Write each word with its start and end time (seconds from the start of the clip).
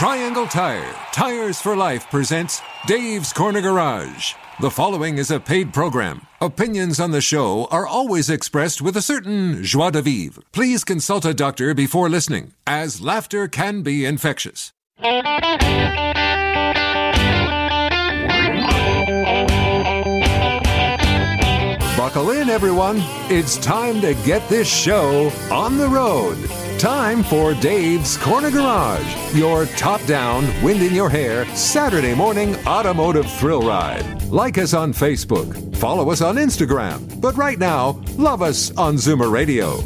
Triangle 0.00 0.46
Tire, 0.46 0.96
Tires 1.12 1.60
for 1.60 1.76
Life 1.76 2.08
presents 2.10 2.62
Dave's 2.86 3.34
Corner 3.34 3.60
Garage. 3.60 4.32
The 4.58 4.70
following 4.70 5.18
is 5.18 5.30
a 5.30 5.38
paid 5.38 5.74
program. 5.74 6.26
Opinions 6.40 6.98
on 6.98 7.10
the 7.10 7.20
show 7.20 7.66
are 7.66 7.86
always 7.86 8.30
expressed 8.30 8.80
with 8.80 8.96
a 8.96 9.02
certain 9.02 9.62
joie 9.62 9.90
de 9.90 10.00
vivre. 10.00 10.42
Please 10.52 10.84
consult 10.84 11.26
a 11.26 11.34
doctor 11.34 11.74
before 11.74 12.08
listening, 12.08 12.54
as 12.66 13.02
laughter 13.02 13.46
can 13.46 13.82
be 13.82 14.06
infectious. 14.06 14.72
Buckle 21.98 22.30
in, 22.30 22.48
everyone. 22.48 23.02
It's 23.28 23.58
time 23.58 24.00
to 24.00 24.14
get 24.24 24.48
this 24.48 24.66
show 24.66 25.30
on 25.50 25.76
the 25.76 25.88
road. 25.88 26.38
Time 26.80 27.22
for 27.22 27.52
Dave's 27.52 28.16
Corner 28.16 28.50
Garage, 28.50 29.34
your 29.34 29.66
top 29.66 30.02
down, 30.06 30.46
wind 30.64 30.80
in 30.80 30.94
your 30.94 31.10
hair, 31.10 31.44
Saturday 31.54 32.14
morning 32.14 32.56
automotive 32.66 33.30
thrill 33.32 33.60
ride. 33.60 34.22
Like 34.30 34.56
us 34.56 34.72
on 34.72 34.94
Facebook, 34.94 35.76
follow 35.76 36.10
us 36.10 36.22
on 36.22 36.36
Instagram, 36.36 37.20
but 37.20 37.36
right 37.36 37.58
now, 37.58 38.02
love 38.16 38.40
us 38.40 38.74
on 38.78 38.94
Zoomer 38.94 39.30
Radio. 39.30 39.82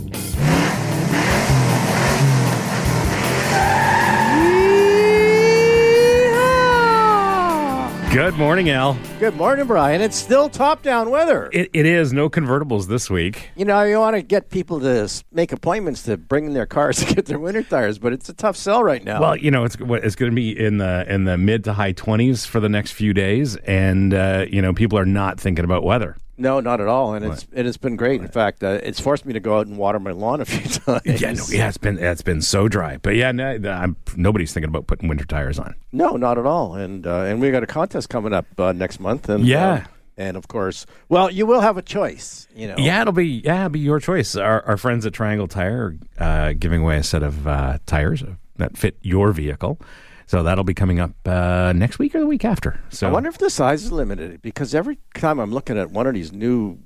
Good 8.15 8.37
morning, 8.37 8.71
Al. 8.71 8.97
Good 9.19 9.35
morning, 9.35 9.67
Brian. 9.67 10.01
It's 10.01 10.15
still 10.15 10.49
top 10.49 10.85
down 10.85 11.11
weather. 11.11 11.51
It, 11.53 11.69
it 11.73 11.85
is 11.85 12.13
no 12.13 12.31
convertibles 12.31 12.87
this 12.87 13.11
week. 13.11 13.51
you 13.57 13.65
know, 13.65 13.83
you 13.83 13.99
want 13.99 14.15
to 14.15 14.23
get 14.23 14.51
people 14.51 14.79
to 14.83 15.11
make 15.33 15.51
appointments 15.51 16.05
to 16.05 16.17
bring 16.17 16.45
in 16.45 16.55
their 16.55 16.65
cars 16.65 16.99
to 17.05 17.13
get 17.13 17.27
their 17.27 17.41
winter 17.41 17.65
tires, 17.65 17.99
but 17.99 18.13
it's 18.13 18.29
a 18.29 18.33
tough 18.33 18.57
sell 18.57 18.85
right 18.85 19.03
now. 19.03 19.21
Well, 19.21 19.37
you 19.37 19.51
know, 19.51 19.65
it's 19.65 19.77
it's 19.81 20.15
going 20.15 20.31
to 20.31 20.37
be 20.37 20.57
in 20.57 20.79
the 20.79 21.13
in 21.13 21.25
the 21.25 21.37
mid 21.37 21.65
to 21.65 21.73
high 21.73 21.91
twenties 21.91 22.47
for 22.47 22.61
the 22.61 22.69
next 22.69 22.93
few 22.93 23.15
days, 23.15 23.57
and 23.57 24.15
uh, 24.15 24.47
you 24.49 24.63
know, 24.63 24.73
people 24.73 24.97
are 24.97 25.05
not 25.05 25.41
thinking 25.41 25.65
about 25.65 25.83
weather. 25.83 26.17
No, 26.37 26.61
not 26.61 26.81
at 26.81 26.89
all. 26.89 27.15
And 27.15 27.25
it's 27.25 27.47
it 27.53 27.65
has 27.67 27.77
been 27.77 27.97
great. 27.97 28.21
In 28.21 28.29
fact, 28.29 28.63
uh, 28.65 28.79
it's 28.83 29.01
forced 29.01 29.25
me 29.27 29.33
to 29.33 29.41
go 29.41 29.59
out 29.59 29.67
and 29.67 29.79
water 29.79 29.99
my 30.01 30.11
lawn 30.13 30.41
a 30.41 30.45
few 30.45 30.61
times. 30.69 31.03
Yeah, 31.21 31.33
no, 31.33 31.45
yeah, 31.51 31.69
it's 31.69 31.79
been 31.79 31.99
it's 31.99 32.23
been 32.23 32.43
so 32.43 32.69
dry, 32.69 32.99
but 32.99 33.17
yeah, 33.17 33.33
no, 33.33 33.57
I'm, 33.71 33.97
nobody's 34.17 34.53
thinking 34.53 34.69
about 34.69 34.87
putting 34.87 35.09
winter 35.09 35.25
tires 35.25 35.59
on. 35.59 35.75
No, 35.93 36.17
not 36.17 36.39
at 36.39 36.47
all. 36.47 36.75
And 36.75 37.07
uh, 37.07 37.23
and 37.23 37.41
we 37.41 37.51
got 37.51 37.63
a 37.63 37.67
contest 37.67 38.09
coming 38.09 38.33
up 38.33 38.47
uh, 38.59 38.73
next 38.73 39.01
month. 39.01 39.29
And 39.29 39.45
Yeah. 39.47 39.73
uh, 39.73 39.85
and 40.17 40.37
of 40.37 40.47
course, 40.47 40.87
well, 41.09 41.29
you 41.31 41.45
will 41.45 41.61
have 41.61 41.77
a 41.77 41.83
choice. 41.83 42.47
You 42.55 42.69
know. 42.69 42.77
Yeah, 42.79 43.01
it'll 43.03 43.13
be 43.13 43.43
yeah, 43.45 43.61
it'll 43.61 43.71
be 43.71 43.81
your 43.81 43.99
choice. 44.01 44.37
Our, 44.37 44.63
our 44.65 44.77
friends 44.77 45.05
at 45.07 45.13
Triangle 45.13 45.49
Tire 45.49 45.97
are 46.21 46.25
uh, 46.25 46.53
giving 46.59 46.83
away 46.83 46.99
a 46.99 47.03
set 47.03 47.23
of 47.25 47.47
uh, 47.49 47.79
tires 47.87 48.23
that 48.57 48.77
fit 48.79 48.97
your 49.03 49.33
vehicle, 49.33 49.81
so 50.27 50.43
that'll 50.43 50.65
be 50.65 50.75
coming 50.75 51.01
up 51.01 51.13
uh, 51.27 51.73
next 51.75 51.99
week 51.99 52.15
or 52.15 52.21
the 52.21 52.27
week 52.27 52.45
after. 52.45 52.81
So 52.91 53.09
I 53.09 53.11
wonder 53.11 53.29
if 53.29 53.39
the 53.39 53.51
size 53.51 53.85
is 53.85 53.93
limited 53.93 54.41
because 54.43 54.75
every 54.75 54.99
time 55.15 55.39
I'm 55.39 55.53
looking 55.53 55.79
at 55.79 55.91
one 55.91 56.07
of 56.07 56.15
these 56.15 56.33
new, 56.33 56.79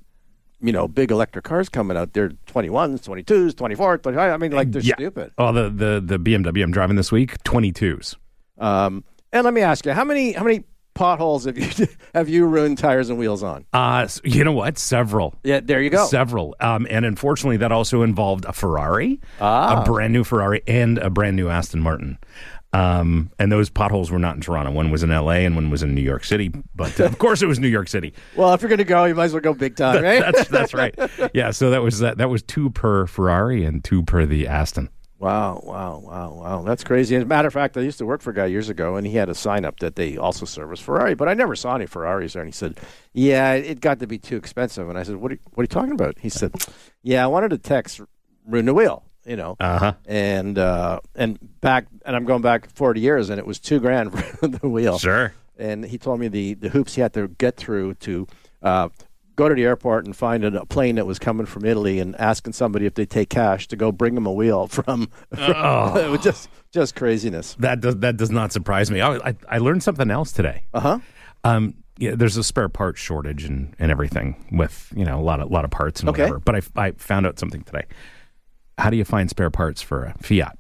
you 0.61 0.73
know, 0.73 0.89
big 0.89 1.11
electric 1.11 1.45
cars 1.45 1.69
coming 1.69 1.97
out, 1.97 2.13
they're 2.13 2.31
21s, 2.31 3.01
22s, 3.07 3.57
24, 3.57 3.99
25. 3.99 4.33
I 4.33 4.37
mean, 4.37 4.53
like 4.53 4.73
they're 4.73 4.83
yeah. 4.83 4.95
stupid. 4.97 5.33
Oh, 5.39 5.53
the 5.53 5.71
the 5.71 6.01
the 6.05 6.19
BMW 6.19 6.63
I'm 6.63 6.73
driving 6.73 6.97
this 6.97 7.13
week, 7.13 7.43
22s. 7.45 8.17
Um, 8.59 9.05
and 9.33 9.45
let 9.45 9.55
me 9.55 9.61
ask 9.61 9.87
you, 9.87 9.93
how 9.93 10.05
many 10.05 10.33
how 10.33 10.43
many 10.45 10.65
potholes 10.95 11.45
have 11.45 11.57
you 11.57 11.87
have 12.15 12.29
you 12.29 12.45
ruined 12.45 12.77
tires 12.77 13.09
and 13.09 13.19
wheels 13.19 13.43
on? 13.45 13.65
Uh, 13.73 14.09
you 14.25 14.43
know 14.43 14.53
what? 14.53 14.79
Several. 14.79 15.35
Yeah, 15.45 15.61
there 15.61 15.81
you 15.81 15.91
go. 15.91 16.07
Several. 16.07 16.57
Um, 16.61 16.89
and 16.91 17.05
unfortunately, 17.07 17.59
that 17.59 17.71
also 17.71 18.03
involved 18.03 18.45
a 18.47 18.53
Ferrari, 18.53 19.21
Ah. 19.41 19.81
a 19.81 19.85
brand 19.85 20.13
new 20.13 20.25
Ferrari, 20.25 20.63
and 20.67 20.99
a 20.99 21.09
brand 21.09 21.37
new 21.37 21.49
Aston 21.49 21.81
Martin. 21.81 22.19
Um, 22.73 23.31
and 23.39 23.51
those 23.51 23.71
potholes 23.71 24.11
were 24.11 24.19
not 24.19 24.35
in 24.37 24.43
Toronto. 24.43 24.71
One 24.73 24.91
was 24.91 25.03
in 25.03 25.09
LA 25.11 25.41
and 25.47 25.55
one 25.55 25.71
was 25.71 25.83
in 25.83 25.95
New 25.95 26.03
York 26.03 26.25
City. 26.25 26.51
But 26.75 27.01
uh, 27.01 27.05
of 27.05 27.19
course, 27.19 27.41
it 27.43 27.47
was 27.47 27.59
New 27.59 27.69
York 27.69 27.89
City. 27.89 28.13
Well, 28.37 28.53
if 28.53 28.61
you're 28.61 28.69
going 28.69 28.79
to 28.79 28.85
go, 28.85 29.05
you 29.07 29.15
might 29.15 29.25
as 29.27 29.33
well 29.33 29.41
go 29.41 29.55
big 29.55 29.77
time, 29.77 30.03
right? 30.03 30.21
That's 30.21 30.49
that's 30.49 30.75
right. 30.75 30.95
Yeah. 31.35 31.51
So 31.51 31.71
that 31.71 31.83
was 31.83 32.01
that. 32.01 32.19
That 32.19 32.29
was 32.31 32.43
two 32.43 32.71
per 32.71 33.07
Ferrari 33.07 33.65
and 33.65 33.83
two 33.83 34.03
per 34.03 34.27
the 34.27 34.47
Aston. 34.49 34.91
Wow, 35.21 35.61
wow, 35.65 35.99
wow, 35.99 36.33
wow. 36.33 36.63
That's 36.63 36.85
crazy. 36.85 37.17
As 37.17 37.25
a 37.25 37.27
matter 37.27 37.49
of 37.49 37.53
fact, 37.55 37.77
I 37.77 37.81
used 37.81 37.99
to 37.99 38.07
work 38.07 38.21
for 38.23 38.31
a 38.31 38.35
guy 38.35 38.47
years 38.47 38.69
ago, 38.69 38.95
and 38.95 39.05
he 39.05 39.15
had 39.17 39.29
a 39.29 39.35
sign 39.35 39.65
up 39.65 39.81
that 39.81 39.97
they 39.97 40.17
also 40.17 40.47
service 40.47 40.79
Ferrari, 40.79 41.15
but 41.17 41.27
I 41.29 41.35
never 41.35 41.57
saw 41.57 41.75
any 41.75 41.87
Ferraris 41.87 42.35
there. 42.35 42.43
And 42.43 42.49
he 42.49 42.53
said, 42.57 42.79
Yeah, 43.15 43.55
it 43.55 43.81
got 43.81 43.99
to 43.99 44.07
be 44.07 44.19
too 44.19 44.37
expensive. 44.37 44.89
And 44.89 44.97
I 44.97 45.03
said, 45.03 45.17
What 45.17 45.33
are, 45.33 45.35
you- 45.35 45.41
what 45.55 45.63
are 45.63 45.65
you 45.65 45.69
talking 45.69 45.91
about? 45.91 46.19
He 46.21 46.29
said, 46.29 46.53
Yeah, 47.03 47.25
I 47.25 47.27
wanted 47.27 47.49
to 47.51 47.59
text 47.59 48.01
the 48.47 48.73
wheel, 48.75 49.07
you 49.29 49.37
know. 49.37 49.57
Uh 49.61 49.79
huh. 49.79 49.93
And 50.07 50.59
uh, 50.59 51.01
and 51.15 51.39
back, 51.61 51.87
and 52.05 52.17
I'm 52.17 52.25
going 52.25 52.43
back 52.43 52.69
40 52.71 53.01
years, 53.01 53.31
and 53.31 53.39
it 53.39 53.47
was 53.47 53.59
two 53.59 53.79
grand 53.81 54.13
for 54.39 54.49
the 54.49 54.69
wheel. 54.69 54.99
Sure. 54.99 55.33
And 55.59 55.85
he 55.85 55.99
told 55.99 56.21
me 56.21 56.29
the, 56.29 56.55
the 56.55 56.69
hoops 56.69 56.95
he 56.95 57.01
had 57.01 57.13
to 57.15 57.27
get 57.29 57.57
through 57.57 57.95
to 57.95 58.29
uh, 58.63 58.89
go 59.35 59.49
to 59.49 59.55
the 59.57 59.65
airport 59.65 60.05
and 60.07 60.17
find 60.17 60.45
a, 60.45 60.65
plane 60.67 60.95
that 60.97 61.07
was 61.07 61.19
coming 61.19 61.47
from 61.47 61.65
Italy 61.65 61.99
and 61.99 62.15
asking 62.21 62.53
somebody 62.53 62.87
if 62.87 62.95
they 62.95 63.05
take 63.05 63.29
cash 63.29 63.67
to 63.69 63.77
go 63.77 63.91
bring 63.91 64.17
him 64.17 64.25
a 64.27 64.33
wheel 64.33 64.67
from. 64.69 65.09
it 65.33 66.11
was 66.11 66.21
just 66.23 66.49
just 66.73 66.95
craziness. 66.95 67.55
That 67.59 67.81
does 67.81 67.97
that 67.99 68.17
does 68.17 68.31
not 68.31 68.53
surprise 68.53 68.91
me. 68.91 69.01
I 69.01 69.17
I, 69.17 69.37
I 69.49 69.59
learned 69.59 69.83
something 69.83 70.11
else 70.11 70.33
today. 70.33 70.65
Uh 70.73 70.81
huh. 70.81 70.99
Um, 71.45 71.75
yeah, 71.99 72.15
there's 72.15 72.37
a 72.37 72.45
spare 72.45 72.69
part 72.69 72.97
shortage 72.97 73.43
and, 73.45 73.75
and 73.79 73.91
everything 73.91 74.47
with 74.53 74.93
you 74.95 75.05
know 75.05 75.19
a 75.19 75.23
lot 75.23 75.41
of 75.41 75.51
lot 75.51 75.65
of 75.65 75.71
parts 75.71 76.01
and 76.01 76.09
Okay. 76.11 76.23
whatever. 76.23 76.39
But 76.39 76.55
I, 76.77 76.87
I 76.87 76.91
found 76.93 77.27
out 77.27 77.39
something 77.39 77.63
today. 77.63 77.87
How 78.79 78.91
do 78.91 78.97
you 78.97 79.05
find 79.05 79.29
spare 79.29 79.51
parts 79.51 79.83
for 79.83 80.05
a 80.05 80.15
Fiat? 80.23 80.57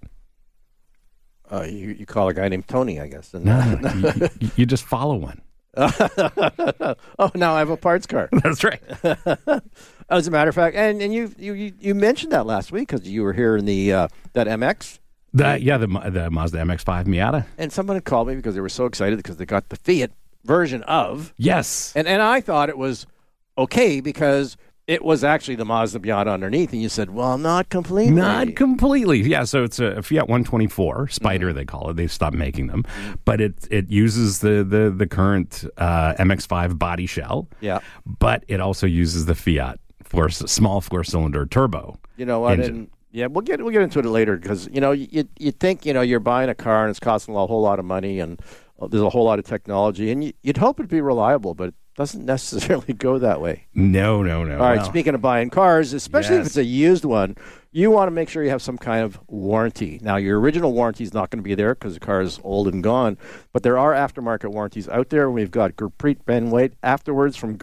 Uh, 1.50 1.62
you, 1.62 1.90
you 1.90 2.04
call 2.06 2.28
a 2.28 2.34
guy 2.34 2.48
named 2.48 2.68
Tony, 2.68 3.00
I 3.00 3.06
guess. 3.06 3.32
And, 3.32 3.44
No, 3.46 3.78
you, 3.94 4.28
you- 4.40 4.50
you 4.56 4.66
just 4.66 4.84
follow 4.84 5.16
one. 5.16 5.40
oh, 5.76 7.30
now 7.34 7.54
I 7.54 7.60
have 7.60 7.70
a 7.70 7.76
parts 7.76 8.06
car. 8.06 8.28
That's 8.42 8.64
right. 8.64 8.82
As 10.10 10.26
a 10.26 10.30
matter 10.30 10.48
of 10.48 10.54
fact, 10.54 10.74
and, 10.76 11.00
and 11.00 11.14
you, 11.14 11.32
you 11.38 11.72
you 11.78 11.94
mentioned 11.94 12.32
that 12.32 12.46
last 12.46 12.72
week 12.72 12.88
because 12.88 13.06
you 13.08 13.22
were 13.22 13.32
here 13.32 13.56
in 13.56 13.64
the 13.64 13.92
uh, 13.92 14.08
that 14.32 14.46
MX, 14.46 14.98
The, 15.34 15.58
yeah, 15.62 15.76
the 15.78 15.86
the 15.86 16.30
Mazda 16.30 16.58
MX-5 16.58 17.04
Miata. 17.04 17.46
and 17.58 17.72
someone 17.72 17.96
had 17.96 18.04
called 18.04 18.26
me 18.28 18.34
because 18.34 18.54
they 18.54 18.60
were 18.60 18.68
so 18.70 18.86
excited 18.86 19.18
because 19.18 19.36
they 19.36 19.46
got 19.46 19.68
the 19.68 19.76
Fiat 19.76 20.10
version 20.44 20.82
of 20.84 21.32
Yes. 21.36 21.92
And 21.94 22.08
and 22.08 22.22
I 22.22 22.40
thought 22.40 22.68
it 22.70 22.78
was 22.78 23.06
okay 23.56 24.00
because 24.00 24.56
it 24.88 25.04
was 25.04 25.22
actually 25.22 25.54
the 25.54 25.66
Mazda 25.66 26.00
Miata 26.00 26.32
underneath, 26.32 26.72
and 26.72 26.80
you 26.80 26.88
said, 26.88 27.10
"Well, 27.10 27.36
not 27.36 27.68
completely." 27.68 28.14
Not 28.14 28.56
completely. 28.56 29.20
Yeah, 29.20 29.44
so 29.44 29.62
it's 29.62 29.78
a 29.78 30.02
Fiat 30.02 30.28
124 30.28 31.08
Spider. 31.08 31.48
Mm-hmm. 31.48 31.56
They 31.56 31.64
call 31.66 31.90
it. 31.90 31.96
They've 31.96 32.10
stopped 32.10 32.34
making 32.34 32.68
them, 32.68 32.84
but 33.26 33.40
it 33.40 33.68
it 33.70 33.90
uses 33.90 34.40
the 34.40 34.64
the 34.64 34.90
the 34.90 35.06
current 35.06 35.64
uh, 35.76 36.14
MX-5 36.14 36.78
body 36.78 37.06
shell. 37.06 37.48
Yeah. 37.60 37.80
but 38.18 38.44
it 38.48 38.60
also 38.60 38.86
uses 38.86 39.26
the 39.26 39.34
Fiat 39.34 39.78
four 40.02 40.30
small 40.30 40.80
four 40.80 41.04
cylinder 41.04 41.44
turbo. 41.44 41.98
you 42.16 42.24
know 42.24 42.44
I 42.44 42.54
engine. 42.54 42.74
And 42.74 42.90
yeah, 43.12 43.26
we'll 43.26 43.42
get 43.42 43.60
we'll 43.60 43.72
get 43.72 43.82
into 43.82 43.98
it 43.98 44.06
later 44.06 44.38
because 44.38 44.68
you 44.72 44.80
know 44.80 44.92
you 44.92 45.28
you 45.38 45.52
think 45.52 45.84
you 45.84 45.92
know 45.92 46.00
you're 46.00 46.18
buying 46.18 46.48
a 46.48 46.54
car 46.54 46.84
and 46.84 46.90
it's 46.90 47.00
costing 47.00 47.36
a 47.36 47.46
whole 47.46 47.60
lot 47.60 47.78
of 47.78 47.84
money 47.84 48.20
and 48.20 48.40
uh, 48.80 48.86
there's 48.86 49.02
a 49.02 49.10
whole 49.10 49.24
lot 49.24 49.38
of 49.38 49.44
technology 49.44 50.10
and 50.10 50.24
you, 50.24 50.32
you'd 50.42 50.56
hope 50.56 50.80
it'd 50.80 50.88
be 50.90 51.02
reliable, 51.02 51.52
but 51.54 51.74
doesn't 51.98 52.24
necessarily 52.24 52.94
go 52.94 53.18
that 53.18 53.40
way. 53.40 53.66
No, 53.74 54.22
no, 54.22 54.44
no. 54.44 54.54
All 54.54 54.60
right, 54.60 54.76
Well, 54.76 54.86
speaking 54.86 55.16
of 55.16 55.20
buying 55.20 55.50
cars, 55.50 55.92
especially 55.92 56.36
if 56.36 56.46
it's 56.46 56.56
a 56.56 56.62
used 56.62 57.04
one, 57.04 57.36
you 57.72 57.90
want 57.90 58.06
to 58.06 58.12
make 58.12 58.28
sure 58.28 58.44
you 58.44 58.50
have 58.50 58.62
some 58.62 58.78
kind 58.78 59.04
of 59.04 59.18
warranty. 59.26 59.98
Now, 60.00 60.16
your 60.16 60.38
original 60.38 60.72
warranty 60.72 61.02
is 61.02 61.12
not 61.12 61.30
going 61.30 61.40
to 61.40 61.42
be 61.42 61.56
there 61.56 61.74
because 61.74 61.94
the 61.94 62.00
car 62.00 62.20
is 62.20 62.38
old 62.44 62.68
and 62.68 62.84
gone, 62.84 63.18
but 63.52 63.64
there 63.64 63.76
are 63.76 63.92
aftermarket 63.92 64.52
warranties 64.52 64.88
out 64.88 65.08
there. 65.08 65.28
We've 65.28 65.50
got 65.50 65.74
Gurpreet 65.74 66.24
Ben 66.24 66.50
Wait 66.50 66.72
afterwards 66.84 67.36
from 67.36 67.58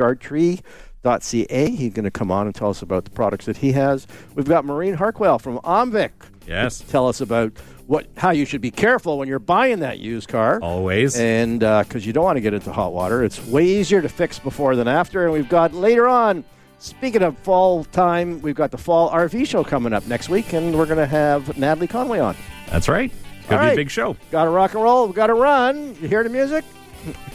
Guardtree.ca. 1.05 1.69
He's 1.71 1.93
going 1.93 2.03
to 2.03 2.11
come 2.11 2.31
on 2.31 2.45
and 2.47 2.55
tell 2.55 2.69
us 2.69 2.81
about 2.81 3.05
the 3.05 3.11
products 3.11 3.45
that 3.45 3.57
he 3.57 3.71
has. 3.73 4.07
We've 4.35 4.47
got 4.47 4.65
Maureen 4.65 4.95
Harquail 4.95 5.39
from 5.39 5.59
Omvic. 5.59 6.11
Yes. 6.47 6.79
Tell 6.79 7.07
us 7.07 7.21
about 7.21 7.53
what 7.87 8.07
how 8.17 8.31
you 8.31 8.45
should 8.45 8.61
be 8.61 8.71
careful 8.71 9.19
when 9.19 9.27
you're 9.27 9.37
buying 9.39 9.79
that 9.79 9.99
used 9.99 10.27
car 10.27 10.59
Always. 10.61 11.15
and 11.19 11.63
uh, 11.63 11.83
because 11.83 12.03
you 12.05 12.13
don't 12.13 12.23
want 12.23 12.37
to 12.37 12.41
get 12.41 12.53
into 12.53 12.71
hot 12.71 12.93
water, 12.93 13.23
it's 13.23 13.43
way 13.47 13.63
easier 13.65 14.01
to 14.01 14.09
fix 14.09 14.39
before 14.39 14.75
than 14.75 14.87
after. 14.87 15.23
And 15.25 15.33
we've 15.33 15.49
got 15.49 15.73
later 15.73 16.07
on, 16.07 16.43
speaking 16.79 17.21
of 17.23 17.37
fall 17.39 17.83
time, 17.85 18.41
we've 18.41 18.55
got 18.55 18.71
the 18.71 18.77
fall 18.77 19.09
RV 19.11 19.47
show 19.47 19.63
coming 19.63 19.93
up 19.93 20.05
next 20.07 20.29
week, 20.29 20.53
and 20.53 20.75
we're 20.77 20.85
going 20.87 20.97
to 20.97 21.05
have 21.07 21.57
Natalie 21.57 21.87
Conway 21.87 22.19
on. 22.19 22.35
That's 22.69 22.87
right. 22.87 23.11
Could 23.47 23.53
All 23.53 23.59
be 23.59 23.65
right. 23.67 23.73
a 23.73 23.75
big 23.75 23.91
show. 23.91 24.15
Got 24.31 24.45
to 24.45 24.49
rock 24.49 24.73
and 24.73 24.81
roll. 24.83 25.07
Got 25.09 25.27
to 25.27 25.35
run. 25.35 25.95
You 26.01 26.07
hear 26.07 26.23
the 26.23 26.29
music? 26.29 26.65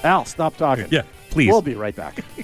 Al, 0.02 0.24
stop 0.24 0.56
talking. 0.56 0.86
Yeah, 0.90 1.02
please. 1.30 1.48
We'll 1.48 1.62
be 1.62 1.74
right 1.76 1.94
back. 1.94 2.24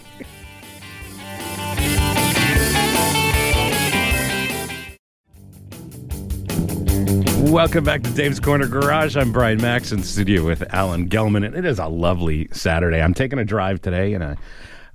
Welcome 7.46 7.84
back 7.84 8.02
to 8.02 8.10
Dave's 8.10 8.40
Corner 8.40 8.66
Garage. 8.66 9.16
I'm 9.16 9.30
Brian 9.30 9.62
Max 9.62 9.92
in 9.92 10.02
studio 10.02 10.44
with 10.44 10.64
Alan 10.74 11.08
Gelman, 11.08 11.46
and 11.46 11.54
it 11.54 11.64
is 11.64 11.78
a 11.78 11.86
lovely 11.86 12.48
Saturday. 12.50 13.00
I'm 13.00 13.14
taking 13.14 13.38
a 13.38 13.44
drive 13.44 13.80
today 13.80 14.14
in 14.14 14.20
a 14.20 14.36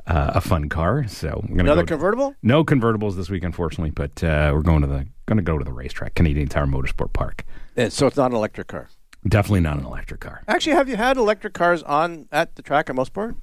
uh, 0.05 0.33
a 0.35 0.41
fun 0.41 0.67
car, 0.67 1.07
so 1.07 1.43
gonna 1.47 1.61
Another 1.61 1.83
go 1.83 1.87
convertible? 1.95 2.35
no 2.43 2.65
convertibles 2.65 3.15
this 3.15 3.29
week, 3.29 3.43
unfortunately, 3.43 3.91
but 3.91 4.21
uh, 4.23 4.51
we're 4.53 4.63
going 4.63 4.81
to 4.81 4.87
the 4.87 5.07
going 5.27 5.37
to 5.37 5.43
go 5.43 5.57
to 5.57 5.63
the 5.63 5.71
racetrack, 5.71 6.13
Canadian 6.13 6.49
Tire 6.49 6.65
Motorsport 6.65 7.13
Park. 7.13 7.45
Yeah, 7.77 7.87
so 7.87 8.05
it's 8.05 8.17
not 8.17 8.31
an 8.31 8.37
electric 8.37 8.67
car. 8.67 8.89
Definitely 9.27 9.59
not 9.59 9.77
an 9.77 9.85
electric 9.85 10.19
car. 10.19 10.41
Actually, 10.47 10.75
have 10.75 10.89
you 10.89 10.97
had 10.97 11.15
electric 11.15 11.53
cars 11.53 11.83
on 11.83 12.27
at 12.31 12.55
the 12.55 12.63
track 12.63 12.89
at 12.89 12.95
Mosport? 12.95 13.35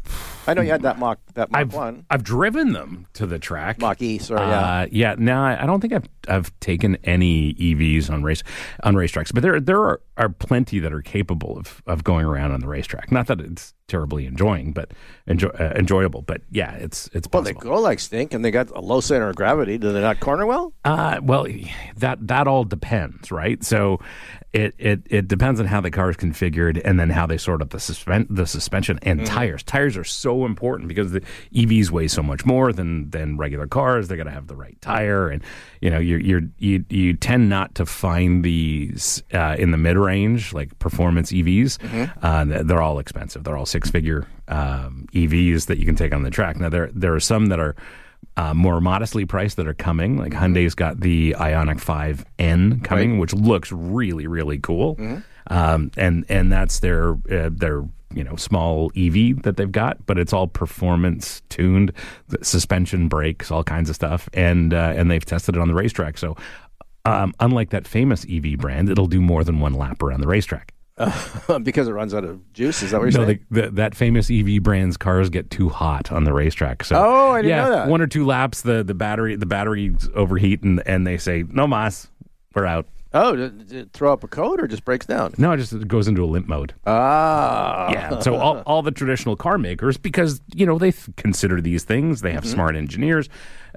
I 0.48 0.54
know 0.54 0.62
you 0.62 0.70
had 0.70 0.82
that 0.82 0.98
Mach 1.00 1.18
that 1.34 1.52
Mach 1.52 1.60
I've 1.60 1.72
one, 1.72 2.04
I've 2.10 2.24
driven 2.24 2.72
them 2.72 3.06
to 3.12 3.26
the 3.26 3.38
track. 3.38 3.78
Mach 3.78 4.02
E. 4.02 4.18
Sorry, 4.18 4.40
yeah. 4.40 4.60
Uh, 4.60 4.86
yeah. 4.90 5.14
No, 5.16 5.40
I 5.40 5.62
I 5.62 5.66
don't 5.66 5.80
think 5.80 5.92
I've 5.92 6.08
I've 6.28 6.58
taken 6.58 6.96
any 7.04 7.54
EVs 7.54 8.10
on 8.10 8.24
race 8.24 8.42
on 8.82 8.94
racetracks, 8.94 9.32
but 9.32 9.42
there 9.42 9.60
there 9.60 9.80
are, 9.80 10.00
are 10.18 10.28
plenty 10.28 10.80
that 10.80 10.92
are 10.92 11.00
capable 11.00 11.56
of, 11.56 11.80
of 11.86 12.04
going 12.04 12.26
around 12.26 12.50
on 12.50 12.60
the 12.60 12.66
racetrack. 12.66 13.10
Not 13.12 13.28
that 13.28 13.40
it's 13.40 13.72
terribly 13.86 14.26
enjoying, 14.26 14.72
but 14.72 14.92
enjoy, 15.26 15.48
uh, 15.48 15.72
enjoyable. 15.76 16.22
But 16.22 16.42
yeah, 16.50 16.74
it's 16.74 17.08
it's 17.12 17.28
Well, 17.32 17.42
they 17.42 17.54
go 17.54 17.80
like 17.80 18.00
stink, 18.00 18.34
and 18.34 18.44
they 18.44 18.50
got 18.50 18.70
a 18.70 18.80
low 18.80 19.00
center 19.00 19.30
of 19.30 19.36
gravity. 19.36 19.78
Do 19.78 19.92
they 19.92 20.00
not 20.00 20.20
corner 20.20 20.44
well? 20.44 20.72
Uh, 20.84 21.20
well, 21.22 21.46
that 21.96 22.26
that 22.26 22.46
all 22.46 22.64
depends, 22.64 23.30
right? 23.30 23.62
So 23.64 24.00
it, 24.52 24.74
it 24.78 25.02
it 25.06 25.28
depends 25.28 25.60
on 25.60 25.66
how 25.66 25.80
the 25.80 25.90
car 25.90 26.10
is 26.10 26.16
configured, 26.16 26.80
and 26.84 26.98
then 26.98 27.10
how 27.10 27.26
they 27.26 27.38
sort 27.38 27.62
up 27.62 27.70
the 27.70 27.80
suspend 27.80 28.26
the 28.30 28.46
suspension 28.46 28.98
and 29.02 29.24
tires. 29.26 29.62
Tires 29.62 29.96
are 29.96 30.04
so 30.04 30.44
important 30.44 30.88
because 30.88 31.12
the 31.12 31.22
EVs 31.54 31.90
weigh 31.90 32.08
so 32.08 32.22
much 32.22 32.44
more 32.44 32.72
than 32.72 33.10
than 33.10 33.36
regular 33.36 33.66
cars. 33.66 34.08
They 34.08 34.16
got 34.16 34.24
to 34.24 34.30
have 34.30 34.46
the 34.46 34.56
right 34.56 34.78
tire, 34.80 35.28
and 35.28 35.42
you 35.80 35.90
know 35.90 35.98
you're, 35.98 36.20
you're 36.20 36.42
you 36.58 36.84
you 36.88 37.14
tend 37.14 37.48
not 37.48 37.74
to 37.76 37.86
find 37.86 38.44
these 38.44 39.22
uh, 39.32 39.56
in 39.58 39.70
the 39.70 39.78
mid 39.78 39.96
range 40.08 40.52
like 40.58 40.70
performance 40.78 41.28
EVs. 41.32 41.78
Uh, 42.22 42.62
they're 42.66 42.82
all 42.82 42.98
expensive. 42.98 43.44
They're 43.44 43.58
all 43.60 43.66
six 43.66 43.90
figure 43.90 44.26
um, 44.48 45.06
EVs 45.12 45.66
that 45.66 45.78
you 45.78 45.86
can 45.86 45.96
take 45.96 46.12
on 46.16 46.22
the 46.22 46.30
track. 46.30 46.56
Now 46.56 46.70
there 46.70 46.88
there 46.94 47.14
are 47.14 47.20
some 47.20 47.46
that 47.52 47.60
are 47.60 47.74
uh, 48.36 48.54
more 48.54 48.80
modestly 48.80 49.24
priced 49.24 49.56
that 49.56 49.66
are 49.66 49.74
coming. 49.74 50.16
Like 50.16 50.32
Hyundai's 50.32 50.74
got 50.74 51.00
the 51.00 51.34
Ioniq 51.38 51.80
5N 51.82 52.82
coming, 52.84 53.18
which 53.20 53.32
looks 53.34 53.70
really, 53.72 54.26
really 54.26 54.58
cool. 54.58 54.96
Um, 55.50 55.90
and 55.96 56.24
and 56.28 56.52
that's 56.52 56.80
their 56.80 57.12
uh, 57.30 57.50
their 57.50 57.82
you 58.14 58.24
know 58.24 58.36
small 58.36 58.90
EV 58.96 59.42
that 59.42 59.56
they've 59.56 59.70
got, 59.72 60.04
but 60.06 60.18
it's 60.18 60.32
all 60.32 60.46
performance 60.46 61.42
tuned, 61.48 61.92
suspension 62.42 63.08
brakes, 63.08 63.50
all 63.50 63.64
kinds 63.64 63.88
of 63.90 63.96
stuff, 63.96 64.28
and 64.34 64.72
uh, 64.74 64.92
and 64.96 65.10
they've 65.10 65.24
tested 65.24 65.56
it 65.56 65.60
on 65.60 65.68
the 65.68 65.74
racetrack. 65.74 66.18
So. 66.18 66.36
Um, 67.08 67.34
unlike 67.40 67.70
that 67.70 67.86
famous 67.86 68.26
EV 68.30 68.58
brand, 68.58 68.88
it'll 68.88 69.06
do 69.06 69.20
more 69.20 69.44
than 69.44 69.60
one 69.60 69.72
lap 69.74 70.02
around 70.02 70.20
the 70.20 70.28
racetrack. 70.28 70.74
because 71.62 71.86
it 71.86 71.92
runs 71.92 72.12
out 72.12 72.24
of 72.24 72.52
juice. 72.52 72.82
Is 72.82 72.90
that 72.90 72.98
what 73.00 73.12
you're 73.12 73.20
No, 73.20 73.26
saying? 73.26 73.44
the, 73.50 73.60
the, 73.62 73.70
that 73.70 73.94
famous 73.94 74.28
EV 74.30 74.60
brand's 74.62 74.96
cars 74.96 75.30
get 75.30 75.48
too 75.48 75.68
hot 75.68 76.10
on 76.10 76.24
the 76.24 76.32
racetrack. 76.32 76.82
So 76.82 76.96
Oh, 76.96 77.30
I 77.30 77.42
didn't 77.42 77.50
yeah, 77.50 77.64
know 77.64 77.70
that. 77.70 77.88
One 77.88 78.00
or 78.00 78.08
two 78.08 78.26
laps, 78.26 78.62
the 78.62 78.82
the 78.82 78.94
battery 78.94 79.36
the 79.36 79.46
batteries 79.46 80.08
overheat, 80.14 80.62
and 80.64 80.82
and 80.86 81.06
they 81.06 81.16
say 81.16 81.44
no 81.48 81.68
mas, 81.68 82.08
we're 82.52 82.66
out. 82.66 82.86
Oh, 83.22 83.36
did, 83.36 83.72
it 83.72 83.92
throw 83.92 84.12
up 84.12 84.24
a 84.24 84.28
code 84.28 84.60
or 84.60 84.66
just 84.66 84.84
breaks 84.84 85.06
down? 85.06 85.34
No, 85.38 85.52
it 85.52 85.58
just 85.58 85.86
goes 85.88 86.08
into 86.08 86.24
a 86.24 86.26
limp 86.26 86.48
mode. 86.48 86.74
Ah, 86.86 87.90
Yeah. 87.92 88.18
So 88.20 88.36
all, 88.36 88.58
all 88.66 88.82
the 88.82 88.90
traditional 88.90 89.36
car 89.36 89.58
makers, 89.58 89.96
because 89.96 90.40
you 90.54 90.64
know 90.66 90.78
they 90.78 90.92
th- 90.92 91.16
consider 91.16 91.60
these 91.60 91.84
things, 91.84 92.20
they 92.22 92.32
have 92.32 92.44
Mm-hmm. 92.44 92.52
smart 92.54 92.76
engineers. 92.76 93.28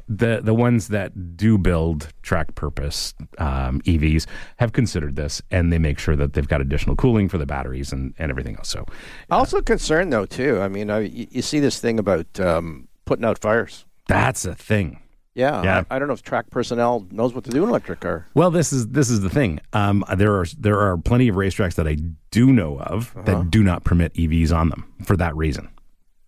The 0.08 0.42
the 0.44 0.54
ones 0.54 0.88
that 0.90 1.38
do 1.38 1.58
build 1.58 2.10
track 2.22 2.56
purpose 2.56 3.14
um, 3.38 3.82
EVs 3.82 4.26
have 4.58 4.74
considered 4.74 5.16
this, 5.16 5.42
and 5.52 5.72
they 5.72 5.78
make 5.80 6.00
sure 6.00 6.16
that 6.16 6.34
they've 6.34 6.48
got 6.48 6.60
additional 6.62 6.96
cooling 6.96 7.30
for 7.30 7.38
the 7.38 7.46
batteries 7.46 7.92
and, 7.94 8.14
and 8.18 8.30
everything 8.32 8.56
else. 8.58 8.70
So 8.70 8.86
Also 9.30 9.62
concerned 9.62 10.12
though 10.12 10.26
too. 10.26 10.60
I 10.60 10.68
mean, 10.68 10.90
I, 10.90 11.00
you, 11.02 11.28
you 11.32 11.42
see 11.42 11.60
this 11.60 11.80
thing 11.80 12.00
about 12.00 12.40
um, 12.40 12.88
putting 13.06 13.26
out 13.26 13.38
fires. 13.40 13.86
that's 14.08 14.44
a 14.46 14.56
thing. 14.56 15.01
Yeah, 15.34 15.64
Yeah. 15.64 15.84
I, 15.90 15.96
I 15.96 16.00
don't 16.00 16.08
know 16.10 16.14
if 16.14 16.22
track 16.24 16.50
personnel 16.50 17.08
knows 17.12 17.34
what 17.34 17.44
to 17.46 17.52
do 17.52 17.64
in 17.64 17.70
electric 17.70 18.02
car. 18.02 18.26
Well, 18.34 18.52
this 18.52 18.74
is 18.74 18.88
this 18.90 19.10
is 19.10 19.22
the 19.22 19.30
thing. 19.30 19.60
Um, 19.74 20.04
there 20.18 20.36
are 20.40 20.46
there 20.58 20.80
are 20.80 20.98
plenty 20.98 21.28
of 21.30 21.36
racetracks 21.36 21.76
that 21.76 21.88
I 21.88 21.96
do 22.32 22.52
know 22.52 22.80
of 22.80 23.16
Uh-huh. 23.16 23.24
that 23.26 23.52
do 23.52 23.64
not 23.64 23.84
permit 23.86 24.14
EVs 24.16 24.52
on 24.54 24.70
them 24.70 24.86
for 25.06 25.16
that 25.18 25.36
reason. 25.36 25.70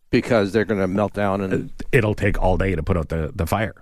because 0.10 0.52
they're 0.54 0.64
going 0.66 0.80
to 0.80 0.88
melt 0.88 1.12
down, 1.14 1.42
and 1.42 1.72
It'll 1.92 2.14
take 2.14 2.40
all 2.42 2.56
day 2.56 2.76
to 2.76 2.84
put 2.84 2.96
out 2.98 3.10
the, 3.10 3.32
the 3.36 3.48
fire. 3.48 3.74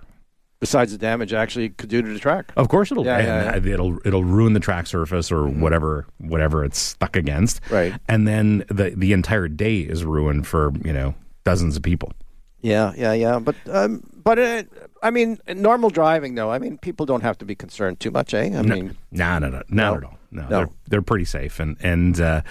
besides 0.60 0.90
the 0.92 0.96
damage 0.98 1.32
actually 1.34 1.68
could 1.68 1.90
do 1.90 2.00
to 2.00 2.08
the 2.12 2.18
track. 2.18 2.52
Of 2.56 2.68
course, 2.68 2.90
it'll 2.90 3.04
Yeah, 3.04 3.18
yeah, 3.20 3.52
and 3.54 3.66
it'll 3.66 3.98
it'll 4.06 4.24
ruin 4.24 4.54
the 4.54 4.60
track 4.60 4.86
surface 4.86 5.30
or 5.30 5.46
whatever 5.46 6.06
whatever 6.18 6.64
it's 6.64 6.78
stuck 6.78 7.16
against. 7.16 7.60
Right. 7.70 7.92
and 8.08 8.26
then 8.26 8.64
the 8.68 8.94
the 8.96 9.12
entire 9.12 9.46
day 9.48 9.80
is 9.80 10.04
ruined 10.04 10.46
for 10.46 10.72
you 10.84 10.92
know 10.92 11.14
dozens 11.44 11.76
of 11.76 11.82
people. 11.82 12.12
Yeah, 12.60 12.92
yeah, 12.96 13.12
yeah. 13.12 13.38
But 13.38 13.56
um, 13.70 14.02
but 14.24 14.38
uh, 14.38 14.62
I 15.02 15.10
mean, 15.10 15.38
normal 15.54 15.90
driving 15.90 16.34
though. 16.36 16.50
I 16.50 16.58
mean, 16.58 16.78
people 16.78 17.06
don't 17.06 17.22
have 17.22 17.36
to 17.38 17.44
be 17.44 17.54
concerned 17.54 17.98
too 18.00 18.10
much, 18.10 18.32
eh? 18.34 18.56
I 18.56 18.62
mean, 18.62 18.96
No, 19.10 19.38
no, 19.38 19.48
no, 19.48 19.56
not 19.58 19.70
No. 19.70 19.94
at 19.96 20.04
all. 20.04 20.18
No, 20.30 20.42
No. 20.42 20.48
they're 20.48 20.68
they're 20.88 21.02
pretty 21.02 21.24
safe, 21.26 21.60
and 21.60 21.76
and 21.82 22.20
uh, 22.20 22.42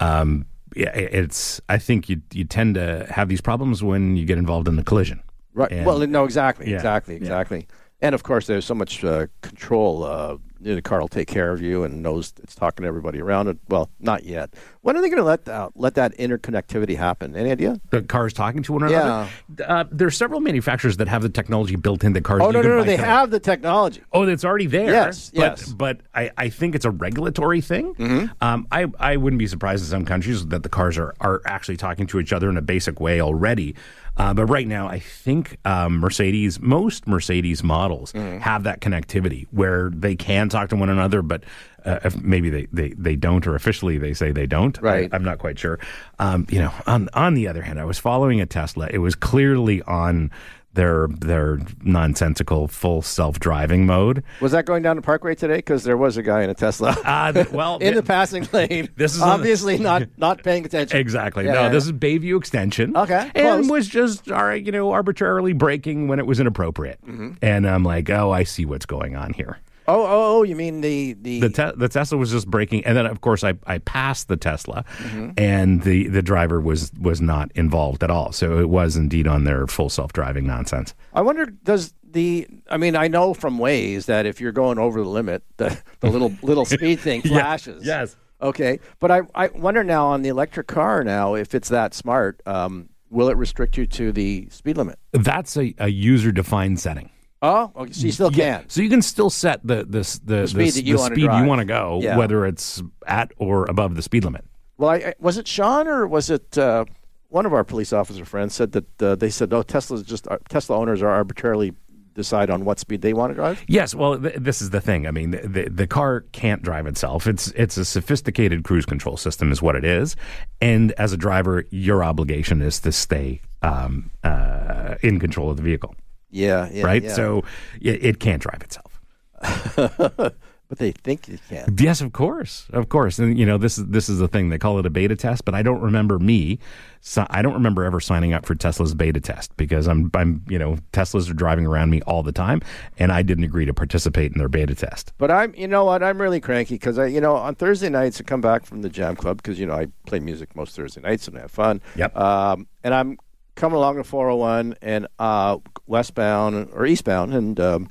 um, 0.00 0.46
yeah, 0.76 0.90
it's. 0.94 1.60
I 1.68 1.78
think 1.78 2.08
you 2.08 2.20
you 2.32 2.44
tend 2.44 2.74
to 2.76 3.06
have 3.10 3.28
these 3.28 3.40
problems 3.40 3.82
when 3.82 4.16
you 4.16 4.24
get 4.24 4.38
involved 4.38 4.68
in 4.68 4.76
the 4.76 4.84
collision. 4.84 5.20
right? 5.54 5.70
And- 5.72 5.86
well, 5.86 5.98
no, 6.06 6.24
exactly, 6.24 6.68
Yeah, 6.68 6.76
exactly, 6.76 7.14
yeah. 7.14 7.20
exactly. 7.20 7.66
And 8.02 8.14
of 8.14 8.22
course, 8.22 8.46
there's 8.46 8.64
so 8.66 8.74
much 8.74 9.02
uh, 9.04 9.26
control. 9.40 10.04
Uh, 10.04 10.36
the 10.64 10.82
car 10.82 11.00
will 11.00 11.08
take 11.08 11.28
care 11.28 11.52
of 11.52 11.60
you 11.60 11.84
and 11.84 12.02
knows 12.02 12.32
it's 12.42 12.54
talking 12.54 12.82
to 12.82 12.88
everybody 12.88 13.20
around 13.20 13.48
it. 13.48 13.58
Well, 13.68 13.90
not 14.00 14.24
yet. 14.24 14.54
When 14.80 14.96
are 14.96 15.02
they 15.02 15.08
going 15.08 15.18
to 15.18 15.24
let 15.24 15.44
that 15.44 15.72
let 15.76 15.94
that 15.94 16.16
interconnectivity 16.16 16.96
happen? 16.96 17.36
Any 17.36 17.50
idea? 17.50 17.80
the 17.90 18.02
cars 18.02 18.32
talking 18.32 18.62
to 18.62 18.72
one 18.72 18.84
another. 18.84 19.28
Uh, 19.66 19.84
there 19.90 20.06
are 20.06 20.10
several 20.10 20.40
manufacturers 20.40 20.96
that 20.96 21.08
have 21.08 21.22
the 21.22 21.28
technology 21.28 21.76
built 21.76 22.04
into 22.04 22.20
cars. 22.20 22.40
Oh 22.42 22.50
no, 22.50 22.62
no, 22.62 22.78
no! 22.78 22.84
They 22.84 22.96
have 22.96 23.30
the 23.30 23.40
technology. 23.40 24.02
Oh, 24.12 24.22
it's 24.22 24.44
already 24.44 24.66
there. 24.66 24.90
Yes, 24.90 25.30
but, 25.30 25.40
yes. 25.40 25.72
But 25.72 26.00
I, 26.14 26.30
I 26.36 26.48
think 26.48 26.74
it's 26.74 26.84
a 26.84 26.90
regulatory 26.90 27.60
thing. 27.60 27.94
Mm-hmm. 27.94 28.26
Um, 28.40 28.66
I, 28.72 28.86
I 28.98 29.16
wouldn't 29.16 29.38
be 29.38 29.46
surprised 29.46 29.84
in 29.84 29.90
some 29.90 30.04
countries 30.04 30.46
that 30.46 30.62
the 30.62 30.68
cars 30.68 30.98
are, 30.98 31.14
are 31.20 31.40
actually 31.46 31.76
talking 31.76 32.06
to 32.08 32.20
each 32.20 32.32
other 32.32 32.48
in 32.48 32.56
a 32.56 32.62
basic 32.62 33.00
way 33.00 33.20
already. 33.20 33.74
Uh, 34.16 34.32
but 34.32 34.46
right 34.46 34.66
now, 34.66 34.86
I 34.86 35.00
think 35.00 35.56
um, 35.64 35.98
Mercedes, 35.98 36.60
most 36.60 37.06
Mercedes 37.06 37.62
models 37.62 38.12
Mm-hmm. 38.12 38.38
have 38.38 38.62
that 38.64 38.80
connectivity 38.80 39.46
where 39.50 39.90
they 39.90 40.14
can 40.14 40.48
talk 40.48 40.68
to 40.68 40.76
one 40.76 40.88
another, 40.88 41.20
but 41.22 41.42
uh, 41.84 41.98
if 42.04 42.20
maybe 42.22 42.48
they, 42.48 42.66
they, 42.72 42.90
they 42.90 43.16
don't, 43.16 43.46
or 43.46 43.54
officially 43.54 43.98
they 43.98 44.14
say 44.14 44.30
they 44.30 44.46
don't. 44.46 44.80
Right. 44.80 45.12
I, 45.12 45.16
am 45.16 45.24
not 45.24 45.38
quite 45.38 45.58
sure. 45.58 45.78
Um, 46.18 46.46
you 46.48 46.58
know, 46.60 46.72
on 46.86 47.08
on 47.12 47.34
the 47.34 47.48
other 47.48 47.62
hand, 47.62 47.80
I 47.80 47.84
was 47.84 47.98
following 47.98 48.40
a 48.40 48.46
Tesla. 48.46 48.88
It 48.90 48.98
was 48.98 49.14
clearly 49.14 49.82
on 49.82 50.30
their 50.74 51.08
their 51.08 51.58
nonsensical 51.82 52.68
full 52.68 53.02
self 53.02 53.38
driving 53.40 53.86
mode. 53.86 54.22
Was 54.40 54.52
that 54.52 54.66
going 54.66 54.82
down 54.82 54.96
the 54.96 55.02
Parkway 55.02 55.34
today? 55.34 55.56
Because 55.56 55.84
there 55.84 55.96
was 55.96 56.16
a 56.16 56.22
guy 56.22 56.42
in 56.42 56.50
a 56.50 56.54
Tesla 56.54 56.90
Uh, 57.04 57.44
well, 57.52 57.74
in 57.76 57.80
th- 57.80 57.94
the 57.94 58.02
passing 58.02 58.46
lane. 58.52 58.88
This 58.96 59.14
is 59.14 59.22
obviously 59.22 59.78
not 59.78 60.04
not 60.16 60.42
paying 60.42 60.64
attention. 60.64 60.98
exactly. 60.98 61.44
Yeah, 61.46 61.52
no, 61.52 61.60
yeah, 61.62 61.68
this 61.70 61.86
yeah. 61.86 61.92
is 61.92 61.98
Bayview 61.98 62.36
Extension. 62.38 62.96
Okay, 62.96 63.30
and 63.34 63.66
close. 63.66 63.70
was 63.70 63.88
just 63.88 64.30
all 64.30 64.44
right, 64.44 64.64
you 64.64 64.72
know, 64.72 64.92
arbitrarily 64.92 65.52
braking 65.52 66.08
when 66.08 66.18
it 66.18 66.26
was 66.26 66.40
inappropriate. 66.40 67.00
Mm-hmm. 67.06 67.32
And 67.42 67.68
I'm 67.68 67.84
like, 67.84 68.10
oh, 68.10 68.30
I 68.32 68.44
see 68.44 68.64
what's 68.64 68.86
going 68.86 69.16
on 69.16 69.32
here. 69.32 69.58
Oh, 69.86 70.02
oh, 70.02 70.38
oh! 70.38 70.42
You 70.42 70.56
mean 70.56 70.80
the 70.80 71.12
the, 71.14 71.40
The, 71.40 71.48
te- 71.50 71.76
the 71.76 71.88
Tesla 71.88 72.16
was 72.18 72.30
just 72.30 72.48
braking, 72.50 72.84
and 72.84 72.96
then 72.96 73.06
of 73.06 73.20
course 73.20 73.44
I, 73.44 73.54
I 73.66 73.78
passed 73.78 74.28
the 74.28 74.36
Tesla, 74.36 74.84
Mm-hmm. 74.98 75.30
and 75.38 75.82
the, 75.82 76.08
the 76.08 76.22
driver 76.22 76.60
was 76.60 76.90
was 77.00 77.20
not 77.20 77.50
involved 77.54 78.02
at 78.02 78.10
all. 78.10 78.32
So 78.32 78.58
it 78.60 78.68
was 78.68 78.96
indeed 78.96 79.26
on 79.26 79.44
their 79.44 79.66
full 79.66 79.90
self 79.90 80.12
driving 80.12 80.46
nonsense. 80.46 80.94
I 81.12 81.20
wonder 81.22 81.46
does 81.46 81.92
the 82.02 82.46
I 82.70 82.76
mean 82.76 82.96
I 82.96 83.08
know 83.08 83.34
from 83.34 83.58
Waze 83.58 84.06
that 84.06 84.24
if 84.26 84.40
you're 84.40 84.52
going 84.52 84.78
over 84.78 85.02
the 85.02 85.08
limit 85.08 85.42
the 85.58 85.76
the 86.00 86.08
little 86.10 86.32
little 86.42 86.64
speed 86.64 87.00
thing 87.00 87.22
flashes. 87.22 87.84
yes. 87.84 88.16
Okay, 88.40 88.78
but 89.00 89.10
I 89.10 89.22
I 89.34 89.48
wonder 89.48 89.82
now 89.84 90.06
on 90.06 90.22
the 90.22 90.28
electric 90.28 90.66
car 90.66 91.02
now 91.04 91.34
if 91.34 91.54
it's 91.54 91.68
that 91.70 91.94
smart, 91.94 92.40
um, 92.46 92.88
will 93.10 93.28
it 93.28 93.36
restrict 93.36 93.76
you 93.76 93.86
to 93.86 94.12
the 94.12 94.48
speed 94.50 94.76
limit? 94.76 94.98
That's 95.12 95.56
a, 95.56 95.74
a 95.78 95.88
user 95.88 96.30
defined 96.32 96.78
setting. 96.80 97.10
Oh, 97.44 97.72
okay, 97.76 97.92
so 97.92 98.06
you 98.06 98.12
still 98.12 98.30
can. 98.30 98.64
So 98.68 98.80
you 98.80 98.88
can 98.88 99.02
still 99.02 99.28
set 99.28 99.60
the 99.66 99.84
the 99.84 100.20
the, 100.24 100.36
the, 100.42 100.48
speed 100.48 100.72
that 100.72 100.84
you 100.84 100.94
the 100.94 101.02
wanna 101.02 101.14
speed 101.14 101.22
you 101.24 101.44
want 101.44 101.58
to 101.58 101.66
go, 101.66 102.00
Yeah. 102.02 102.16
whether 102.16 102.46
it's 102.46 102.82
at 103.06 103.32
or 103.36 103.66
above 103.66 103.96
the 103.96 104.02
speed 104.02 104.24
limit. 104.24 104.46
Well, 104.78 104.90
I, 104.90 104.96
I, 104.96 105.14
was 105.20 105.36
it 105.36 105.46
Sean 105.46 105.86
or 105.86 106.06
was 106.06 106.30
it 106.30 106.56
uh, 106.56 106.86
one 107.28 107.44
of 107.44 107.52
our 107.52 107.64
police 107.64 107.92
officer 107.92 108.24
friends 108.24 108.54
said 108.54 108.72
that 108.72 109.02
uh, 109.02 109.14
they 109.16 109.28
said, 109.28 109.52
"Oh, 109.52 109.62
Tesla's 109.62 110.02
just 110.02 110.26
uh, 110.28 110.38
Tesla 110.48 110.78
owners 110.78 111.02
are 111.02 111.10
arbitrarily 111.10 111.74
decide 112.14 112.48
on 112.48 112.64
what 112.64 112.78
speed 112.78 113.02
they 113.02 113.12
want 113.12 113.30
to 113.32 113.34
drive." 113.34 113.62
Yes, 113.68 113.94
well, 113.94 114.18
th- 114.18 114.36
this 114.38 114.62
is 114.62 114.70
the 114.70 114.80
thing. 114.80 115.06
I 115.06 115.10
mean, 115.10 115.32
the, 115.32 115.46
the 115.46 115.68
the 115.68 115.86
car 115.86 116.22
can't 116.32 116.62
drive 116.62 116.86
itself. 116.86 117.26
It's 117.26 117.48
it's 117.48 117.76
a 117.76 117.84
sophisticated 117.84 118.64
cruise 118.64 118.86
control 118.86 119.18
system, 119.18 119.52
is 119.52 119.60
what 119.60 119.76
it 119.76 119.84
is. 119.84 120.16
And 120.62 120.92
as 120.92 121.12
a 121.12 121.18
driver, 121.18 121.64
your 121.70 122.02
obligation 122.02 122.62
is 122.62 122.80
to 122.80 122.90
stay 122.92 123.42
um, 123.62 124.10
uh, 124.22 124.94
in 125.02 125.18
control 125.18 125.50
of 125.50 125.56
the 125.58 125.62
vehicle, 125.62 125.94
Yeah, 126.34 126.68
yeah, 126.72 126.84
right? 126.84 127.02
yeah. 127.02 127.12
So 127.12 127.44
it, 127.80 128.04
it 128.04 128.20
can't 128.20 128.42
drive 128.42 128.62
itself. 128.62 129.00
but 130.68 130.78
they 130.78 130.92
think 130.92 131.28
you 131.28 131.38
can. 131.48 131.76
Yes, 131.78 132.00
of 132.00 132.12
course, 132.12 132.66
of 132.72 132.88
course, 132.88 133.18
and 133.18 133.38
you 133.38 133.44
know 133.46 133.58
this 133.58 133.78
is 133.78 133.86
this 133.86 134.08
is 134.08 134.18
the 134.18 134.28
thing 134.28 134.48
they 134.48 134.58
call 134.58 134.78
it 134.78 134.86
a 134.86 134.90
beta 134.90 135.14
test, 135.14 135.44
but 135.44 135.54
I 135.54 135.62
don't 135.62 135.80
remember 135.80 136.18
me. 136.18 136.58
So 137.00 137.26
I 137.28 137.42
don't 137.42 137.52
remember 137.52 137.84
ever 137.84 138.00
signing 138.00 138.32
up 138.32 138.46
for 138.46 138.54
Tesla's 138.54 138.94
beta 138.94 139.20
test 139.20 139.54
because 139.56 139.86
I'm 139.86 140.10
I'm 140.14 140.42
you 140.48 140.58
know 140.58 140.78
Teslas 140.92 141.30
are 141.30 141.34
driving 141.34 141.66
around 141.66 141.90
me 141.90 142.00
all 142.02 142.22
the 142.22 142.32
time, 142.32 142.62
and 142.98 143.12
I 143.12 143.22
didn't 143.22 143.44
agree 143.44 143.66
to 143.66 143.74
participate 143.74 144.32
in 144.32 144.38
their 144.38 144.48
beta 144.48 144.74
test. 144.74 145.12
But 145.18 145.30
I'm, 145.30 145.54
you 145.54 145.68
know 145.68 145.84
what, 145.84 146.02
I'm 146.02 146.20
really 146.20 146.40
cranky 146.40 146.76
because 146.76 146.98
I, 146.98 147.06
you 147.06 147.20
know, 147.20 147.36
on 147.36 147.54
Thursday 147.54 147.90
nights 147.90 148.20
I 148.20 148.24
come 148.24 148.40
back 148.40 148.64
from 148.64 148.82
the 148.82 148.88
Jam 148.88 149.16
Club 149.16 149.36
because 149.36 149.60
you 149.60 149.66
know 149.66 149.74
I 149.74 149.88
play 150.06 150.18
music 150.18 150.56
most 150.56 150.74
Thursday 150.74 151.02
nights 151.02 151.28
and 151.28 151.36
have 151.36 151.50
fun. 151.50 151.82
Yep. 151.94 152.16
Um, 152.16 152.66
and 152.82 152.94
I'm 152.94 153.18
coming 153.54 153.76
along 153.76 153.96
the 153.96 154.04
401 154.04 154.76
and 154.82 155.06
uh, 155.18 155.58
westbound 155.86 156.70
or 156.72 156.86
eastbound, 156.86 157.34
and 157.34 157.58
um, 157.60 157.90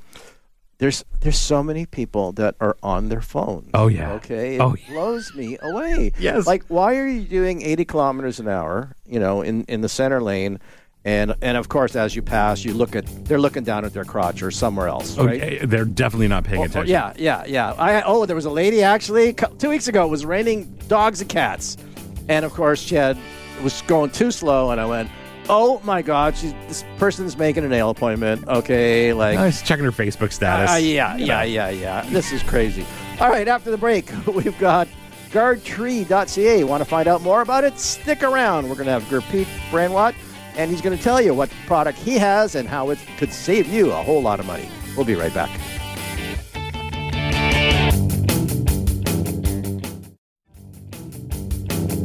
there's 0.78 1.04
there's 1.20 1.38
so 1.38 1.62
many 1.62 1.86
people 1.86 2.32
that 2.32 2.54
are 2.60 2.76
on 2.82 3.08
their 3.08 3.22
phones. 3.22 3.70
Oh, 3.74 3.86
yeah. 3.88 4.12
Okay. 4.14 4.56
It 4.56 4.60
Oh, 4.60 4.74
yeah. 4.76 4.92
blows 4.92 5.34
me 5.34 5.56
away. 5.62 6.12
Yes. 6.18 6.46
Like, 6.46 6.64
why 6.68 6.96
are 6.96 7.06
you 7.06 7.22
doing 7.22 7.62
80 7.62 7.84
kilometers 7.84 8.40
an 8.40 8.48
hour? 8.48 8.94
You 9.06 9.20
know, 9.20 9.42
in 9.42 9.64
in 9.64 9.80
the 9.80 9.88
center 9.88 10.20
lane. 10.22 10.60
And, 11.06 11.34
and 11.42 11.58
of 11.58 11.68
course, 11.68 11.96
as 11.96 12.16
you 12.16 12.22
pass, 12.22 12.64
you 12.64 12.72
look 12.72 12.96
at 12.96 13.04
they're 13.26 13.38
looking 13.38 13.62
down 13.62 13.84
at 13.84 13.92
their 13.92 14.06
crotch 14.06 14.42
or 14.42 14.50
somewhere 14.50 14.88
else, 14.88 15.18
right? 15.18 15.42
Okay, 15.42 15.66
they're 15.66 15.84
definitely 15.84 16.28
not 16.28 16.44
paying 16.44 16.62
Oh, 16.62 16.64
attention. 16.64 16.90
yeah, 16.90 17.12
yeah, 17.18 17.44
yeah. 17.46 17.72
I 17.72 18.00
oh, 18.06 18.24
there 18.24 18.34
was 18.34 18.46
a 18.46 18.50
lady 18.50 18.82
actually 18.82 19.34
two 19.58 19.68
weeks 19.68 19.86
ago. 19.86 20.06
It 20.06 20.08
was 20.08 20.24
raining 20.24 20.64
dogs 20.88 21.20
and 21.20 21.28
cats, 21.28 21.76
and 22.30 22.42
of 22.46 22.54
course 22.54 22.80
she 22.80 22.94
had 22.94 23.18
was 23.62 23.82
going 23.82 24.12
too 24.12 24.30
slow, 24.30 24.70
and 24.70 24.80
I 24.80 24.86
went, 24.86 25.10
"Oh 25.48 25.80
my 25.84 26.02
God, 26.02 26.36
she's 26.36 26.52
this 26.68 26.84
person's 26.98 27.36
making 27.36 27.64
a 27.64 27.68
nail 27.68 27.90
appointment." 27.90 28.46
Okay, 28.48 29.12
like, 29.12 29.38
I 29.38 29.46
was 29.46 29.62
checking 29.62 29.84
her 29.84 29.92
Facebook 29.92 30.32
status. 30.32 30.70
uh, 30.70 30.76
yeah, 30.76 31.16
yeah, 31.16 31.42
yeah, 31.42 31.70
yeah. 31.70 32.02
This 32.10 32.32
is 32.32 32.42
crazy. 32.42 32.86
All 33.20 33.30
right, 33.30 33.46
after 33.48 33.70
the 33.70 33.78
break, 33.78 34.10
we've 34.26 34.58
got 34.58 34.88
guardtree.ca. 35.30 36.64
Want 36.64 36.82
to 36.82 36.88
find 36.88 37.08
out 37.08 37.22
more 37.22 37.42
about 37.42 37.64
it? 37.64 37.78
Stick 37.78 38.22
around. 38.22 38.68
We're 38.68 38.76
going 38.76 38.86
to 38.86 38.92
have 38.92 39.02
Gurpreet 39.04 39.46
Branwat, 39.70 40.14
and 40.56 40.70
he's 40.70 40.80
going 40.80 40.96
to 40.96 41.02
tell 41.02 41.20
you 41.20 41.34
what 41.34 41.50
product 41.66 41.98
he 41.98 42.18
has 42.18 42.54
and 42.54 42.68
how 42.68 42.90
it 42.90 42.98
could 43.18 43.32
save 43.32 43.66
you 43.66 43.90
a 43.92 44.02
whole 44.02 44.22
lot 44.22 44.40
of 44.40 44.46
money. 44.46 44.68
We'll 44.96 45.06
be 45.06 45.14
right 45.16 45.34
back. 45.34 45.50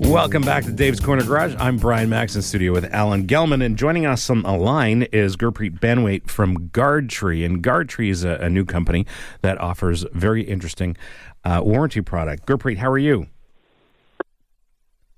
Welcome 0.10 0.42
back 0.42 0.64
to 0.64 0.72
Dave's 0.72 1.00
Corner 1.00 1.24
Garage. 1.24 1.56
I'm 1.60 1.78
Brian 1.78 2.10
Max 2.10 2.36
in 2.36 2.42
studio 2.42 2.74
with 2.74 2.92
Alan 2.92 3.28
Gelman, 3.28 3.64
and 3.64 3.78
joining 3.78 4.08
us 4.08 4.28
on 4.32 4.42
the 4.42 4.54
line 4.54 5.04
is 5.04 5.38
Gurpreet 5.38 5.80
Benwait 5.80 6.28
from 6.28 6.70
Guardtree. 6.70 7.46
And 7.46 7.62
Guardtree 7.62 8.10
is 8.10 8.24
a, 8.24 8.32
a 8.42 8.50
new 8.50 8.66
company 8.66 9.06
that 9.42 9.60
offers 9.60 10.08
very 10.12 10.42
interesting 10.42 10.98
uh, 11.44 11.62
warranty 11.64 12.02
product. 12.02 12.48
Gurpreet, 12.48 12.78
how 12.78 12.90
are 12.90 12.98
you? 12.98 13.28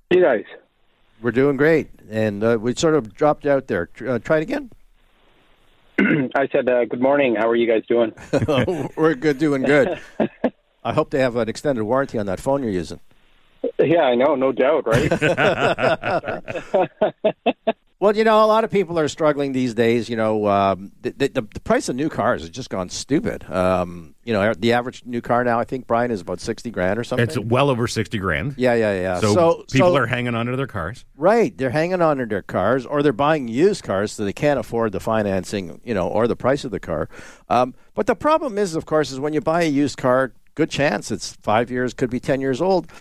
You 0.10 0.22
guys, 0.22 0.44
We're 1.22 1.32
doing 1.32 1.56
great, 1.56 1.90
and 2.10 2.44
uh, 2.44 2.58
we 2.60 2.76
sort 2.76 2.96
of 2.96 3.14
dropped 3.14 3.46
out 3.46 3.68
there. 3.68 3.90
Uh, 4.06 4.20
try 4.20 4.40
it 4.40 4.44
again. 4.44 4.72
I 6.36 6.50
said 6.52 6.68
uh, 6.68 6.84
good 6.84 7.02
morning. 7.02 7.36
How 7.36 7.48
are 7.48 7.56
you 7.56 7.66
guys 7.66 7.84
doing? 7.88 8.12
We're 8.98 9.16
good, 9.16 9.38
doing 9.38 9.62
good. 9.62 10.02
I 10.84 10.92
hope 10.92 11.12
they 11.12 11.20
have 11.20 11.38
an 11.38 11.48
extended 11.48 11.86
warranty 11.86 12.18
on 12.18 12.26
that 12.26 12.42
phone 12.42 12.62
you're 12.62 12.74
using. 12.74 13.00
Yeah, 13.80 14.04
I 14.04 14.16
know, 14.16 14.36
no 14.36 14.52
doubt, 14.52 14.88
right? 14.88 15.12
Well, 18.02 18.18
you 18.18 18.24
know, 18.24 18.44
a 18.44 18.48
lot 18.48 18.64
of 18.64 18.72
people 18.72 18.98
are 18.98 19.08
struggling 19.08 19.52
these 19.52 19.76
days. 19.76 20.10
You 20.10 20.16
know, 20.16 20.48
um, 20.48 20.92
the, 21.04 21.12
the, 21.12 21.48
the 21.54 21.60
price 21.60 21.88
of 21.88 21.96
new 21.96 22.10
cars 22.10 22.42
has 22.42 22.50
just 22.50 22.72
gone 22.72 22.90
stupid. 22.90 23.48
Um, 23.48 24.16
you 24.24 24.34
know, 24.34 24.56
the 24.56 24.74
average 24.74 25.06
new 25.06 25.22
car 25.22 25.44
now, 25.44 25.60
I 25.60 25.66
think, 25.66 25.86
Brian, 25.86 26.10
is 26.10 26.20
about 26.20 26.40
sixty 26.40 26.72
grand 26.72 26.98
or 26.98 27.04
something. 27.04 27.28
It's 27.28 27.38
well 27.38 27.70
over 27.70 27.88
60 27.88 28.18
grand. 28.18 28.56
yeah, 28.58 28.74
yeah, 28.74 29.00
yeah. 29.00 29.20
So, 29.20 29.66
people 29.72 29.94
so- 29.94 29.96
are 29.98 30.08
hanging 30.08 30.34
on 30.34 30.48
to 30.48 30.56
their 30.56 30.66
cars. 30.66 31.06
right. 31.16 31.56
They're 31.56 31.70
hanging 31.70 32.02
on 32.02 32.18
to 32.18 32.26
their 32.26 32.42
cars, 32.42 32.88
or 32.88 33.04
they're 33.04 33.14
buying 33.14 33.48
used 33.48 33.84
cars, 33.84 34.14
so 34.14 34.26
they 34.26 34.34
can't 34.34 34.60
afford 34.60 34.94
the 34.94 35.00
financing, 35.00 35.80
you 35.84 35.94
know, 35.94 36.08
or 36.08 36.28
the 36.28 36.36
price 36.36 36.66
of 36.66 36.72
the 36.72 36.80
car. 36.80 37.08
Um, 37.50 37.76
but 37.94 38.08
the 38.08 38.16
problem 38.16 38.58
is, 38.58 38.74
of 38.74 38.88
course, 38.88 39.12
is 39.12 39.20
when 39.20 39.34
you 39.34 39.42
buy 39.42 39.62
a 39.62 39.70
used 39.70 40.00
car, 40.00 40.34
good 40.56 40.72
chance 40.72 41.12
it's 41.12 41.34
five 41.44 41.70
years, 41.70 41.94
could 41.94 42.10
be 42.10 42.20
ten 42.20 42.42
years 42.42 42.64
old. 42.64 42.92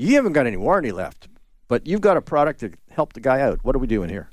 You 0.00 0.14
haven't 0.14 0.32
got 0.32 0.46
any 0.46 0.56
warranty 0.56 0.92
left, 0.92 1.26
but 1.66 1.84
you've 1.84 2.00
got 2.00 2.16
a 2.16 2.20
product 2.20 2.60
to 2.60 2.70
help 2.88 3.14
the 3.14 3.20
guy 3.20 3.40
out. 3.40 3.58
What 3.64 3.74
are 3.74 3.80
we 3.80 3.88
doing 3.88 4.08
here? 4.08 4.30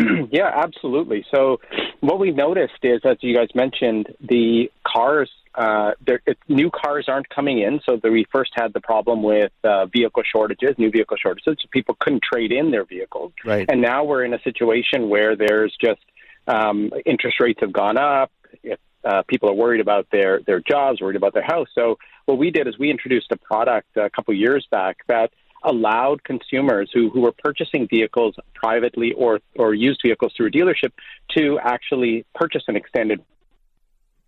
yeah, 0.32 0.50
absolutely. 0.52 1.24
So, 1.32 1.60
what 2.00 2.18
we 2.18 2.32
noticed 2.32 2.80
is, 2.82 3.00
as 3.04 3.18
you 3.20 3.36
guys 3.36 3.48
mentioned, 3.54 4.08
the 4.20 4.68
cars, 4.84 5.30
uh, 5.54 5.92
it, 6.08 6.38
new 6.48 6.70
cars 6.70 7.06
aren't 7.06 7.28
coming 7.28 7.60
in. 7.60 7.78
So, 7.88 8.00
the, 8.02 8.10
we 8.10 8.26
first 8.32 8.50
had 8.56 8.72
the 8.72 8.80
problem 8.80 9.22
with 9.22 9.52
uh, 9.62 9.86
vehicle 9.86 10.24
shortages, 10.24 10.70
new 10.76 10.90
vehicle 10.90 11.16
shortages. 11.22 11.44
So 11.62 11.68
people 11.70 11.96
couldn't 12.00 12.24
trade 12.24 12.50
in 12.50 12.72
their 12.72 12.84
vehicles. 12.84 13.32
Right. 13.44 13.66
And 13.70 13.80
now 13.80 14.02
we're 14.02 14.24
in 14.24 14.34
a 14.34 14.42
situation 14.42 15.08
where 15.08 15.36
there's 15.36 15.76
just 15.80 16.00
um, 16.48 16.90
interest 17.06 17.36
rates 17.38 17.60
have 17.60 17.72
gone 17.72 17.96
up. 17.96 18.32
If 18.64 18.80
uh, 19.08 19.22
people 19.26 19.48
are 19.48 19.54
worried 19.54 19.80
about 19.80 20.06
their 20.12 20.40
their 20.46 20.60
jobs, 20.60 21.00
worried 21.00 21.16
about 21.16 21.34
their 21.34 21.48
house. 21.54 21.68
So 21.74 21.98
what 22.26 22.38
we 22.38 22.50
did 22.50 22.66
is 22.68 22.78
we 22.78 22.90
introduced 22.90 23.30
a 23.32 23.36
product 23.36 23.96
a 23.96 24.10
couple 24.10 24.34
years 24.34 24.66
back 24.70 24.98
that 25.08 25.30
allowed 25.64 26.22
consumers 26.22 26.88
who, 26.94 27.10
who 27.10 27.20
were 27.22 27.34
purchasing 27.46 27.88
vehicles 27.88 28.34
privately 28.54 29.12
or 29.12 29.40
or 29.56 29.74
used 29.74 30.00
vehicles 30.04 30.32
through 30.36 30.48
a 30.48 30.50
dealership 30.50 30.92
to 31.36 31.58
actually 31.60 32.24
purchase 32.34 32.64
an 32.68 32.76
extended 32.76 33.20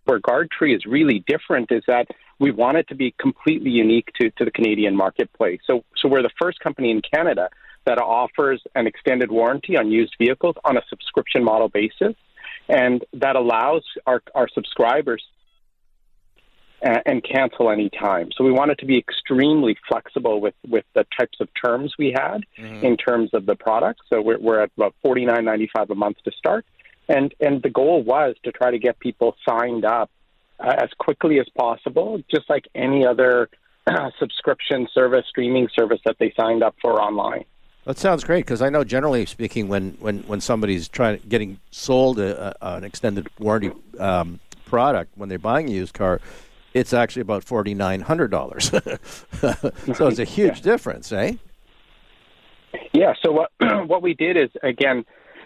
where 0.05 0.19
Guardtree 0.19 0.75
is 0.75 0.85
really 0.85 1.23
different 1.27 1.71
is 1.71 1.83
that 1.87 2.07
we 2.39 2.51
want 2.51 2.77
it 2.77 2.87
to 2.87 2.95
be 2.95 3.13
completely 3.19 3.69
unique 3.69 4.09
to, 4.19 4.31
to 4.31 4.45
the 4.45 4.51
Canadian 4.51 4.95
marketplace. 4.95 5.59
So, 5.67 5.83
so 5.95 6.09
we're 6.09 6.23
the 6.23 6.31
first 6.41 6.59
company 6.59 6.89
in 6.89 7.01
Canada 7.13 7.49
that 7.85 7.99
offers 7.99 8.61
an 8.73 8.87
extended 8.87 9.31
warranty 9.31 9.77
on 9.77 9.91
used 9.91 10.15
vehicles 10.17 10.55
on 10.65 10.75
a 10.77 10.81
subscription 10.89 11.43
model 11.43 11.69
basis, 11.69 12.15
and 12.71 13.03
that 13.13 13.35
allows 13.35 13.83
our, 14.07 14.23
our 14.33 14.47
subscribers 14.47 15.21
uh, 16.83 16.99
and 17.05 17.23
cancel 17.23 17.69
any 17.69 17.89
time. 17.89 18.29
So 18.35 18.43
we 18.43 18.51
wanted 18.51 18.79
to 18.79 18.85
be 18.85 18.97
extremely 18.97 19.77
flexible 19.87 20.39
with, 20.39 20.55
with 20.67 20.85
the 20.95 21.05
types 21.19 21.39
of 21.41 21.49
terms 21.53 21.93
we 21.99 22.15
had 22.15 22.43
in 22.83 22.97
terms 22.97 23.31
of 23.33 23.45
the 23.45 23.55
product. 23.55 23.99
So 24.09 24.21
we're, 24.21 24.39
we're 24.39 24.61
at 24.61 24.71
about 24.77 24.95
forty 25.03 25.25
nine 25.25 25.45
ninety 25.45 25.69
five 25.75 25.91
a 25.91 25.95
month 25.95 26.17
to 26.23 26.31
start, 26.31 26.65
and 27.07 27.33
and 27.39 27.61
the 27.61 27.69
goal 27.69 28.01
was 28.01 28.35
to 28.45 28.51
try 28.51 28.71
to 28.71 28.79
get 28.79 28.97
people 28.99 29.35
signed 29.47 29.85
up 29.85 30.09
uh, 30.59 30.73
as 30.77 30.89
quickly 30.97 31.39
as 31.39 31.47
possible, 31.55 32.19
just 32.33 32.49
like 32.49 32.67
any 32.73 33.05
other 33.05 33.49
uh, 33.85 34.09
subscription 34.19 34.87
service, 34.93 35.25
streaming 35.29 35.67
service 35.77 35.99
that 36.05 36.15
they 36.19 36.33
signed 36.39 36.63
up 36.63 36.75
for 36.81 37.01
online. 37.01 37.45
That 37.85 37.97
sounds 37.97 38.23
great 38.23 38.45
because 38.45 38.61
I 38.61 38.69
know, 38.69 38.83
generally 38.83 39.25
speaking, 39.25 39.67
when, 39.67 39.97
when, 39.99 40.19
when 40.23 40.39
somebody's 40.39 40.87
trying 40.87 41.19
getting 41.27 41.59
sold 41.71 42.19
a, 42.19 42.55
a, 42.61 42.77
an 42.77 42.83
extended 42.83 43.27
warranty 43.39 43.71
um, 43.99 44.39
product 44.65 45.17
when 45.17 45.29
they're 45.29 45.39
buying 45.39 45.67
a 45.67 45.71
used 45.71 45.93
car, 45.93 46.21
it's 46.73 46.93
actually 46.93 47.23
about 47.23 47.43
forty 47.43 47.73
nine 47.73 48.01
hundred 48.01 48.29
dollars. 48.29 48.65
so 48.69 50.07
it's 50.07 50.19
a 50.19 50.23
huge 50.23 50.61
difference, 50.61 51.11
eh? 51.11 51.33
Yeah. 52.93 53.13
So 53.25 53.31
what 53.31 53.51
what 53.87 54.01
we 54.01 54.13
did 54.13 54.37
is 54.37 54.49
again, 54.63 55.03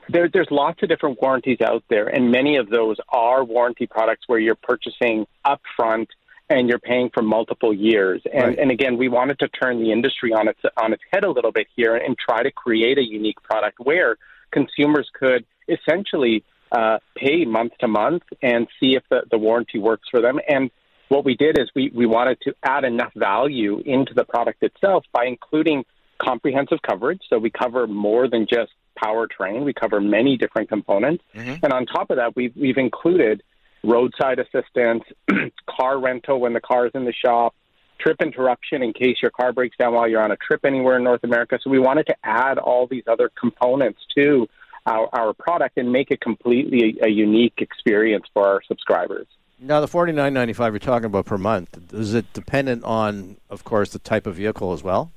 there, 0.09 0.29
there's 0.29 0.51
lots 0.51 0.83
of 0.83 0.89
different 0.89 1.19
warranties 1.21 1.61
out 1.61 1.83
there, 1.89 2.07
and 2.07 2.31
many 2.31 2.57
of 2.57 2.69
those 2.69 2.97
are 3.09 3.43
warranty 3.43 3.87
products 3.87 4.25
where 4.27 4.39
you're 4.39 4.55
purchasing 4.55 5.25
upfront 5.45 6.07
and 6.49 6.69
you're 6.69 6.79
paying 6.79 7.09
for 7.13 7.23
multiple 7.23 7.73
years. 7.73 8.21
And 8.31 8.49
Right. 8.49 8.59
and 8.59 8.71
again, 8.71 8.97
we 8.97 9.09
wanted 9.09 9.39
to 9.39 9.47
turn 9.47 9.79
the 9.83 9.91
industry 9.91 10.31
on 10.33 10.47
its 10.47 10.59
on 10.77 10.93
its 10.93 11.03
head 11.11 11.23
a 11.23 11.29
little 11.31 11.51
bit 11.51 11.67
here 11.75 11.95
and 11.95 12.17
try 12.17 12.43
to 12.43 12.51
create 12.51 12.97
a 12.97 13.03
unique 13.03 13.41
product 13.43 13.79
where 13.79 14.17
consumers 14.51 15.09
could 15.13 15.45
essentially 15.67 16.43
uh, 16.71 16.99
pay 17.15 17.45
month 17.45 17.73
to 17.79 17.87
month 17.87 18.23
and 18.41 18.67
see 18.79 18.95
if 18.95 19.03
the, 19.09 19.23
the 19.31 19.37
warranty 19.37 19.79
works 19.79 20.07
for 20.09 20.21
them. 20.21 20.39
And 20.47 20.69
what 21.09 21.23
we 21.23 21.35
did 21.35 21.57
is 21.59 21.69
we, 21.75 21.91
we 21.93 22.05
wanted 22.05 22.39
to 22.41 22.53
add 22.63 22.83
enough 22.83 23.13
value 23.15 23.81
into 23.85 24.13
the 24.13 24.23
product 24.25 24.63
itself 24.63 25.05
by 25.11 25.25
including 25.25 25.85
comprehensive 26.21 26.79
coverage. 26.81 27.21
So 27.29 27.37
we 27.37 27.49
cover 27.49 27.87
more 27.87 28.27
than 28.27 28.47
just 28.49 28.71
powertrain. 29.01 29.63
We 29.63 29.73
cover 29.73 29.99
many 30.01 30.37
different 30.37 30.69
components. 30.69 31.23
And 31.63 31.71
on 31.73 31.85
top 31.85 32.09
of 32.09 32.17
that, 32.17 32.35
we've, 32.35 32.55
we've 32.55 32.77
included 32.77 33.43
roadside 33.85 34.39
assistance, 34.39 35.03
car 35.69 35.99
rental 35.99 36.39
when 36.39 36.53
the 36.53 36.61
car 36.61 36.87
is 36.87 36.91
in 36.95 37.05
the 37.05 37.13
shop, 37.13 37.55
trip 37.99 38.17
interruption 38.21 38.83
in 38.83 38.93
case 38.93 39.17
your 39.21 39.31
car 39.31 39.53
breaks 39.53 39.77
down 39.77 39.93
while 39.93 40.07
you're 40.07 40.21
on 40.21 40.31
a 40.31 40.37
trip 40.37 40.65
anywhere 40.65 40.97
in 40.97 41.03
North 41.03 41.23
America. 41.23 41.59
So 41.63 41.69
we 41.69 41.79
wanted 41.79 42.07
to 42.07 42.15
add 42.23 42.57
all 42.57 42.87
these 42.87 43.03
other 43.07 43.31
components 43.39 43.99
to 44.17 44.47
our, 44.85 45.09
our 45.13 45.33
product 45.33 45.77
and 45.77 45.91
make 45.91 46.11
it 46.11 46.21
completely 46.21 46.97
a, 47.01 47.07
a 47.07 47.09
unique 47.09 47.55
experience 47.57 48.25
for 48.33 48.45
our 48.47 48.61
subscribers. 48.67 49.27
Now 49.57 49.79
the 49.79 49.87
forty 49.87 50.11
nine 50.11 50.33
ninety 50.33 50.51
five 50.53 50.73
you're 50.73 50.79
talking 50.79 51.05
about 51.05 51.25
per 51.25 51.37
month 51.37 51.93
is 51.93 52.13
it 52.13 52.31
dependent 52.33 52.83
on, 52.83 53.37
of 53.49 53.63
course, 53.63 53.91
the 53.91 53.99
type 53.99 54.27
of 54.27 54.35
vehicle 54.35 54.73
as 54.73 54.83
well? 54.83 55.11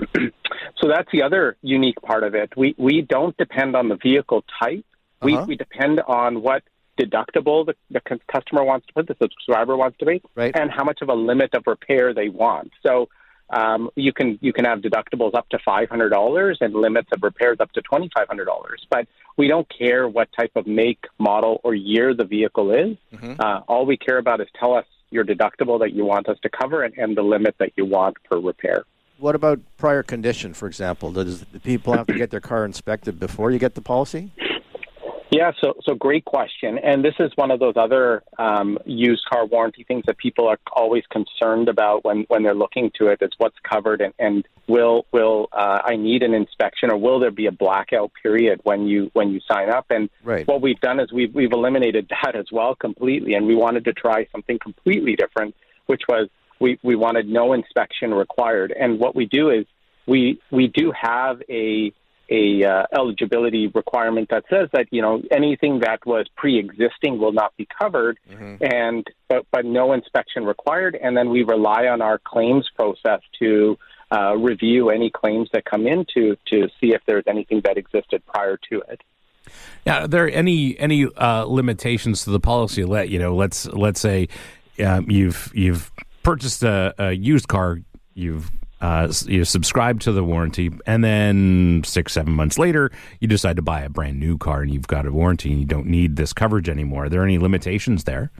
So 0.80 0.88
that's 0.88 1.08
the 1.10 1.22
other 1.22 1.56
unique 1.62 2.00
part 2.02 2.22
of 2.22 2.34
it. 2.34 2.52
We 2.56 2.74
we 2.76 3.00
don't 3.00 3.36
depend 3.38 3.74
on 3.76 3.88
the 3.88 3.96
vehicle 3.96 4.44
type. 4.62 4.84
We 5.22 5.34
Uh-huh. 5.34 5.46
we 5.48 5.56
depend 5.56 6.00
on 6.00 6.42
what 6.42 6.62
deductible 6.98 7.66
the, 7.66 7.74
the 7.90 8.00
customer 8.32 8.64
wants 8.64 8.86
to 8.86 8.92
put, 8.92 9.06
the 9.08 9.16
subscriber 9.20 9.76
wants 9.76 9.98
to 9.98 10.06
pay, 10.06 10.20
Right. 10.34 10.54
and 10.58 10.70
how 10.70 10.84
much 10.84 11.00
of 11.02 11.08
a 11.08 11.14
limit 11.14 11.54
of 11.54 11.64
repair 11.66 12.14
they 12.14 12.28
want. 12.28 12.72
So 12.82 13.08
um, 13.50 13.90
you 13.94 14.12
can 14.12 14.38
you 14.42 14.52
can 14.52 14.64
have 14.64 14.80
deductibles 14.80 15.34
up 15.34 15.48
to 15.50 15.58
five 15.64 15.88
hundred 15.88 16.08
dollars 16.10 16.58
and 16.60 16.74
limits 16.74 17.08
of 17.12 17.22
repairs 17.22 17.58
up 17.60 17.70
to 17.72 17.82
twenty 17.82 18.10
five 18.16 18.26
hundred 18.26 18.46
dollars. 18.46 18.84
But 18.90 19.06
we 19.36 19.46
don't 19.46 19.68
care 19.68 20.08
what 20.08 20.28
type 20.38 20.50
of 20.56 20.66
make, 20.66 21.04
model, 21.18 21.60
or 21.62 21.74
year 21.74 22.12
the 22.14 22.24
vehicle 22.24 22.72
is. 22.72 22.96
Uh, 23.38 23.60
all 23.68 23.86
we 23.86 23.96
care 23.96 24.18
about 24.18 24.40
is 24.40 24.48
tell 24.58 24.74
us 24.74 24.86
your 25.10 25.24
deductible 25.24 25.78
that 25.78 25.92
you 25.92 26.04
want 26.04 26.28
us 26.28 26.38
to 26.42 26.48
cover 26.48 26.82
and, 26.82 26.94
and 26.98 27.16
the 27.16 27.22
limit 27.22 27.54
that 27.58 27.70
you 27.76 27.84
want 27.84 28.16
per 28.28 28.38
repair. 28.40 28.84
What 29.18 29.34
about 29.34 29.60
prior 29.78 30.02
condition, 30.02 30.52
for 30.52 30.66
example? 30.66 31.12
Does 31.12 31.40
the 31.44 31.60
people 31.60 31.92
have 31.94 32.06
to 32.08 32.14
get 32.14 32.30
their 32.30 32.40
car 32.40 32.64
inspected 32.64 33.18
before 33.20 33.50
you 33.50 33.58
get 33.58 33.74
the 33.74 33.80
policy? 33.80 34.30
Yeah, 35.30 35.50
so 35.60 35.74
so 35.84 35.94
great 35.94 36.24
question, 36.24 36.78
and 36.78 37.04
this 37.04 37.14
is 37.18 37.32
one 37.34 37.50
of 37.50 37.58
those 37.58 37.74
other 37.76 38.22
um, 38.38 38.78
used 38.84 39.24
car 39.24 39.44
warranty 39.44 39.82
things 39.82 40.04
that 40.06 40.18
people 40.18 40.46
are 40.46 40.58
always 40.72 41.02
concerned 41.10 41.68
about 41.68 42.04
when, 42.04 42.26
when 42.28 42.44
they're 42.44 42.54
looking 42.54 42.92
to 42.98 43.08
it. 43.08 43.18
Is 43.20 43.32
what's 43.38 43.56
covered, 43.68 44.00
and, 44.00 44.14
and 44.20 44.46
will 44.68 45.04
will 45.12 45.48
uh, 45.52 45.80
I 45.84 45.96
need 45.96 46.22
an 46.22 46.32
inspection, 46.32 46.92
or 46.92 46.96
will 46.96 47.18
there 47.18 47.32
be 47.32 47.46
a 47.46 47.52
blackout 47.52 48.12
period 48.22 48.60
when 48.62 48.86
you 48.86 49.10
when 49.14 49.30
you 49.32 49.40
sign 49.50 49.68
up? 49.68 49.86
And 49.90 50.08
Right. 50.22 50.46
what 50.46 50.60
we've 50.62 50.80
done 50.80 51.00
is 51.00 51.12
we've 51.12 51.34
we've 51.34 51.52
eliminated 51.52 52.08
that 52.22 52.36
as 52.36 52.46
well 52.52 52.76
completely, 52.76 53.34
and 53.34 53.46
we 53.46 53.56
wanted 53.56 53.84
to 53.86 53.92
try 53.92 54.28
something 54.30 54.60
completely 54.60 55.16
different, 55.16 55.56
which 55.86 56.02
was 56.08 56.28
we 56.60 56.78
we 56.84 56.94
wanted 56.94 57.28
no 57.28 57.52
inspection 57.52 58.14
required. 58.14 58.72
And 58.78 59.00
what 59.00 59.16
we 59.16 59.26
do 59.26 59.50
is 59.50 59.66
we 60.06 60.40
we 60.52 60.68
do 60.68 60.92
have 60.92 61.42
a 61.48 61.92
a 62.28 62.64
uh, 62.64 62.82
eligibility 62.92 63.68
requirement 63.68 64.28
that 64.30 64.44
says 64.50 64.68
that 64.72 64.86
you 64.90 65.02
know 65.02 65.22
anything 65.30 65.80
that 65.80 66.04
was 66.06 66.26
pre-existing 66.36 67.18
will 67.18 67.32
not 67.32 67.56
be 67.56 67.66
covered, 67.80 68.18
and 68.60 69.06
but, 69.28 69.46
but 69.50 69.64
no 69.64 69.92
inspection 69.92 70.44
required. 70.44 70.96
And 71.00 71.16
then 71.16 71.30
we 71.30 71.42
rely 71.42 71.86
on 71.86 72.02
our 72.02 72.18
claims 72.18 72.68
process 72.74 73.20
to 73.38 73.78
uh, 74.12 74.36
review 74.36 74.90
any 74.90 75.10
claims 75.10 75.48
that 75.52 75.64
come 75.64 75.86
in 75.86 76.06
to 76.14 76.36
to 76.46 76.68
see 76.80 76.94
if 76.94 77.02
there's 77.06 77.24
anything 77.26 77.60
that 77.64 77.76
existed 77.76 78.24
prior 78.26 78.58
to 78.70 78.82
it. 78.88 79.00
Yeah, 79.84 80.04
are 80.04 80.08
there 80.08 80.30
any 80.30 80.78
any 80.78 81.06
uh, 81.06 81.44
limitations 81.44 82.24
to 82.24 82.30
the 82.30 82.40
policy? 82.40 82.84
Let 82.84 83.08
you 83.08 83.18
know. 83.18 83.34
Let's 83.34 83.66
let's 83.66 84.00
say 84.00 84.28
um, 84.84 85.10
you've 85.10 85.50
you've 85.54 85.92
purchased 86.22 86.62
a, 86.62 86.94
a 86.98 87.12
used 87.12 87.48
car. 87.48 87.78
You've 88.14 88.50
uh, 88.80 89.12
you 89.26 89.44
subscribe 89.44 90.00
to 90.00 90.12
the 90.12 90.22
warranty, 90.22 90.70
and 90.86 91.02
then 91.02 91.82
six 91.84 92.12
seven 92.12 92.32
months 92.32 92.58
later, 92.58 92.90
you 93.20 93.28
decide 93.28 93.56
to 93.56 93.62
buy 93.62 93.80
a 93.80 93.88
brand 93.88 94.20
new 94.20 94.36
car, 94.36 94.62
and 94.62 94.72
you've 94.72 94.86
got 94.86 95.06
a 95.06 95.12
warranty, 95.12 95.50
and 95.50 95.60
you 95.60 95.66
don't 95.66 95.86
need 95.86 96.16
this 96.16 96.32
coverage 96.32 96.68
anymore. 96.68 97.04
Are 97.04 97.08
there 97.08 97.24
any 97.24 97.38
limitations 97.38 98.04
there? 98.04 98.30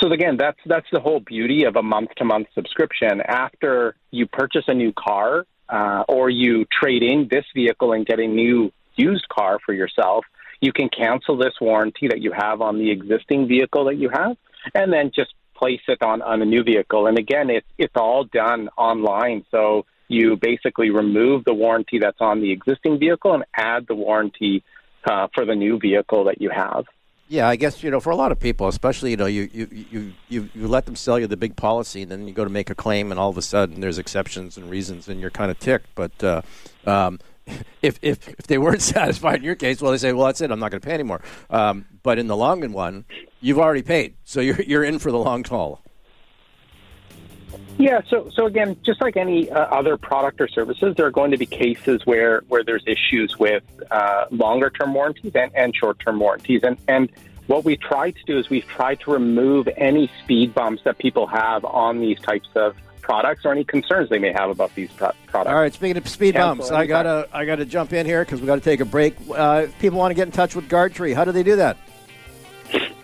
So 0.00 0.12
again, 0.12 0.36
that's 0.36 0.58
that's 0.66 0.86
the 0.92 1.00
whole 1.00 1.20
beauty 1.20 1.64
of 1.64 1.76
a 1.76 1.82
month-to-month 1.82 2.48
subscription. 2.54 3.20
After 3.20 3.96
you 4.10 4.26
purchase 4.26 4.64
a 4.68 4.74
new 4.74 4.92
car, 4.92 5.44
uh, 5.68 6.04
or 6.08 6.30
you 6.30 6.64
trade 6.66 7.02
in 7.02 7.28
this 7.30 7.44
vehicle 7.54 7.92
and 7.92 8.06
get 8.06 8.20
a 8.20 8.26
new 8.26 8.72
used 8.96 9.28
car 9.28 9.58
for 9.64 9.72
yourself, 9.74 10.24
you 10.60 10.72
can 10.72 10.88
cancel 10.88 11.36
this 11.36 11.54
warranty 11.60 12.08
that 12.08 12.20
you 12.20 12.32
have 12.32 12.60
on 12.60 12.78
the 12.78 12.90
existing 12.90 13.46
vehicle 13.46 13.84
that 13.84 13.96
you 13.96 14.08
have, 14.08 14.36
and 14.74 14.92
then 14.92 15.10
just 15.14 15.34
place 15.58 15.80
it 15.88 16.02
on 16.02 16.22
on 16.22 16.40
a 16.42 16.44
new 16.44 16.62
vehicle. 16.62 17.06
And 17.06 17.18
again, 17.18 17.50
it's 17.50 17.66
it's 17.76 17.96
all 17.96 18.24
done 18.24 18.68
online. 18.76 19.44
So 19.50 19.84
you 20.08 20.36
basically 20.36 20.90
remove 20.90 21.44
the 21.44 21.54
warranty 21.54 21.98
that's 21.98 22.20
on 22.20 22.40
the 22.40 22.50
existing 22.50 22.98
vehicle 22.98 23.34
and 23.34 23.44
add 23.54 23.86
the 23.86 23.94
warranty 23.94 24.64
uh, 25.04 25.28
for 25.34 25.44
the 25.44 25.54
new 25.54 25.78
vehicle 25.78 26.24
that 26.24 26.40
you 26.40 26.50
have. 26.50 26.86
Yeah, 27.30 27.46
I 27.46 27.56
guess 27.56 27.82
you 27.82 27.90
know 27.90 28.00
for 28.00 28.10
a 28.10 28.16
lot 28.16 28.32
of 28.32 28.40
people, 28.40 28.68
especially 28.68 29.10
you 29.10 29.18
know 29.18 29.26
you 29.26 29.50
you, 29.52 29.68
you, 29.70 30.12
you 30.28 30.48
you 30.54 30.66
let 30.66 30.86
them 30.86 30.96
sell 30.96 31.18
you 31.18 31.26
the 31.26 31.36
big 31.36 31.56
policy, 31.56 32.02
and 32.02 32.10
then 32.10 32.26
you 32.26 32.32
go 32.32 32.42
to 32.42 32.50
make 32.50 32.70
a 32.70 32.74
claim, 32.74 33.10
and 33.10 33.20
all 33.20 33.28
of 33.28 33.36
a 33.36 33.42
sudden 33.42 33.80
there's 33.80 33.98
exceptions 33.98 34.56
and 34.56 34.70
reasons, 34.70 35.08
and 35.08 35.20
you're 35.20 35.30
kind 35.30 35.50
of 35.50 35.58
ticked. 35.58 35.94
But 35.94 36.24
uh, 36.24 36.40
um, 36.86 37.18
if 37.82 37.98
if 38.02 38.28
if 38.28 38.46
they 38.46 38.58
weren't 38.58 38.82
satisfied 38.96 39.36
in 39.36 39.44
your 39.44 39.54
case, 39.54 39.80
well, 39.80 39.92
they 39.92 39.98
say, 39.98 40.12
well, 40.12 40.26
that's 40.26 40.40
it, 40.40 40.50
I'm 40.50 40.60
not 40.60 40.70
going 40.70 40.80
to 40.80 40.86
pay 40.86 40.94
anymore. 40.94 41.22
Um, 41.50 41.84
but 42.02 42.18
in 42.18 42.26
the 42.26 42.36
long 42.36 42.60
run, 42.72 43.04
you've 43.40 43.58
already 43.58 43.82
paid, 43.82 44.14
so 44.24 44.40
you're 44.40 44.60
you're 44.62 44.84
in 44.84 44.98
for 44.98 45.10
the 45.10 45.18
long 45.18 45.44
haul. 45.44 45.82
Yeah, 47.78 48.00
so 48.08 48.28
so 48.34 48.46
again, 48.46 48.76
just 48.84 49.00
like 49.00 49.16
any 49.16 49.50
uh, 49.50 49.60
other 49.66 49.96
product 49.96 50.40
or 50.40 50.48
services, 50.48 50.96
there 50.96 51.06
are 51.06 51.12
going 51.12 51.30
to 51.30 51.36
be 51.36 51.46
cases 51.46 52.04
where 52.04 52.42
where 52.48 52.64
there's 52.64 52.82
issues 52.86 53.38
with 53.38 53.62
uh, 53.90 54.26
longer 54.30 54.70
term 54.70 54.94
warranties 54.94 55.32
and, 55.34 55.52
and 55.54 55.74
short 55.74 56.00
term 56.00 56.18
warranties, 56.18 56.62
and 56.64 56.76
and 56.88 57.10
what 57.46 57.64
we 57.64 57.76
try 57.76 58.10
to 58.10 58.24
do 58.26 58.38
is 58.38 58.50
we've 58.50 58.66
tried 58.66 59.00
to 59.00 59.12
remove 59.12 59.68
any 59.76 60.10
speed 60.22 60.54
bumps 60.54 60.82
that 60.84 60.98
people 60.98 61.26
have 61.28 61.64
on 61.64 62.00
these 62.00 62.20
types 62.20 62.48
of 62.56 62.76
products 63.08 63.46
or 63.46 63.52
any 63.52 63.64
concerns 63.64 64.10
they 64.10 64.18
may 64.18 64.32
have 64.34 64.50
about 64.50 64.74
these 64.74 64.90
pro- 64.92 65.12
products. 65.26 65.50
All 65.50 65.58
right, 65.58 65.72
speaking 65.72 65.96
of 65.96 66.06
speed 66.06 66.34
Cancel 66.34 66.56
bumps, 66.56 66.70
I 66.70 66.84
gotta 66.84 67.26
I 67.32 67.46
gotta 67.46 67.64
jump 67.64 67.94
in 67.94 68.04
here 68.04 68.22
because 68.22 68.38
we 68.42 68.46
got 68.46 68.56
to 68.56 68.60
take 68.60 68.80
a 68.80 68.84
break. 68.84 69.16
Uh, 69.30 69.62
if 69.64 69.78
people 69.78 69.98
want 69.98 70.10
to 70.10 70.14
get 70.14 70.28
in 70.28 70.32
touch 70.32 70.54
with 70.54 70.68
Guardtree, 70.68 71.14
how 71.14 71.24
do 71.24 71.32
they 71.32 71.42
do 71.42 71.56
that? 71.56 71.78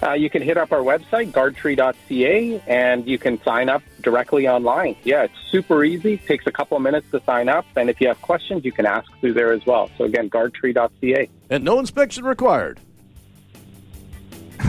Uh, 0.02 0.12
you 0.12 0.28
can 0.28 0.42
hit 0.42 0.58
up 0.58 0.72
our 0.72 0.80
website, 0.80 1.32
guardtree.ca, 1.32 2.62
and 2.66 3.06
you 3.06 3.16
can 3.16 3.42
sign 3.42 3.70
up 3.70 3.82
directly 4.02 4.46
online. 4.46 4.94
Yeah, 5.04 5.22
it's 5.22 5.38
super 5.50 5.82
easy. 5.82 6.18
takes 6.18 6.46
a 6.46 6.52
couple 6.52 6.76
of 6.76 6.82
minutes 6.82 7.10
to 7.12 7.22
sign 7.24 7.48
up, 7.48 7.64
and 7.74 7.88
if 7.88 7.98
you 8.02 8.08
have 8.08 8.20
questions, 8.20 8.66
you 8.66 8.72
can 8.72 8.84
ask 8.84 9.10
through 9.20 9.32
there 9.32 9.54
as 9.54 9.64
well. 9.64 9.90
So 9.96 10.04
again, 10.04 10.28
guardtree.ca. 10.28 11.30
And 11.48 11.64
no 11.64 11.78
inspection 11.78 12.24
required. 12.24 12.78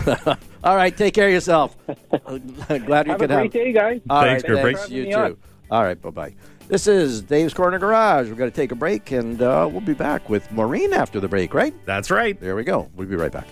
All 0.64 0.76
right, 0.76 0.96
take 0.96 1.14
care 1.14 1.28
of 1.28 1.32
yourself. 1.32 1.76
Glad 1.86 3.06
you 3.06 3.12
Have 3.12 3.18
could 3.18 3.30
a 3.30 3.34
great 3.34 3.42
have. 3.44 3.52
day, 3.52 3.72
guys. 3.72 4.00
All 4.10 4.22
Thanks, 4.22 4.48
right, 4.48 4.62
thanks. 4.62 4.90
You 4.90 5.02
Having 5.04 5.08
me 5.10 5.14
on. 5.14 5.30
too. 5.32 5.38
All 5.70 5.82
right, 5.84 6.00
bye 6.00 6.10
bye. 6.10 6.34
This 6.68 6.86
is 6.88 7.22
Dave's 7.22 7.54
Corner 7.54 7.78
Garage. 7.78 8.28
We're 8.28 8.34
going 8.34 8.50
to 8.50 8.56
take 8.56 8.72
a 8.72 8.76
break, 8.76 9.12
and 9.12 9.40
uh, 9.40 9.68
we'll 9.70 9.80
be 9.80 9.94
back 9.94 10.28
with 10.28 10.50
Maureen 10.50 10.92
after 10.92 11.20
the 11.20 11.28
break. 11.28 11.54
Right 11.54 11.74
That's 11.86 12.10
right. 12.10 12.38
there, 12.40 12.56
we 12.56 12.64
go. 12.64 12.90
We'll 12.96 13.06
be 13.06 13.14
right 13.16 13.30
back. 13.30 13.46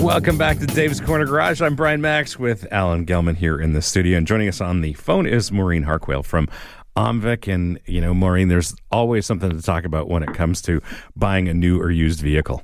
Welcome 0.00 0.38
back 0.38 0.58
to 0.58 0.66
Dave's 0.66 1.00
Corner 1.00 1.26
Garage. 1.26 1.60
I'm 1.60 1.74
Brian 1.76 2.00
Max 2.00 2.38
with 2.38 2.66
Alan 2.72 3.04
Gelman 3.06 3.36
here 3.36 3.60
in 3.60 3.72
the 3.72 3.82
studio, 3.82 4.16
and 4.18 4.26
joining 4.26 4.48
us 4.48 4.60
on 4.60 4.80
the 4.80 4.92
phone 4.94 5.26
is 5.26 5.52
Maureen 5.52 5.82
Harquail 5.84 6.22
from 6.22 6.48
OMVIC. 6.96 7.52
And 7.52 7.80
you 7.86 8.00
know, 8.00 8.14
Maureen, 8.14 8.48
there's 8.48 8.74
always 8.90 9.26
something 9.26 9.50
to 9.50 9.62
talk 9.62 9.84
about 9.84 10.08
when 10.08 10.22
it 10.22 10.34
comes 10.34 10.62
to 10.62 10.80
buying 11.16 11.48
a 11.48 11.54
new 11.54 11.80
or 11.80 11.90
used 11.90 12.20
vehicle. 12.20 12.62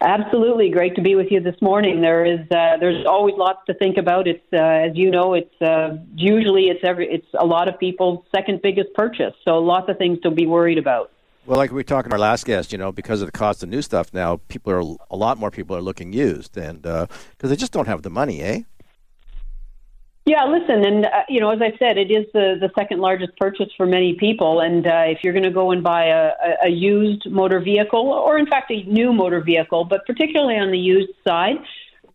Absolutely, 0.00 0.70
great 0.70 0.94
to 0.94 1.02
be 1.02 1.16
with 1.16 1.26
you 1.30 1.40
this 1.40 1.60
morning. 1.60 2.00
There 2.00 2.24
is 2.24 2.40
uh, 2.52 2.76
there's 2.78 3.04
always 3.04 3.34
lots 3.36 3.58
to 3.66 3.74
think 3.74 3.96
about. 3.96 4.28
It's 4.28 4.44
uh, 4.52 4.56
as 4.56 4.92
you 4.94 5.10
know, 5.10 5.34
it's 5.34 5.60
uh, 5.60 5.96
usually 6.14 6.68
it's 6.68 6.84
every 6.84 7.12
it's 7.12 7.26
a 7.36 7.44
lot 7.44 7.68
of 7.68 7.80
people's 7.80 8.24
second 8.32 8.62
biggest 8.62 8.94
purchase. 8.94 9.34
So 9.44 9.58
lots 9.58 9.88
of 9.88 9.98
things 9.98 10.20
to 10.20 10.30
be 10.30 10.46
worried 10.46 10.78
about. 10.78 11.10
Well, 11.46 11.56
like 11.56 11.70
we 11.70 11.76
were 11.76 11.82
talking 11.82 12.10
to 12.10 12.14
our 12.14 12.20
last 12.20 12.46
guest, 12.46 12.70
you 12.70 12.78
know, 12.78 12.92
because 12.92 13.22
of 13.22 13.26
the 13.26 13.32
cost 13.32 13.62
of 13.64 13.70
new 13.70 13.82
stuff 13.82 14.14
now, 14.14 14.36
people 14.46 14.72
are 14.72 14.96
a 15.10 15.16
lot 15.16 15.36
more 15.36 15.50
people 15.50 15.74
are 15.74 15.82
looking 15.82 16.12
used, 16.12 16.56
and 16.56 16.82
because 16.82 17.50
they 17.50 17.56
just 17.56 17.72
don't 17.72 17.88
have 17.88 18.02
the 18.02 18.10
money, 18.10 18.40
eh? 18.40 18.60
Yeah, 20.28 20.44
listen, 20.44 20.84
and 20.84 21.06
uh, 21.06 21.22
you 21.26 21.40
know, 21.40 21.48
as 21.48 21.62
I 21.62 21.72
said, 21.78 21.96
it 21.96 22.10
is 22.10 22.26
the 22.34 22.58
the 22.60 22.70
second 22.78 23.00
largest 23.00 23.34
purchase 23.38 23.70
for 23.78 23.86
many 23.86 24.12
people. 24.12 24.60
And 24.60 24.86
uh, 24.86 25.04
if 25.06 25.20
you're 25.24 25.32
going 25.32 25.44
to 25.44 25.50
go 25.50 25.70
and 25.70 25.82
buy 25.82 26.08
a, 26.08 26.32
a, 26.66 26.68
used 26.68 27.30
motor 27.30 27.60
vehicle, 27.60 28.10
or 28.12 28.38
in 28.38 28.44
fact 28.44 28.70
a 28.70 28.82
new 28.82 29.14
motor 29.14 29.40
vehicle, 29.40 29.86
but 29.86 30.04
particularly 30.04 30.56
on 30.56 30.70
the 30.70 30.78
used 30.78 31.14
side, 31.26 31.56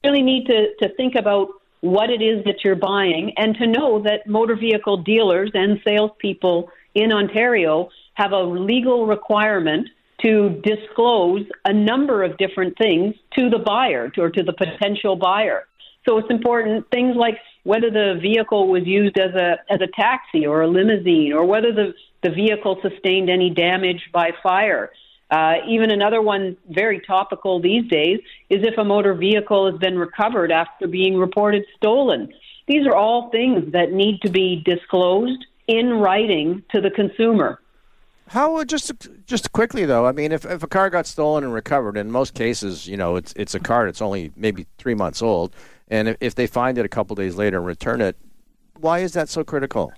really 0.04 0.22
need 0.22 0.46
to 0.46 0.76
to 0.82 0.94
think 0.94 1.16
about 1.16 1.48
what 1.82 2.12
it 2.12 2.22
is 2.22 2.44
that 2.46 2.64
you're 2.64 2.76
buying, 2.76 3.34
and 3.36 3.56
to 3.56 3.66
know 3.66 4.04
that 4.04 4.28
motor 4.28 4.56
vehicle 4.56 4.98
dealers 4.98 5.50
and 5.56 5.82
salespeople 5.84 6.70
in 6.94 7.12
Ontario 7.12 7.90
have 8.14 8.32
a 8.32 8.44
legal 8.44 9.08
requirement 9.08 9.88
to 10.24 10.62
disclose 10.64 11.48
a 11.66 11.74
number 11.74 12.22
of 12.22 12.38
different 12.38 12.78
things 12.78 13.16
to 13.34 13.50
the 13.50 13.58
buyer 13.58 14.12
or 14.20 14.30
to 14.30 14.44
the 14.44 14.54
potential 14.54 15.16
buyer. 15.16 15.66
So 16.06 16.18
it's 16.18 16.30
important 16.30 16.90
things 16.92 17.16
like 17.16 17.38
whether 17.64 17.90
the 17.90 18.20
vehicle 18.22 18.68
was 18.68 18.86
used 18.86 19.18
as 19.18 19.34
a 19.36 19.58
as 19.70 19.80
a 19.82 19.88
taxi 19.88 20.46
or 20.46 20.62
a 20.62 20.68
limousine, 20.68 21.34
or 21.34 21.46
whether 21.46 21.72
the 21.72 21.94
the 22.22 22.30
vehicle 22.30 22.80
sustained 22.82 23.30
any 23.30 23.50
damage 23.50 24.10
by 24.12 24.32
fire. 24.42 24.92
Uh, 25.32 25.56
even 25.68 25.90
another 25.90 26.22
one 26.22 26.56
very 26.70 27.00
topical 27.00 27.60
these 27.60 27.90
days 27.90 28.20
is 28.50 28.64
if 28.64 28.78
a 28.78 28.84
motor 28.84 29.14
vehicle 29.14 29.72
has 29.72 29.80
been 29.80 29.98
recovered 29.98 30.52
after 30.52 30.88
being 30.88 31.18
reported 31.18 31.64
stolen. 31.76 32.32
These 32.68 32.86
are 32.86 32.96
all 32.96 33.30
things 33.30 33.72
that 33.72 33.92
need 33.92 34.22
to 34.22 34.30
be 34.30 34.62
disclosed 34.64 35.44
in 35.68 35.94
writing 35.94 36.64
to 36.72 36.82
the 36.82 36.92
consumer. 36.92 37.60
How 38.28 38.58
uh, 38.58 38.66
just 38.66 38.92
just 39.26 39.52
quickly 39.52 39.86
though? 39.86 40.06
I 40.06 40.12
mean, 40.12 40.32
if, 40.32 40.46
if 40.46 40.64
a 40.64 40.68
car 40.68 40.90
got 40.90 41.08
stolen 41.08 41.44
and 41.44 41.54
recovered, 41.54 41.98
in 41.98 42.12
most 42.12 42.34
cases, 42.34 42.88
you 42.88 42.96
know, 42.96 43.16
it's 43.16 43.34
it's 43.36 43.54
a 43.54 43.60
car 43.60 43.86
that's 43.86 44.02
only 44.02 44.32
maybe 44.36 44.66
three 44.78 44.96
months 44.96 45.22
old, 45.22 45.54
and 45.90 46.08
if, 46.10 46.18
if 46.20 46.36
they 46.36 46.48
find 46.48 46.78
it 46.78 46.86
a 46.86 46.90
couple 46.90 47.16
days 47.16 47.36
later 47.36 47.58
and 47.58 47.66
return 47.66 48.02
it, 48.02 48.16
why 48.80 49.00
is 49.00 49.14
that 49.14 49.30
so 49.30 49.44
critical? 49.44 49.92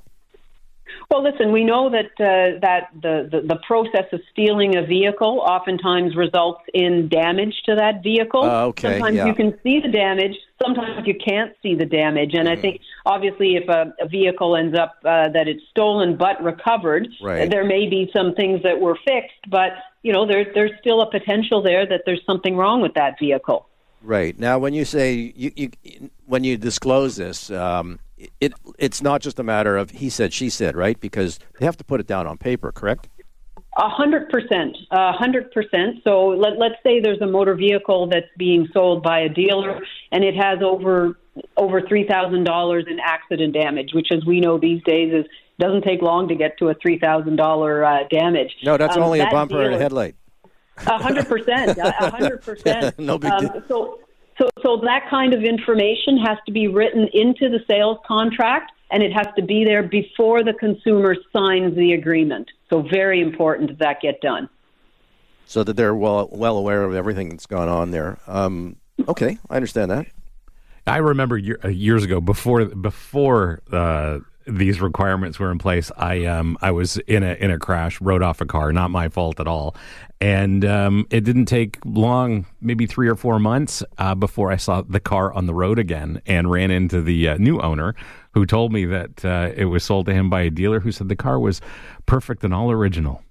Well, 1.11 1.23
listen, 1.23 1.51
we 1.51 1.63
know 1.63 1.89
that 1.89 2.05
uh, 2.19 2.59
that 2.61 2.89
the, 3.01 3.27
the, 3.31 3.41
the 3.41 3.59
process 3.67 4.05
of 4.11 4.21
stealing 4.31 4.75
a 4.75 4.85
vehicle 4.85 5.39
oftentimes 5.45 6.15
results 6.15 6.61
in 6.73 7.09
damage 7.09 7.53
to 7.65 7.75
that 7.75 8.01
vehicle. 8.01 8.43
Uh, 8.43 8.65
okay, 8.67 8.93
Sometimes 8.93 9.17
yeah. 9.17 9.25
you 9.27 9.35
can 9.35 9.59
see 9.61 9.79
the 9.79 9.89
damage. 9.89 10.35
Sometimes 10.63 11.05
you 11.05 11.15
can't 11.15 11.53
see 11.61 11.75
the 11.75 11.85
damage. 11.85 12.33
And 12.33 12.47
Mm-hmm. 12.47 12.57
I 12.59 12.61
think 12.61 12.81
obviously, 13.05 13.55
if 13.55 13.67
a, 13.69 13.93
a 13.99 14.07
vehicle 14.07 14.55
ends 14.55 14.77
up 14.77 14.95
uh, 15.03 15.29
that 15.29 15.47
it's 15.47 15.63
stolen 15.71 16.17
but 16.17 16.41
recovered, 16.43 17.07
Right. 17.21 17.49
there 17.51 17.65
may 17.65 17.87
be 17.89 18.09
some 18.15 18.33
things 18.33 18.63
that 18.63 18.79
were 18.79 18.97
fixed. 19.05 19.49
But 19.49 19.73
you 20.01 20.13
know, 20.13 20.25
there's 20.25 20.47
there's 20.55 20.71
still 20.79 21.01
a 21.01 21.09
potential 21.11 21.61
there 21.61 21.85
that 21.87 22.01
there's 22.05 22.21
something 22.25 22.55
wrong 22.55 22.81
with 22.81 22.93
that 22.95 23.19
vehicle. 23.19 23.67
Right 24.05 24.37
now, 24.37 24.59
when 24.59 24.73
you 24.75 24.85
say 24.85 25.33
you, 25.35 25.51
you 25.55 25.71
when 26.25 26.43
you 26.43 26.57
disclose 26.57 27.15
this, 27.15 27.49
um, 27.49 27.99
it 28.39 28.53
it's 28.77 29.01
not 29.01 29.21
just 29.21 29.39
a 29.39 29.43
matter 29.43 29.75
of 29.77 29.89
he 29.89 30.09
said 30.11 30.31
she 30.31 30.49
said, 30.49 30.75
right? 30.75 30.99
Because 30.99 31.39
they 31.59 31.65
have 31.65 31.77
to 31.77 31.83
put 31.83 31.99
it 31.99 32.05
down 32.05 32.27
on 32.27 32.37
paper, 32.37 32.71
correct? 32.71 33.09
A 33.77 33.89
hundred 33.89 34.29
percent, 34.29 34.77
a 34.91 35.11
hundred 35.11 35.51
percent. 35.51 35.97
So 36.03 36.27
let, 36.27 36.57
let's 36.57 36.75
say 36.83 37.01
there's 37.01 37.19
a 37.21 37.27
motor 37.27 37.55
vehicle 37.55 38.07
that's 38.07 38.27
being 38.37 38.67
sold 38.73 39.01
by 39.01 39.21
a 39.21 39.29
dealer, 39.29 39.81
and 40.11 40.23
it 40.23 40.35
has 40.35 40.59
over 40.61 41.17
over 41.57 41.81
three 41.81 42.07
thousand 42.07 42.43
dollars 42.43 42.85
in 42.87 42.99
accident 42.99 43.53
damage, 43.53 43.89
which, 43.93 44.09
as 44.11 44.23
we 44.23 44.39
know 44.39 44.59
these 44.59 44.83
days, 44.83 45.13
is 45.13 45.25
doesn't 45.59 45.83
take 45.83 46.01
long 46.01 46.27
to 46.27 46.35
get 46.35 46.57
to 46.59 46.69
a 46.69 46.75
three 46.75 46.99
thousand 46.99 47.37
dollar 47.37 47.83
uh, 47.83 48.03
damage. 48.09 48.55
No, 48.63 48.77
that's 48.77 48.95
Um, 48.95 49.03
only 49.03 49.19
a 49.19 49.23
that 49.23 49.31
bumper 49.31 49.61
and 49.63 49.73
a 49.73 49.79
headlight. 49.79 50.15
A 50.77 50.97
hundred 51.01 51.27
percent, 51.27 51.77
a 51.77 52.09
hundred 52.09 52.41
percent. 52.41 52.99
No 52.99 53.17
big 53.17 53.31
deal. 53.39 53.51
Um, 53.51 53.63
So, 53.67 53.99
so, 54.37 54.49
so 54.61 54.77
that 54.83 55.09
kind 55.09 55.33
of 55.33 55.43
information 55.43 56.17
has 56.17 56.37
to 56.45 56.51
be 56.51 56.67
written 56.67 57.07
into 57.13 57.49
the 57.49 57.59
sales 57.69 57.97
contract, 58.05 58.71
and 58.91 59.01
it 59.01 59.13
has 59.13 59.27
to 59.37 59.41
be 59.41 59.63
there 59.63 59.81
before 59.83 60.43
the 60.43 60.53
consumer 60.53 61.15
signs 61.31 61.75
the 61.75 61.93
agreement. 61.93 62.51
So, 62.69 62.81
very 62.81 63.21
important 63.21 63.69
that 63.69 63.79
that 63.79 64.01
get 64.01 64.19
done. 64.21 64.49
so 65.45 65.63
that 65.63 65.73
they're 65.77 65.95
well 65.95 66.27
well 66.31 66.57
aware 66.57 66.83
of 66.83 66.93
everything 66.93 67.29
that's 67.29 67.45
gone 67.45 67.69
on 67.69 67.91
there. 67.91 68.17
Um, 68.27 68.75
okay, 69.07 69.37
I 69.49 69.55
understand 69.55 69.91
that. 69.91 70.07
I 70.87 70.97
remember 70.97 71.37
year, 71.37 71.59
uh, 71.63 71.69
years 71.69 72.03
ago 72.03 72.19
before 72.21 72.65
before 72.65 73.61
uh, 73.71 74.19
these 74.47 74.81
requirements 74.81 75.39
were 75.39 75.51
in 75.51 75.57
place. 75.57 75.91
I 75.97 76.25
um 76.25 76.57
I 76.61 76.71
was 76.71 76.97
in 76.97 77.23
a 77.23 77.33
in 77.33 77.51
a 77.51 77.59
crash, 77.59 77.99
rode 78.01 78.21
off 78.21 78.41
a 78.41 78.45
car, 78.45 78.71
not 78.71 78.91
my 78.91 79.09
fault 79.09 79.39
at 79.39 79.47
all, 79.47 79.75
and 80.21 80.63
um, 80.63 81.05
it 81.09 81.21
didn't 81.23 81.45
take 81.45 81.77
long, 81.85 82.45
maybe 82.61 82.85
three 82.85 83.07
or 83.07 83.15
four 83.15 83.39
months 83.39 83.83
uh, 83.97 84.15
before 84.15 84.51
I 84.51 84.55
saw 84.55 84.81
the 84.81 84.99
car 84.99 85.33
on 85.33 85.45
the 85.45 85.53
road 85.53 85.77
again 85.77 86.21
and 86.25 86.49
ran 86.49 86.71
into 86.71 87.01
the 87.01 87.29
uh, 87.29 87.37
new 87.37 87.59
owner, 87.59 87.95
who 88.31 88.45
told 88.45 88.71
me 88.71 88.85
that 88.85 89.25
uh, 89.25 89.51
it 89.55 89.65
was 89.65 89.83
sold 89.83 90.05
to 90.07 90.13
him 90.13 90.29
by 90.29 90.41
a 90.41 90.49
dealer 90.49 90.79
who 90.79 90.91
said 90.91 91.09
the 91.09 91.15
car 91.15 91.39
was 91.39 91.61
perfect 92.05 92.43
and 92.43 92.53
all 92.53 92.71
original. 92.71 93.21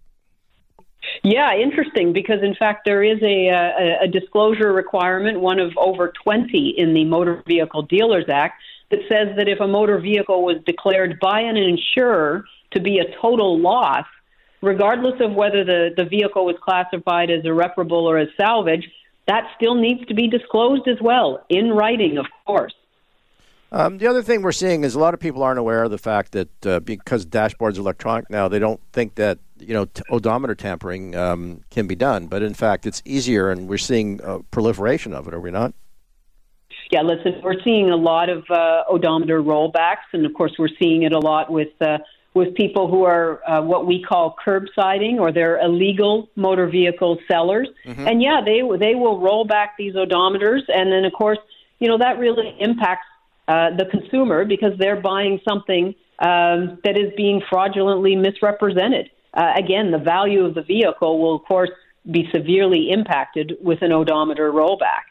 Yeah, 1.22 1.55
interesting 1.55 2.12
because 2.12 2.42
in 2.42 2.55
fact 2.55 2.85
there 2.85 3.03
is 3.03 3.22
a, 3.22 3.48
a, 3.48 3.98
a 4.03 4.09
disclosure 4.09 4.72
requirement, 4.72 5.40
one 5.40 5.59
of 5.59 5.72
over 5.77 6.12
20 6.22 6.74
in 6.77 6.92
the 6.92 7.05
Motor 7.05 7.42
Vehicle 7.46 7.83
Dealers 7.83 8.27
Act, 8.29 8.61
that 8.90 9.01
says 9.09 9.37
that 9.37 9.49
if 9.49 9.61
a 9.61 9.66
motor 9.66 9.99
vehicle 9.99 10.44
was 10.44 10.57
declared 10.66 11.18
by 11.20 11.40
an 11.40 11.57
insurer 11.57 12.44
to 12.73 12.81
be 12.81 12.99
a 12.99 13.05
total 13.20 13.59
loss, 13.59 14.07
regardless 14.62 15.20
of 15.20 15.33
whether 15.35 15.64
the, 15.64 15.90
the 15.97 16.05
vehicle 16.05 16.44
was 16.44 16.57
classified 16.62 17.31
as 17.31 17.44
irreparable 17.44 18.07
or 18.07 18.18
as 18.18 18.29
salvage, 18.37 18.88
that 19.27 19.44
still 19.57 19.75
needs 19.75 20.05
to 20.07 20.14
be 20.14 20.29
disclosed 20.29 20.87
as 20.88 21.01
well, 21.01 21.44
in 21.49 21.70
writing, 21.70 22.18
of 22.18 22.27
course. 22.47 22.75
Um, 23.73 23.99
the 23.99 24.07
other 24.07 24.23
thing 24.23 24.42
we're 24.42 24.53
seeing 24.53 24.85
is 24.85 24.94
a 24.94 25.01
lot 25.01 25.14
of 25.14 25.20
people 25.20 25.42
aren't 25.42 25.59
aware 25.59 25.83
of 25.83 25.90
the 25.90 25.99
fact 25.99 26.33
that 26.33 26.66
uh, 26.66 26.79
because 26.81 27.27
dashboards 27.27 27.77
are 27.77 27.81
electronic 27.81 28.31
now, 28.31 28.47
they 28.47 28.61
don't 28.61 28.81
think 28.92 29.16
that 29.16 29.38
you 29.59 29.75
know 29.75 29.87
t- 29.87 30.03
odometer 30.11 30.55
tampering 30.55 31.16
um, 31.16 31.62
can 31.70 31.88
be 31.88 31.97
done. 31.97 32.29
But 32.29 32.42
in 32.42 32.55
fact, 32.55 32.87
it's 32.87 33.03
easier, 33.05 33.51
and 33.51 33.66
we're 33.68 33.79
seeing 33.79 34.23
uh, 34.23 34.38
proliferation 34.53 35.12
of 35.12 35.27
it. 35.27 35.35
Are 35.35 35.40
we 35.40 35.51
not? 35.51 35.75
Yeah, 36.90 37.03
listen, 37.03 37.40
we're 37.42 37.62
seeing 37.62 37.90
a 37.90 37.97
lot 37.97 38.29
of 38.29 38.44
uh, 38.51 38.85
odometer 38.88 39.42
rollbacks, 39.42 40.12
and 40.12 40.27
of 40.27 40.35
course, 40.35 40.53
we're 40.59 40.68
seeing 40.79 41.03
it 41.03 41.12
a 41.12 41.18
lot 41.18 41.51
with 41.51 41.70
uh, 41.81 41.99
with 42.35 42.55
people 42.55 42.88
who 42.88 43.05
are 43.05 43.40
uh, 43.49 43.62
what 43.62 43.87
we 43.87 44.03
call 44.03 44.37
curbsiding, 44.44 45.18
or 45.18 45.33
they're 45.33 45.59
illegal 45.61 46.29
motor 46.37 46.66
vehicle 46.66 47.18
sellers. 47.29 47.68
And 48.07 48.23
yeah, 48.23 48.40
they 48.44 48.61
they 48.79 48.94
will 48.94 49.20
roll 49.20 49.44
back 49.44 49.77
these 49.79 49.94
odometers, 49.94 50.62
and 50.68 50.92
then 50.92 51.05
of 51.05 51.12
course, 51.12 51.38
you 51.79 51.88
know 51.88 51.99
that 51.99 52.18
really 52.18 52.55
impacts 52.61 53.07
uh, 53.49 53.70
the 53.77 53.87
consumer 53.87 54.44
because 54.44 54.73
they're 54.79 55.01
buying 55.01 55.40
something 55.49 55.94
um, 56.18 56.79
that 56.85 56.97
is 56.97 57.12
being 57.16 57.42
fraudulently 57.49 58.16
misrepresented. 58.16 59.11
Uh, 59.33 59.53
again, 59.57 59.90
the 59.90 59.99
value 59.99 60.44
of 60.44 60.55
the 60.55 60.62
vehicle 60.62 61.20
will, 61.20 61.37
of 61.37 61.42
course, 61.44 61.70
be 62.11 62.29
severely 62.33 62.90
impacted 62.90 63.57
with 63.61 63.83
an 63.83 63.92
odometer 63.92 64.53
rollback. 64.53 65.03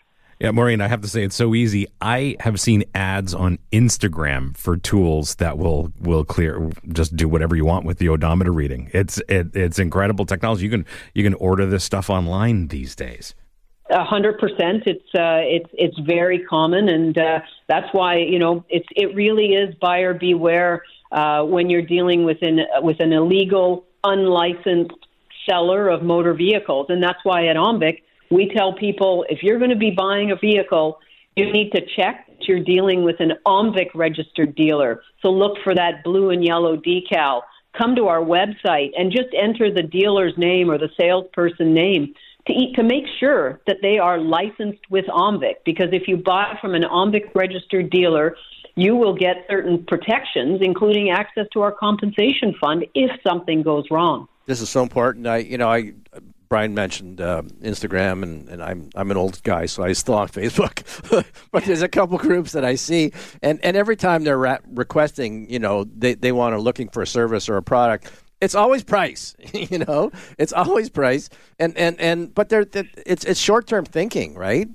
Yeah, 0.43 0.51
Maureen, 0.51 0.81
I 0.81 0.89
have 0.89 0.99
to 0.99 1.07
say 1.07 1.23
it's 1.23 1.37
so 1.37 1.55
easy. 1.55 1.87
I 2.01 2.35
have 2.41 2.59
seen 2.59 2.83
ads 2.93 3.33
on 3.33 3.59
Instagram 3.71 4.57
for 4.57 4.75
tools 4.75 5.35
that 5.35 5.57
will 5.57 5.93
will 6.01 6.25
clear 6.25 6.69
just 6.89 7.15
do 7.15 7.29
whatever 7.29 7.55
you 7.55 7.63
want 7.63 7.85
with 7.85 7.97
the 7.97 8.09
odometer 8.09 8.51
reading. 8.51 8.91
It's 8.91 9.19
it, 9.29 9.55
it's 9.55 9.79
incredible 9.79 10.25
technology. 10.25 10.65
You 10.65 10.69
can 10.69 10.85
you 11.13 11.23
can 11.23 11.33
order 11.35 11.65
this 11.65 11.85
stuff 11.85 12.09
online 12.09 12.67
these 12.67 12.93
days. 12.93 13.33
A 13.89 14.03
hundred 14.03 14.37
percent. 14.37 14.83
It's 14.85 15.07
uh, 15.15 15.39
it's 15.43 15.69
it's 15.75 15.97
very 15.99 16.39
common, 16.39 16.89
and 16.89 17.17
uh, 17.17 17.39
that's 17.69 17.87
why 17.93 18.17
you 18.17 18.37
know 18.37 18.65
it's 18.67 18.89
it 18.97 19.15
really 19.15 19.53
is 19.53 19.73
buyer 19.75 20.13
beware 20.13 20.83
uh, 21.13 21.43
when 21.43 21.69
you're 21.69 21.81
dealing 21.81 22.25
with 22.25 22.39
an 22.41 22.59
with 22.81 22.99
an 22.99 23.13
illegal, 23.13 23.85
unlicensed 24.03 25.07
seller 25.49 25.87
of 25.87 26.03
motor 26.03 26.33
vehicles, 26.33 26.87
and 26.89 27.01
that's 27.01 27.23
why 27.23 27.47
at 27.47 27.55
OMVIC 27.55 28.01
we 28.33 28.49
tell 28.49 28.73
people 28.73 29.25
if 29.29 29.43
you're 29.43 29.59
going 29.59 29.69
to 29.69 29.75
be 29.75 29.91
buying 29.91 30.31
a 30.31 30.35
vehicle, 30.35 30.99
you 31.35 31.51
need 31.51 31.71
to 31.71 31.81
check 31.95 32.25
that 32.27 32.47
you're 32.47 32.63
dealing 32.63 33.03
with 33.03 33.19
an 33.19 33.33
OMVIC 33.45 33.89
registered 33.95 34.55
dealer. 34.55 35.01
So 35.21 35.29
look 35.29 35.57
for 35.63 35.73
that 35.75 36.03
blue 36.03 36.29
and 36.29 36.43
yellow 36.43 36.77
decal. 36.77 37.41
Come 37.77 37.95
to 37.95 38.07
our 38.07 38.21
website 38.21 38.91
and 38.97 39.11
just 39.11 39.29
enter 39.35 39.73
the 39.73 39.83
dealer's 39.83 40.33
name 40.37 40.69
or 40.69 40.77
the 40.77 40.89
salesperson 40.99 41.73
name 41.73 42.13
to 42.47 42.53
eat, 42.53 42.75
to 42.75 42.83
make 42.83 43.05
sure 43.19 43.61
that 43.67 43.77
they 43.81 43.97
are 43.97 44.19
licensed 44.19 44.81
with 44.89 45.05
OMVIC. 45.05 45.55
Because 45.65 45.89
if 45.91 46.07
you 46.07 46.17
buy 46.17 46.57
from 46.61 46.75
an 46.75 46.83
OMVIC 46.83 47.33
registered 47.33 47.89
dealer, 47.89 48.35
you 48.75 48.95
will 48.95 49.15
get 49.15 49.45
certain 49.49 49.85
protections, 49.85 50.59
including 50.61 51.09
access 51.09 51.47
to 51.53 51.61
our 51.61 51.71
compensation 51.71 52.53
fund 52.59 52.85
if 52.93 53.11
something 53.25 53.63
goes 53.63 53.85
wrong. 53.91 54.27
This 54.45 54.61
is 54.61 54.69
so 54.69 54.83
important. 54.83 55.25
I, 55.25 55.37
you 55.37 55.57
know, 55.57 55.69
I 55.69 55.93
Brian 56.53 56.75
mentioned 56.75 57.19
uh, 57.19 57.41
Instagram, 57.63 58.21
and, 58.21 58.47
and 58.47 58.61
I'm 58.61 58.87
I'm 58.93 59.09
an 59.09 59.17
old 59.17 59.41
guy, 59.41 59.65
so 59.65 59.83
I'm 59.83 59.95
still 59.95 60.13
on 60.13 60.27
Facebook. 60.27 60.83
but 61.51 61.63
there's 61.63 61.81
a 61.81 61.87
couple 61.87 62.19
groups 62.19 62.51
that 62.51 62.63
I 62.63 62.75
see, 62.75 63.11
and, 63.41 63.59
and 63.65 63.75
every 63.75 63.95
time 63.95 64.23
they're 64.23 64.37
ra- 64.37 64.59
requesting, 64.67 65.49
you 65.49 65.57
know, 65.57 65.83
they 65.85 66.13
they 66.13 66.31
want 66.31 66.53
to 66.53 66.59
looking 66.59 66.89
for 66.89 67.01
a 67.01 67.07
service 67.07 67.49
or 67.49 67.57
a 67.57 67.63
product. 67.63 68.11
It's 68.39 68.53
always 68.53 68.83
price, 68.83 69.35
you 69.51 69.79
know. 69.79 70.11
It's 70.37 70.53
always 70.53 70.91
price, 70.91 71.27
and 71.57 71.75
and 71.75 71.99
and 71.99 72.35
but 72.35 72.49
they're, 72.49 72.65
they're 72.65 72.87
it's 73.03 73.25
it's 73.25 73.39
short 73.39 73.65
term 73.65 73.83
thinking, 73.83 74.35
right? 74.35 74.67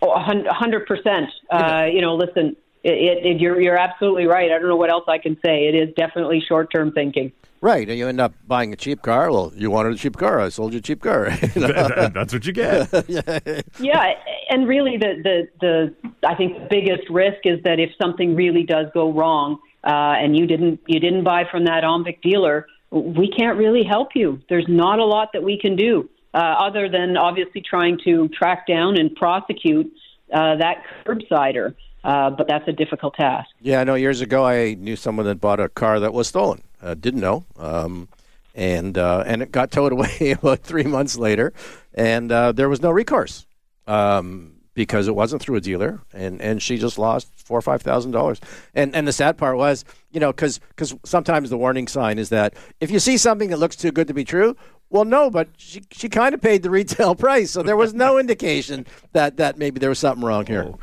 Oh, 0.00 0.10
a 0.10 0.20
hundred 0.54 0.86
percent. 0.86 1.28
Uh, 1.50 1.86
You 1.92 2.00
know, 2.00 2.14
listen, 2.14 2.56
it, 2.84 3.26
it, 3.26 3.40
you're 3.40 3.60
you're 3.60 3.78
absolutely 3.78 4.26
right. 4.26 4.50
I 4.52 4.58
don't 4.58 4.68
know 4.68 4.76
what 4.76 4.90
else 4.90 5.04
I 5.08 5.18
can 5.18 5.36
say. 5.44 5.66
It 5.66 5.74
is 5.74 5.94
definitely 5.94 6.42
short 6.46 6.72
term 6.72 6.92
thinking. 6.92 7.32
Right, 7.60 7.88
and 7.88 7.96
you 7.98 8.06
end 8.08 8.20
up 8.20 8.34
buying 8.46 8.74
a 8.74 8.76
cheap 8.76 9.00
car. 9.00 9.32
Well, 9.32 9.50
you 9.56 9.70
wanted 9.70 9.94
a 9.94 9.96
cheap 9.96 10.18
car. 10.18 10.38
I 10.38 10.50
sold 10.50 10.74
you 10.74 10.80
a 10.80 10.82
cheap 10.82 11.00
car. 11.00 11.30
You 11.54 11.62
know? 11.62 12.08
That's 12.14 12.34
what 12.34 12.44
you 12.44 12.52
get. 12.52 12.92
Yeah, 13.80 14.12
and 14.50 14.68
really, 14.68 14.98
the 14.98 15.14
the 15.22 15.48
the 15.60 16.28
I 16.28 16.34
think 16.34 16.58
the 16.58 16.66
biggest 16.70 17.08
risk 17.08 17.38
is 17.44 17.62
that 17.64 17.80
if 17.80 17.90
something 18.00 18.36
really 18.36 18.64
does 18.64 18.86
go 18.92 19.10
wrong, 19.10 19.58
uh, 19.82 20.20
and 20.22 20.36
you 20.36 20.46
didn't 20.46 20.80
you 20.86 21.00
didn't 21.00 21.24
buy 21.24 21.44
from 21.50 21.64
that 21.64 21.84
Omvic 21.84 22.20
dealer, 22.20 22.66
we 22.90 23.30
can't 23.30 23.56
really 23.56 23.82
help 23.82 24.10
you. 24.14 24.42
There's 24.50 24.68
not 24.68 24.98
a 24.98 25.04
lot 25.04 25.30
that 25.32 25.42
we 25.42 25.58
can 25.58 25.74
do 25.74 26.10
uh, 26.34 26.38
other 26.38 26.90
than 26.90 27.16
obviously 27.16 27.62
trying 27.62 27.98
to 28.04 28.28
track 28.28 28.66
down 28.66 28.98
and 28.98 29.14
prosecute 29.14 29.90
uh, 30.32 30.56
that 30.56 30.82
curbsider. 31.06 31.74
Uh, 32.04 32.28
but 32.28 32.46
that's 32.46 32.68
a 32.68 32.72
difficult 32.72 33.14
task. 33.14 33.48
Yeah, 33.60 33.80
I 33.80 33.84
know. 33.84 33.94
Years 33.94 34.20
ago, 34.20 34.44
I 34.44 34.74
knew 34.74 34.94
someone 34.94 35.24
that 35.24 35.40
bought 35.40 35.58
a 35.58 35.70
car 35.70 35.98
that 36.00 36.12
was 36.12 36.28
stolen. 36.28 36.62
Uh, 36.82 36.92
didn't 36.92 37.20
know, 37.20 37.46
um, 37.58 38.08
and 38.54 38.98
uh, 38.98 39.24
and 39.26 39.40
it 39.40 39.50
got 39.50 39.70
towed 39.70 39.90
away 39.90 40.32
about 40.42 40.60
three 40.60 40.82
months 40.82 41.16
later, 41.16 41.54
and 41.94 42.30
uh, 42.30 42.52
there 42.52 42.68
was 42.68 42.82
no 42.82 42.90
recourse 42.90 43.46
um, 43.86 44.52
because 44.74 45.08
it 45.08 45.14
wasn't 45.14 45.40
through 45.40 45.56
a 45.56 45.62
dealer, 45.62 46.02
and, 46.12 46.42
and 46.42 46.60
she 46.60 46.76
just 46.76 46.98
lost 46.98 47.28
four 47.36 47.58
or 47.58 47.62
five 47.62 47.80
thousand 47.80 48.10
dollars. 48.10 48.38
And 48.74 48.94
and 48.94 49.08
the 49.08 49.12
sad 49.12 49.38
part 49.38 49.56
was, 49.56 49.86
you 50.10 50.20
know, 50.20 50.30
because 50.30 50.60
sometimes 51.04 51.48
the 51.48 51.56
warning 51.56 51.88
sign 51.88 52.18
is 52.18 52.28
that 52.28 52.52
if 52.80 52.90
you 52.90 52.98
see 52.98 53.16
something 53.16 53.48
that 53.48 53.58
looks 53.58 53.76
too 53.76 53.92
good 53.92 54.08
to 54.08 54.14
be 54.14 54.24
true, 54.24 54.56
well, 54.90 55.06
no, 55.06 55.30
but 55.30 55.48
she 55.56 55.82
she 55.90 56.10
kind 56.10 56.34
of 56.34 56.42
paid 56.42 56.62
the 56.62 56.70
retail 56.70 57.14
price, 57.16 57.50
so 57.50 57.62
there 57.62 57.78
was 57.78 57.94
no 57.94 58.18
indication 58.18 58.84
that 59.12 59.38
that 59.38 59.56
maybe 59.56 59.78
there 59.78 59.88
was 59.88 59.98
something 59.98 60.22
wrong 60.22 60.44
here. 60.44 60.74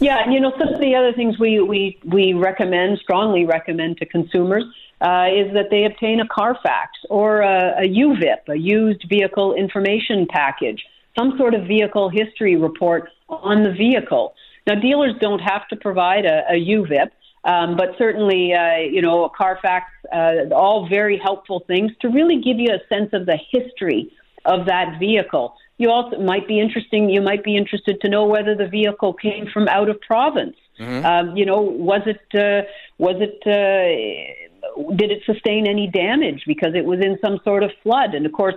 Yeah, 0.00 0.30
you 0.30 0.40
know, 0.40 0.52
some 0.58 0.68
of 0.74 0.80
the 0.80 0.94
other 0.94 1.12
things 1.12 1.38
we 1.38 1.60
we 1.60 1.98
we 2.04 2.32
recommend 2.34 2.98
strongly 2.98 3.44
recommend 3.44 3.98
to 3.98 4.06
consumers 4.06 4.64
uh, 5.00 5.26
is 5.34 5.52
that 5.54 5.68
they 5.70 5.84
obtain 5.84 6.20
a 6.20 6.28
Carfax 6.28 6.90
or 7.10 7.40
a, 7.40 7.84
a 7.84 7.88
UVIP, 7.88 8.48
a 8.48 8.56
used 8.56 9.04
vehicle 9.08 9.54
information 9.54 10.26
package, 10.28 10.84
some 11.18 11.36
sort 11.36 11.54
of 11.54 11.66
vehicle 11.66 12.08
history 12.08 12.56
report 12.56 13.10
on 13.28 13.62
the 13.62 13.72
vehicle. 13.72 14.34
Now, 14.66 14.76
dealers 14.76 15.14
don't 15.20 15.40
have 15.40 15.66
to 15.68 15.76
provide 15.76 16.24
a, 16.24 16.44
a 16.50 16.54
UVIP. 16.54 17.10
Um, 17.44 17.76
but 17.76 17.96
certainly, 17.98 18.54
uh, 18.54 18.76
you 18.76 19.02
know, 19.02 19.24
a 19.24 19.30
Carfax, 19.30 19.86
uh, 20.12 20.54
all 20.54 20.88
very 20.88 21.18
helpful 21.18 21.64
things 21.66 21.90
to 22.00 22.08
really 22.08 22.40
give 22.40 22.58
you 22.58 22.70
a 22.72 22.78
sense 22.94 23.10
of 23.12 23.26
the 23.26 23.36
history 23.50 24.12
of 24.44 24.66
that 24.66 24.98
vehicle. 25.00 25.56
You 25.82 25.90
also 25.90 26.16
might 26.18 26.46
be 26.46 26.60
interesting. 26.60 27.10
You 27.10 27.20
might 27.20 27.42
be 27.42 27.56
interested 27.56 28.00
to 28.02 28.08
know 28.08 28.24
whether 28.24 28.54
the 28.54 28.68
vehicle 28.68 29.12
came 29.14 29.48
from 29.52 29.66
out 29.66 29.88
of 29.88 30.00
province. 30.00 30.56
Mm-hmm. 30.78 31.04
Um, 31.04 31.36
you 31.36 31.44
know, 31.44 31.60
was 31.60 32.02
it 32.06 32.22
uh, 32.34 32.62
was 32.98 33.16
it 33.18 33.38
uh, 33.44 34.94
did 34.94 35.10
it 35.10 35.22
sustain 35.26 35.66
any 35.66 35.88
damage 35.88 36.44
because 36.46 36.76
it 36.76 36.84
was 36.84 37.00
in 37.00 37.18
some 37.20 37.40
sort 37.42 37.64
of 37.64 37.72
flood? 37.82 38.14
And 38.14 38.24
of 38.26 38.32
course, 38.32 38.54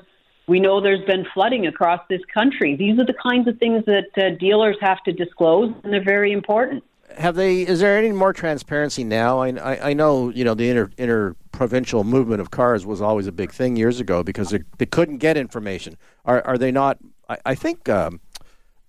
we 0.47 0.59
know 0.59 0.79
there's 0.81 1.05
been 1.05 1.25
flooding 1.33 1.65
across 1.65 2.01
this 2.09 2.21
country. 2.31 2.75
These 2.75 2.99
are 2.99 3.05
the 3.05 3.19
kinds 3.29 3.47
of 3.47 3.57
things 3.57 3.83
that 3.85 4.11
uh, 4.15 4.38
dealers 4.38 4.77
have 4.81 5.01
to 5.05 5.11
disclose, 5.11 5.73
and 5.83 5.91
they're 5.91 6.03
very 6.03 6.31
important 6.31 6.83
have 7.17 7.35
they? 7.35 7.61
Is 7.61 7.79
there 7.79 7.97
any 7.97 8.11
more 8.11 8.33
transparency 8.33 9.03
now? 9.03 9.39
I, 9.39 9.49
I, 9.49 9.89
I 9.89 9.93
know 9.93 10.29
you 10.29 10.43
know 10.43 10.53
the 10.53 10.69
inter 10.69 10.89
inter 10.97 11.35
provincial 11.51 12.03
movement 12.03 12.41
of 12.41 12.51
cars 12.51 12.85
was 12.85 13.01
always 13.01 13.27
a 13.27 13.31
big 13.31 13.51
thing 13.51 13.75
years 13.75 13.99
ago 13.99 14.23
because 14.23 14.49
they, 14.49 14.59
they 14.77 14.85
couldn't 14.85 15.17
get 15.17 15.37
information. 15.37 15.97
Are 16.25 16.45
are 16.45 16.57
they 16.57 16.71
not? 16.71 16.97
I, 17.29 17.37
I 17.45 17.55
think 17.55 17.87
um, 17.89 18.19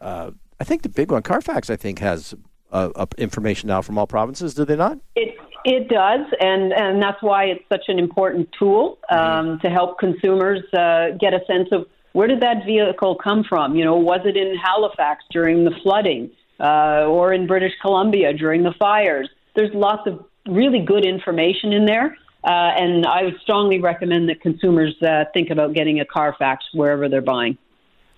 uh, 0.00 0.33
I 0.61 0.64
think 0.64 0.83
the 0.83 0.88
big 0.88 1.11
one, 1.11 1.22
Carfax, 1.22 1.70
I 1.70 1.76
think 1.76 1.98
has 2.00 2.35
uh, 2.72 2.90
uh, 2.96 3.07
information 3.18 3.68
now 3.68 3.83
from 3.83 3.98
all 3.98 4.07
provinces. 4.07 4.55
Do 4.55 4.64
they 4.64 4.76
not? 4.76 4.98
It 5.14 5.37
it 5.64 5.88
does, 5.88 6.26
and 6.40 6.72
and 6.72 7.02
that's 7.02 7.22
why 7.22 7.44
it's 7.44 7.64
such 7.68 7.85
an 7.88 7.98
important 7.98 8.48
tool 8.59 8.98
um, 9.11 9.18
mm-hmm. 9.18 9.61
to 9.61 9.70
help 9.70 9.98
consumers 9.98 10.62
uh, 10.72 11.11
get 11.20 11.35
a 11.35 11.40
sense 11.46 11.68
of 11.72 11.87
where 12.12 12.29
did 12.29 12.40
that 12.40 12.64
vehicle 12.64 13.16
come 13.16 13.44
from. 13.44 13.76
You 13.76 13.85
know, 13.85 13.96
was 13.96 14.20
it 14.24 14.37
in 14.37 14.57
Halifax 14.57 15.24
during 15.31 15.64
the 15.64 15.72
flooding? 15.83 16.31
Uh, 16.61 17.05
or 17.07 17.33
in 17.33 17.47
British 17.47 17.73
Columbia 17.81 18.33
during 18.33 18.62
the 18.62 18.73
fires. 18.79 19.29
There's 19.55 19.75
lots 19.75 20.07
of 20.07 20.25
really 20.47 20.81
good 20.81 21.05
information 21.05 21.73
in 21.73 21.87
there. 21.87 22.16
Uh, 22.45 22.51
and 22.51 23.07
I 23.07 23.25
would 23.25 23.40
strongly 23.42 23.81
recommend 23.81 24.29
that 24.29 24.40
consumers 24.40 24.95
uh, 25.03 25.25
think 25.35 25.51
about 25.51 25.75
getting 25.75 25.99
a 26.01 26.05
Carfax 26.05 26.64
wherever 26.73 27.09
they're 27.09 27.21
buying. 27.21 27.59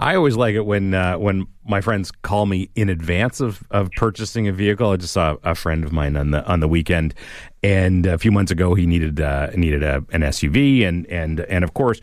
I 0.01 0.15
always 0.15 0.37
like 0.37 0.55
it 0.55 0.65
when 0.65 0.95
uh, 0.95 1.19
when 1.19 1.49
my 1.67 1.81
friends 1.81 2.13
call 2.13 2.47
me 2.47 2.71
in 2.77 2.89
advance 2.89 3.41
of, 3.41 3.65
of 3.71 3.91
purchasing 3.97 4.47
a 4.47 4.53
vehicle. 4.53 4.91
I 4.91 4.97
just 4.97 5.13
saw 5.13 5.37
a 5.43 5.57
friend 5.57 5.83
of 5.83 5.93
mine 5.93 6.17
on 6.17 6.31
the 6.31 6.45
on 6.47 6.61
the 6.61 6.69
weekend, 6.69 7.15
and 7.65 8.07
a 8.07 8.17
few 8.17 8.31
months 8.31 8.53
ago 8.53 8.75
he 8.75 8.87
needed 8.87 9.21
uh, 9.21 9.51
needed 9.57 9.83
a, 9.83 10.05
an 10.13 10.21
SUV, 10.21 10.87
and 10.87 11.05
and 11.07 11.41
and 11.41 11.65
of 11.65 11.75
course 11.75 12.01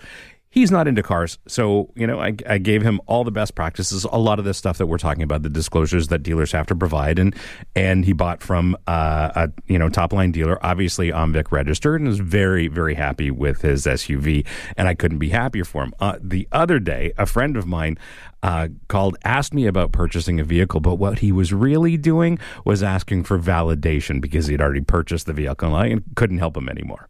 he's 0.56 0.72
not 0.72 0.88
into 0.88 1.04
cars. 1.04 1.38
So, 1.48 1.92
you 1.96 2.08
know, 2.08 2.20
I, 2.20 2.34
I, 2.48 2.58
gave 2.58 2.82
him 2.82 3.02
all 3.08 3.26
the 3.26 3.32
best 3.32 3.56
practices, 3.56 4.06
a 4.06 4.18
lot 4.18 4.40
of 4.40 4.46
the 4.46 4.54
stuff 4.54 4.78
that 4.78 4.88
we're 4.88 4.98
talking 4.98 5.22
about, 5.22 5.44
the 5.44 5.50
disclosures 5.50 6.08
that 6.08 6.24
dealers 6.24 6.54
have 6.54 6.66
to 6.68 6.76
provide. 6.76 7.20
And, 7.20 7.36
and 7.76 8.06
he 8.06 8.14
bought 8.14 8.42
from 8.42 8.78
uh, 8.88 9.32
a, 9.36 9.52
you 9.68 9.78
know, 9.78 9.90
top 9.90 10.14
line 10.14 10.32
dealer, 10.32 10.58
obviously 10.66 11.12
OMVIC 11.12 11.52
registered 11.52 12.00
and 12.00 12.08
was 12.08 12.20
very, 12.20 12.70
very 12.70 12.96
happy 12.96 13.30
with 13.32 13.62
his 13.62 13.86
SUV. 13.86 14.48
And 14.78 14.88
I 14.88 14.96
couldn't 14.96 15.20
be 15.20 15.30
happier 15.30 15.66
for 15.66 15.84
him. 15.84 15.94
Uh, 16.00 16.18
the 16.22 16.48
other 16.54 16.80
day, 16.80 17.12
a 17.18 17.26
friend 17.26 17.58
of 17.58 17.68
mine 17.68 17.98
uh, 18.42 18.70
called, 18.88 19.18
asked 19.26 19.54
me 19.54 19.68
about 19.68 19.92
purchasing 19.92 20.40
a 20.40 20.46
vehicle, 20.46 20.80
but 20.80 20.96
what 20.96 21.20
he 21.20 21.34
was 21.34 21.52
really 21.52 21.98
doing 21.98 22.40
was 22.64 22.82
asking 22.82 23.26
for 23.26 23.38
validation 23.38 24.22
because 24.22 24.48
he'd 24.48 24.62
already 24.62 24.82
purchased 24.82 25.26
the 25.26 25.34
vehicle 25.34 25.76
and 25.76 26.00
I 26.00 26.02
couldn't 26.16 26.38
help 26.38 26.56
him 26.56 26.70
anymore. 26.70 27.10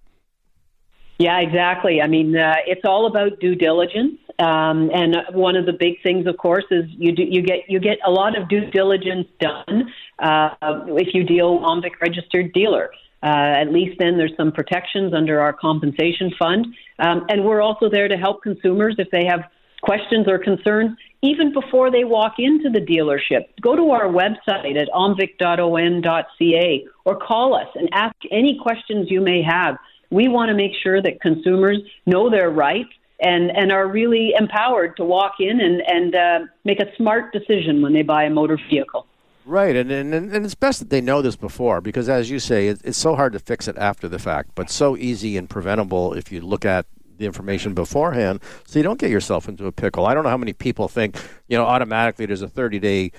Yeah, 1.17 1.39
exactly. 1.39 2.01
I 2.01 2.07
mean, 2.07 2.35
uh, 2.35 2.55
it's 2.67 2.81
all 2.83 3.07
about 3.07 3.39
due 3.39 3.55
diligence, 3.55 4.19
um, 4.37 4.91
and 4.93 5.15
one 5.31 5.55
of 5.55 5.65
the 5.65 5.71
big 5.71 6.01
things, 6.03 6.27
of 6.27 6.37
course, 6.37 6.65
is 6.71 6.83
you 6.89 7.13
do, 7.13 7.23
you 7.23 7.41
get 7.41 7.69
you 7.69 7.79
get 7.79 7.99
a 8.05 8.11
lot 8.11 8.37
of 8.37 8.49
due 8.49 8.69
diligence 8.69 9.27
done 9.39 9.93
uh, 10.19 10.49
if 10.87 11.13
you 11.13 11.23
deal 11.23 11.59
OMVIC 11.59 12.01
registered 12.01 12.51
dealer. 12.53 12.89
Uh, 13.23 13.27
at 13.61 13.71
least 13.71 13.97
then 13.97 14.17
there's 14.17 14.35
some 14.37 14.51
protections 14.51 15.13
under 15.13 15.39
our 15.39 15.53
compensation 15.53 16.31
fund, 16.37 16.67
um, 16.99 17.25
and 17.29 17.45
we're 17.45 17.61
also 17.61 17.89
there 17.89 18.09
to 18.09 18.17
help 18.17 18.43
consumers 18.43 18.95
if 18.99 19.09
they 19.11 19.25
have 19.25 19.45
questions 19.81 20.27
or 20.27 20.37
concerns 20.37 20.97
even 21.21 21.53
before 21.53 21.89
they 21.91 22.03
walk 22.03 22.33
into 22.37 22.69
the 22.69 22.79
dealership. 22.79 23.45
Go 23.61 23.75
to 23.75 23.91
our 23.91 24.05
website 24.05 24.79
at 24.79 24.89
omvic.on.ca 24.89 26.85
or 27.05 27.15
call 27.17 27.55
us 27.55 27.67
and 27.75 27.89
ask 27.93 28.15
any 28.31 28.59
questions 28.61 29.09
you 29.09 29.21
may 29.21 29.41
have. 29.41 29.77
We 30.09 30.27
want 30.27 30.49
to 30.49 30.55
make 30.55 30.71
sure 30.81 31.01
that 31.01 31.21
consumers 31.21 31.79
know 32.05 32.29
their 32.29 32.49
rights 32.49 32.89
and, 33.19 33.51
and 33.51 33.71
are 33.71 33.87
really 33.87 34.33
empowered 34.37 34.97
to 34.97 35.03
walk 35.03 35.35
in 35.39 35.61
and, 35.61 35.81
and 35.87 36.15
uh, 36.15 36.39
make 36.63 36.79
a 36.79 36.95
smart 36.97 37.31
decision 37.33 37.81
when 37.81 37.93
they 37.93 38.01
buy 38.01 38.23
a 38.23 38.29
motor 38.29 38.59
vehicle. 38.69 39.07
Right, 39.45 39.75
and, 39.75 39.91
and 39.91 40.11
and 40.11 40.43
it's 40.43 40.55
best 40.55 40.79
that 40.79 40.89
they 40.89 41.01
know 41.01 41.21
this 41.21 41.35
before 41.35 41.79
because, 41.79 42.09
as 42.09 42.31
you 42.31 42.39
say, 42.39 42.69
it, 42.69 42.81
it's 42.83 42.97
so 42.97 43.15
hard 43.15 43.33
to 43.33 43.39
fix 43.39 43.67
it 43.67 43.77
after 43.77 44.09
the 44.09 44.17
fact, 44.17 44.49
but 44.55 44.71
so 44.71 44.97
easy 44.97 45.37
and 45.37 45.47
preventable 45.47 46.13
if 46.13 46.31
you 46.31 46.41
look 46.41 46.65
at 46.65 46.87
the 47.17 47.27
information 47.27 47.75
beforehand, 47.75 48.41
so 48.65 48.79
you 48.79 48.83
don't 48.83 48.99
get 48.99 49.11
yourself 49.11 49.47
into 49.47 49.67
a 49.67 49.71
pickle. 49.71 50.07
I 50.07 50.15
don't 50.15 50.23
know 50.23 50.31
how 50.31 50.37
many 50.37 50.53
people 50.53 50.87
think, 50.87 51.21
you 51.47 51.57
know, 51.57 51.63
automatically 51.63 52.25
there's 52.25 52.41
a 52.41 52.47
30 52.47 52.79
day, 52.79 53.11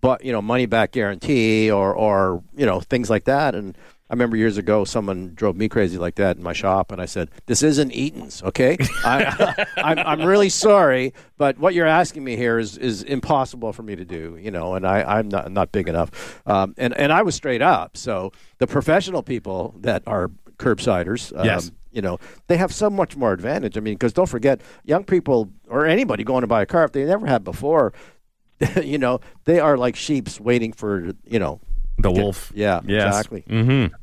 but 0.00 0.24
you 0.24 0.32
know, 0.32 0.40
money 0.40 0.64
back 0.64 0.92
guarantee 0.92 1.70
or 1.70 1.94
or 1.94 2.42
you 2.56 2.64
know 2.64 2.80
things 2.80 3.10
like 3.10 3.24
that, 3.24 3.54
and 3.54 3.76
I 4.08 4.14
remember 4.14 4.36
years 4.36 4.56
ago, 4.56 4.84
someone 4.84 5.32
drove 5.34 5.56
me 5.56 5.68
crazy 5.68 5.98
like 5.98 6.14
that 6.14 6.36
in 6.36 6.42
my 6.42 6.52
shop, 6.52 6.92
and 6.92 7.02
I 7.02 7.06
said, 7.06 7.28
"This 7.46 7.64
isn't 7.64 7.90
Eaton's, 7.90 8.40
okay? 8.44 8.76
I, 9.04 9.66
I'm, 9.78 9.98
I'm 9.98 10.22
really 10.22 10.48
sorry, 10.48 11.12
but 11.38 11.58
what 11.58 11.74
you're 11.74 11.86
asking 11.86 12.22
me 12.22 12.36
here 12.36 12.58
is 12.58 12.78
is 12.78 13.02
impossible 13.02 13.72
for 13.72 13.82
me 13.82 13.96
to 13.96 14.04
do, 14.04 14.38
you 14.40 14.52
know, 14.52 14.74
and 14.74 14.86
I, 14.86 15.02
I'm 15.18 15.28
not 15.28 15.50
not 15.50 15.72
big 15.72 15.88
enough." 15.88 16.40
Um, 16.46 16.74
and 16.78 16.94
and 16.94 17.12
I 17.12 17.22
was 17.22 17.34
straight 17.34 17.62
up. 17.62 17.96
So 17.96 18.30
the 18.58 18.68
professional 18.68 19.24
people 19.24 19.74
that 19.80 20.04
are 20.06 20.30
curbsiders, 20.58 21.36
um, 21.36 21.44
yes. 21.44 21.72
you 21.90 22.00
know, 22.00 22.18
they 22.46 22.56
have 22.58 22.72
so 22.72 22.88
much 22.88 23.16
more 23.16 23.32
advantage. 23.32 23.76
I 23.76 23.80
mean, 23.80 23.94
because 23.94 24.12
don't 24.12 24.28
forget, 24.28 24.60
young 24.84 25.02
people 25.02 25.50
or 25.68 25.84
anybody 25.84 26.22
going 26.22 26.42
to 26.42 26.46
buy 26.46 26.62
a 26.62 26.66
car 26.66 26.84
if 26.84 26.92
they 26.92 27.04
never 27.04 27.26
had 27.26 27.42
before, 27.42 27.92
you 28.82 28.98
know, 28.98 29.18
they 29.46 29.58
are 29.58 29.76
like 29.76 29.96
sheep's 29.96 30.40
waiting 30.40 30.72
for 30.72 31.12
you 31.24 31.40
know 31.40 31.60
the 32.12 32.22
wolf. 32.22 32.52
Yeah, 32.54 32.80
yes. 32.84 33.06
exactly. 33.06 33.42
Mm-hmm. 33.42 33.94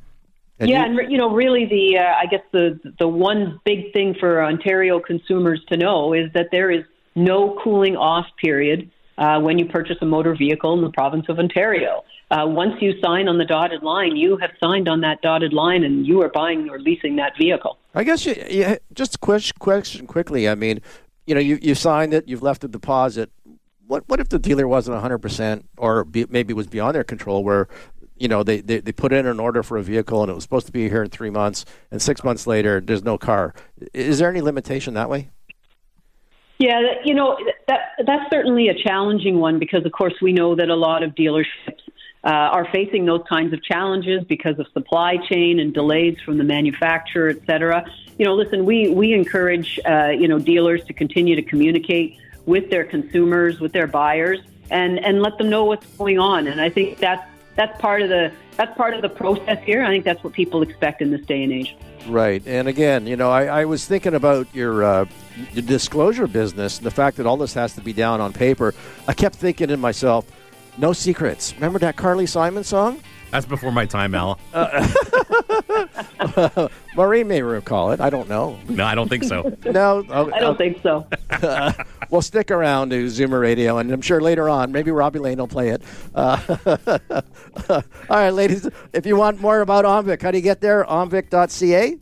And 0.59 0.69
yeah, 0.69 0.85
you, 0.85 0.99
and 0.99 1.11
you 1.11 1.17
know, 1.17 1.31
really, 1.31 1.65
the 1.65 1.97
uh, 1.97 2.15
I 2.21 2.25
guess 2.27 2.41
the 2.51 2.79
the 2.99 3.07
one 3.07 3.59
big 3.65 3.91
thing 3.93 4.15
for 4.19 4.43
Ontario 4.43 4.99
consumers 4.99 5.61
to 5.69 5.77
know 5.77 6.13
is 6.13 6.31
that 6.33 6.49
there 6.51 6.71
is 6.71 6.83
no 7.15 7.59
cooling 7.63 7.95
off 7.95 8.25
period 8.41 8.89
uh, 9.17 9.39
when 9.39 9.57
you 9.57 9.65
purchase 9.65 9.97
a 10.01 10.05
motor 10.05 10.35
vehicle 10.35 10.73
in 10.73 10.81
the 10.81 10.91
province 10.91 11.25
of 11.27 11.39
Ontario. 11.39 12.03
Uh, 12.31 12.45
once 12.47 12.81
you 12.81 12.93
sign 13.01 13.27
on 13.27 13.37
the 13.37 13.45
dotted 13.45 13.83
line, 13.83 14.15
you 14.15 14.37
have 14.37 14.51
signed 14.59 14.87
on 14.87 15.01
that 15.01 15.21
dotted 15.21 15.53
line, 15.53 15.83
and 15.83 16.07
you 16.07 16.21
are 16.21 16.29
buying 16.29 16.69
or 16.69 16.79
leasing 16.79 17.15
that 17.17 17.33
vehicle. 17.37 17.77
I 17.93 18.03
guess 18.03 18.25
you, 18.25 18.33
you 18.49 18.77
just 18.93 19.19
quick 19.19 19.43
question 19.59 20.07
quickly. 20.07 20.47
I 20.47 20.55
mean, 20.55 20.81
you 21.25 21.35
know, 21.35 21.41
you 21.41 21.57
you 21.61 21.75
signed 21.75 22.13
it, 22.13 22.27
you've 22.27 22.43
left 22.43 22.63
a 22.63 22.67
deposit 22.67 23.31
what 23.87 24.07
what 24.07 24.19
if 24.19 24.29
the 24.29 24.39
dealer 24.39 24.67
wasn't 24.67 25.01
100% 25.01 25.63
or 25.77 26.03
be, 26.03 26.25
maybe 26.29 26.53
was 26.53 26.67
beyond 26.67 26.95
their 26.95 27.03
control 27.03 27.43
where 27.43 27.67
you 28.17 28.27
know 28.27 28.43
they, 28.43 28.61
they, 28.61 28.79
they 28.79 28.91
put 28.91 29.13
in 29.13 29.25
an 29.25 29.39
order 29.39 29.63
for 29.63 29.77
a 29.77 29.83
vehicle 29.83 30.21
and 30.21 30.31
it 30.31 30.33
was 30.33 30.43
supposed 30.43 30.65
to 30.65 30.71
be 30.71 30.89
here 30.89 31.03
in 31.03 31.09
three 31.09 31.29
months 31.29 31.65
and 31.91 32.01
six 32.01 32.23
months 32.23 32.47
later 32.47 32.79
there's 32.79 33.03
no 33.03 33.17
car 33.17 33.53
is 33.93 34.19
there 34.19 34.29
any 34.29 34.41
limitation 34.41 34.93
that 34.93 35.09
way 35.09 35.29
yeah 36.59 36.79
you 37.03 37.13
know 37.13 37.37
that 37.67 37.79
that's 38.05 38.29
certainly 38.31 38.69
a 38.69 38.83
challenging 38.83 39.39
one 39.39 39.59
because 39.59 39.85
of 39.85 39.91
course 39.91 40.13
we 40.21 40.31
know 40.31 40.55
that 40.55 40.69
a 40.69 40.75
lot 40.75 41.03
of 41.03 41.11
dealerships 41.15 41.81
uh, 42.23 42.29
are 42.29 42.65
facing 42.71 43.05
those 43.05 43.21
kinds 43.27 43.53
of 43.53 43.61
challenges 43.63 44.23
because 44.23 44.57
of 44.57 44.65
supply 44.73 45.17
chain 45.29 45.59
and 45.59 45.73
delays 45.73 46.17
from 46.23 46.37
the 46.37 46.43
manufacturer, 46.43 47.29
et 47.29 47.45
cetera. 47.45 47.85
You 48.17 48.25
know, 48.25 48.33
listen, 48.35 48.65
we 48.65 48.89
we 48.89 49.13
encourage 49.13 49.79
uh, 49.85 50.09
you 50.09 50.27
know 50.27 50.39
dealers 50.39 50.83
to 50.85 50.93
continue 50.93 51.35
to 51.35 51.41
communicate 51.41 52.17
with 52.45 52.69
their 52.69 52.85
consumers, 52.85 53.59
with 53.59 53.73
their 53.73 53.87
buyers, 53.87 54.39
and 54.69 55.03
and 55.03 55.21
let 55.21 55.37
them 55.37 55.49
know 55.49 55.65
what's 55.65 55.85
going 55.97 56.19
on. 56.19 56.47
And 56.47 56.61
I 56.61 56.69
think 56.69 56.99
that's 56.99 57.27
that's 57.55 57.79
part 57.79 58.01
of 58.01 58.09
the 58.09 58.31
that's 58.57 58.75
part 58.77 58.93
of 58.93 59.01
the 59.01 59.09
process 59.09 59.63
here. 59.63 59.83
I 59.83 59.89
think 59.89 60.05
that's 60.05 60.23
what 60.23 60.33
people 60.33 60.61
expect 60.61 61.01
in 61.01 61.11
this 61.11 61.25
day 61.25 61.43
and 61.43 61.51
age. 61.51 61.75
Right, 62.07 62.45
and 62.45 62.67
again, 62.67 63.07
you 63.07 63.15
know, 63.15 63.31
I, 63.31 63.45
I 63.45 63.65
was 63.65 63.85
thinking 63.85 64.13
about 64.13 64.53
your 64.53 64.83
uh, 64.83 65.05
your 65.53 65.63
disclosure 65.63 66.27
business 66.27 66.77
and 66.77 66.85
the 66.85 66.91
fact 66.91 67.17
that 67.17 67.25
all 67.25 67.37
this 67.37 67.53
has 67.53 67.73
to 67.75 67.81
be 67.81 67.93
down 67.93 68.21
on 68.21 68.33
paper. 68.33 68.73
I 69.07 69.13
kept 69.13 69.35
thinking 69.35 69.67
to 69.69 69.77
myself, 69.77 70.25
no 70.77 70.93
secrets. 70.93 71.53
Remember 71.55 71.79
that 71.79 71.95
Carly 71.95 72.25
Simon 72.25 72.63
song? 72.63 72.99
That's 73.33 73.47
before 73.47 73.71
my 73.71 73.87
time, 73.87 74.13
Al. 74.13 74.39
Maureen 76.95 77.27
may 77.27 77.41
recall 77.41 77.91
it. 77.91 77.99
I 77.99 78.11
don't 78.11 78.29
know. 78.29 78.59
no, 78.69 78.85
I 78.85 78.93
don't 78.93 79.09
think 79.09 79.23
so. 79.23 79.57
No, 79.65 80.05
oh, 80.07 80.31
I 80.31 80.39
don't 80.39 80.55
think 80.55 80.83
so. 80.83 81.07
Well, 82.11 82.21
stick 82.21 82.51
around 82.51 82.91
to 82.91 83.07
Zoomer 83.07 83.41
Radio, 83.41 83.79
and 83.79 83.91
I'm 83.91 84.01
sure 84.01 84.21
later 84.21 84.47
on, 84.47 84.71
maybe 84.71 84.91
Robbie 84.91 85.17
Lane 85.17 85.39
will 85.39 85.47
play 85.47 85.69
it. 85.69 85.81
Uh, 86.13 86.39
all 87.69 87.81
right, 88.07 88.29
ladies, 88.29 88.69
if 88.93 89.07
you 89.07 89.15
want 89.15 89.41
more 89.41 89.61
about 89.61 89.83
Omvic, 89.83 90.21
how 90.21 90.29
do 90.29 90.37
you 90.37 90.43
get 90.43 90.61
there? 90.61 90.85
Omvic.ca. 90.85 91.97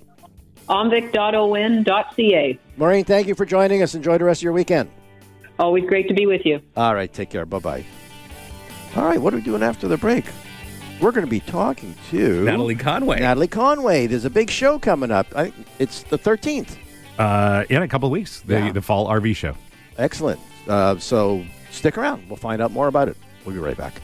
Omvic.on.ca. 0.67 2.59
Maureen, 2.75 3.05
thank 3.05 3.27
you 3.27 3.35
for 3.35 3.45
joining 3.45 3.81
us. 3.81 3.95
Enjoy 3.95 4.17
the 4.17 4.25
rest 4.25 4.41
of 4.41 4.43
your 4.43 4.51
weekend. 4.51 4.91
Always 5.57 5.85
great 5.85 6.09
to 6.09 6.13
be 6.13 6.25
with 6.25 6.45
you. 6.45 6.59
All 6.75 6.93
right, 6.93 7.13
take 7.13 7.29
care. 7.29 7.45
Bye 7.45 7.59
bye. 7.59 7.85
All 8.97 9.05
right, 9.05 9.21
what 9.21 9.33
are 9.33 9.37
we 9.37 9.43
doing 9.43 9.63
after 9.63 9.87
the 9.87 9.95
break? 9.95 10.25
We're 11.01 11.11
going 11.11 11.25
to 11.25 11.29
be 11.29 11.39
talking 11.39 11.95
to 12.11 12.43
Natalie 12.43 12.75
Conway. 12.75 13.19
Natalie 13.19 13.47
Conway. 13.47 14.05
There's 14.05 14.25
a 14.25 14.29
big 14.29 14.51
show 14.51 14.77
coming 14.77 15.09
up. 15.09 15.25
I, 15.35 15.51
it's 15.79 16.03
the 16.03 16.17
13th. 16.19 16.77
Uh, 17.17 17.65
in 17.69 17.81
a 17.81 17.87
couple 17.87 18.05
of 18.07 18.11
weeks, 18.11 18.41
the, 18.41 18.53
Yeah. 18.53 18.71
the 18.71 18.81
fall 18.83 19.07
RV 19.07 19.35
show. 19.35 19.55
Excellent. 19.97 20.39
Uh, 20.67 20.97
so 20.99 21.43
stick 21.71 21.97
around. 21.97 22.27
We'll 22.29 22.37
find 22.37 22.61
out 22.61 22.71
more 22.71 22.87
about 22.87 23.09
it. 23.09 23.17
We'll 23.45 23.55
be 23.55 23.59
right 23.61 23.75
back. 23.77 23.99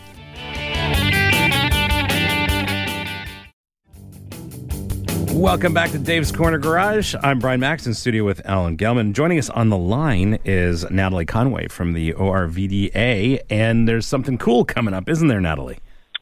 Welcome 5.34 5.74
back 5.74 5.92
to 5.92 6.00
Dave's 6.00 6.32
Corner 6.32 6.58
Garage. 6.58 7.14
I'm 7.22 7.38
Brian 7.38 7.60
Max 7.60 7.86
in 7.86 7.94
studio 7.94 8.24
with 8.24 8.42
Alan 8.46 8.76
Gelman. 8.76 9.14
Joining 9.14 9.38
us 9.38 9.50
on 9.52 9.70
the 9.70 9.78
line 9.78 10.40
is 10.46 10.90
Natalie 10.90 11.26
Conway 11.26 11.68
from 11.68 11.94
the 11.94 12.14
ORVDA, 12.14 13.42
and 13.50 13.88
there's 13.88 14.08
something 14.08 14.38
cool 14.40 14.66
coming 14.66 14.96
up, 14.96 15.08
isn't 15.08 15.28
there, 15.28 15.40
Natalie? 15.42 15.78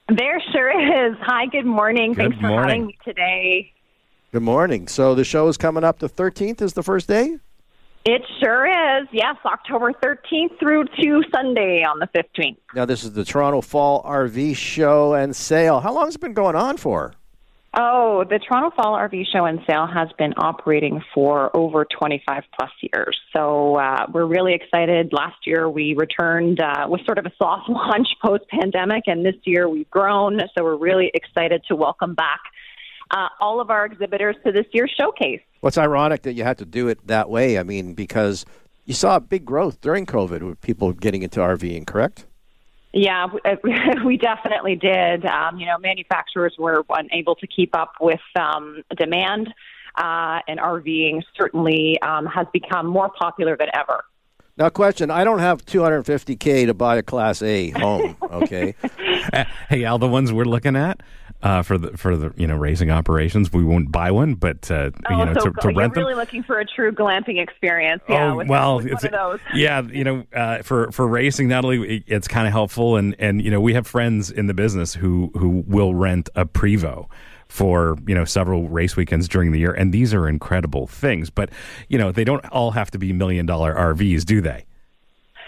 There 0.08 0.40
sure 0.52 1.08
is. 1.08 1.18
Hi, 1.22 1.48
good 1.48 1.66
morning. 1.66 2.14
Good 2.14 2.18
Thanks 2.18 2.38
for 2.38 2.48
morning. 2.50 2.70
having 2.70 2.86
me 2.88 2.98
today. 3.04 3.74
Good 4.32 4.44
morning. 4.44 4.88
So 4.88 5.16
the 5.16 5.24
show 5.24 5.48
is 5.48 5.58
coming 5.58 5.84
up. 5.84 5.98
The 6.00 6.10
13th 6.10 6.62
is 6.62 6.74
the 6.74 6.84
first 6.84 7.08
day. 7.08 7.38
It 8.06 8.22
sure 8.40 8.68
is. 8.68 9.08
Yes, 9.12 9.36
October 9.44 9.92
13th 9.94 10.60
through 10.60 10.86
to 11.02 11.24
Sunday 11.34 11.84
on 11.84 11.98
the 11.98 12.08
15th. 12.16 12.58
Now, 12.76 12.86
this 12.86 13.04
is 13.04 13.14
the 13.14 13.26
Toronto 13.26 13.62
Fall 13.62 14.04
RV 14.04 14.56
Show 14.56 15.16
and 15.16 15.36
Sale. 15.36 15.80
How 15.80 15.92
long 15.92 16.06
has 16.06 16.16
it 16.16 16.22
been 16.22 16.34
going 16.36 16.56
on 16.56 16.78
for? 16.78 17.16
Oh, 17.78 18.24
the 18.24 18.40
Toronto 18.40 18.74
Fall 18.74 18.94
RV 18.94 19.26
Show 19.34 19.44
and 19.44 19.60
Sale 19.68 19.88
has 19.88 20.08
been 20.18 20.34
operating 20.38 21.04
for 21.14 21.56
over 21.56 21.84
25 21.84 22.44
plus 22.58 22.70
years. 22.80 23.20
So 23.36 23.76
uh, 23.76 24.06
we're 24.14 24.26
really 24.26 24.54
excited. 24.54 25.12
Last 25.12 25.46
year 25.46 25.70
we 25.70 25.94
returned 25.94 26.62
uh, 26.62 26.88
with 26.88 27.04
sort 27.06 27.18
of 27.18 27.26
a 27.26 27.34
soft 27.38 27.68
launch 27.70 28.08
post 28.24 28.46
pandemic, 28.48 29.04
and 29.08 29.26
this 29.26 29.36
year 29.44 29.68
we've 29.68 29.90
grown. 29.90 30.40
So 30.58 30.64
we're 30.64 30.78
really 30.78 31.12
excited 31.14 31.64
to 31.68 31.76
welcome 31.76 32.16
back 32.16 32.40
uh, 33.12 33.28
all 33.42 33.60
of 33.60 33.70
our 33.70 33.86
exhibitors 33.86 34.38
to 34.46 34.54
this 34.54 34.66
year's 34.72 34.94
showcase. 34.98 35.42
What's 35.60 35.78
ironic 35.78 36.22
that 36.22 36.34
you 36.34 36.46
had 36.46 36.58
to 36.60 36.66
do 36.66 36.88
it 36.88 37.06
that 37.08 37.30
way? 37.30 37.60
I 37.60 37.64
mean, 37.64 37.94
because 37.94 38.46
you 38.86 38.94
saw 38.94 39.18
a 39.18 39.20
big 39.20 39.44
growth 39.44 39.82
during 39.82 40.06
COVID 40.06 40.44
with 40.44 40.62
people 40.62 40.94
getting 40.94 41.24
into 41.24 41.42
RVing, 41.42 41.86
correct? 41.86 42.26
Yeah, 42.96 43.28
we- 43.64 43.76
we 44.06 44.18
definitely 44.18 44.76
did. 44.78 45.26
Um, 45.26 45.60
you 45.60 45.66
know, 45.66 45.78
manufacturers 45.78 46.56
were 46.58 46.84
unable 46.90 47.36
to 47.36 47.46
keep 47.46 47.76
up 47.76 47.94
with 48.00 48.22
um, 48.40 48.82
demand, 48.98 49.54
uh, 49.96 50.40
and 50.48 50.60
RVing 50.60 51.22
certainly 51.38 52.02
um, 52.02 52.26
has 52.26 52.48
become 52.54 52.88
more 52.88 53.10
popular 53.10 53.58
than 53.58 53.68
ever. 53.76 54.06
Now, 54.58 54.70
question: 54.70 55.12
I 55.12 55.26
don't 55.26 55.40
have 55.40 55.66
250k 55.66 56.68
to 56.68 56.74
buy 56.74 56.96
a 56.96 57.04
Class 57.04 57.42
A 57.42 57.72
home. 57.72 58.16
Okay, 58.32 58.76
Uh, 59.34 59.44
hey, 59.70 59.84
Al, 59.86 59.98
the 59.98 60.08
ones 60.08 60.32
we're 60.32 60.46
looking 60.46 60.76
at 60.78 61.02
uh, 61.46 61.62
for 61.62 61.78
the 61.78 61.96
for 61.96 62.18
the 62.18 62.34
you 62.36 62.48
know 62.48 62.56
racing 62.56 62.90
operations, 62.90 63.54
we 63.54 63.64
won't 63.64 63.92
buy 63.92 64.10
one, 64.10 64.34
but 64.34 64.70
uh, 64.72 64.86
you 65.12 65.16
oh, 65.16 65.26
know 65.26 65.34
so 65.36 65.52
to, 65.52 65.62
to 65.62 65.68
rent 65.68 65.94
them. 65.94 66.04
really 66.04 66.16
looking 66.16 66.42
for 66.42 66.60
a 66.60 66.66
true 66.66 66.92
glamping 66.92 67.40
experience. 67.40 68.02
Yeah, 68.10 68.32
oh 68.32 68.38
with, 68.38 68.48
well, 68.48 68.78
with 68.78 68.88
it's 68.88 69.04
one 69.04 69.14
of 69.14 69.32
those. 69.32 69.40
yeah, 69.54 69.84
you 69.84 70.04
know, 70.04 70.24
uh, 70.34 70.64
for 70.64 70.92
for 70.92 71.08
racing, 71.08 71.48
Natalie, 71.48 71.98
it- 71.98 72.04
it's 72.08 72.28
kind 72.28 72.48
of 72.48 72.52
helpful, 72.52 72.96
and 72.96 73.16
and 73.20 73.44
you 73.44 73.52
know, 73.52 73.62
we 73.62 73.76
have 73.76 73.86
friends 73.86 74.32
in 74.32 74.48
the 74.48 74.56
business 74.56 74.96
who 74.96 75.32
who 75.38 75.64
will 75.68 75.94
rent 75.94 76.30
a 76.34 76.48
Prevost 76.48 77.10
for 77.48 77.96
you 78.08 78.16
know 78.16 78.26
several 78.26 78.68
race 78.68 78.96
weekends 78.96 79.28
during 79.28 79.52
the 79.52 79.60
year, 79.60 79.72
and 79.72 79.94
these 79.94 80.16
are 80.16 80.28
incredible 80.28 80.88
things. 80.88 81.30
But 81.30 81.52
you 81.90 82.00
know, 82.00 82.12
they 82.12 82.24
don't 82.24 82.44
all 82.48 82.72
have 82.72 82.90
to 82.90 82.98
be 82.98 83.14
million 83.14 83.46
dollar 83.46 83.76
RVs, 83.76 84.26
do 84.26 84.42
they? 84.42 84.66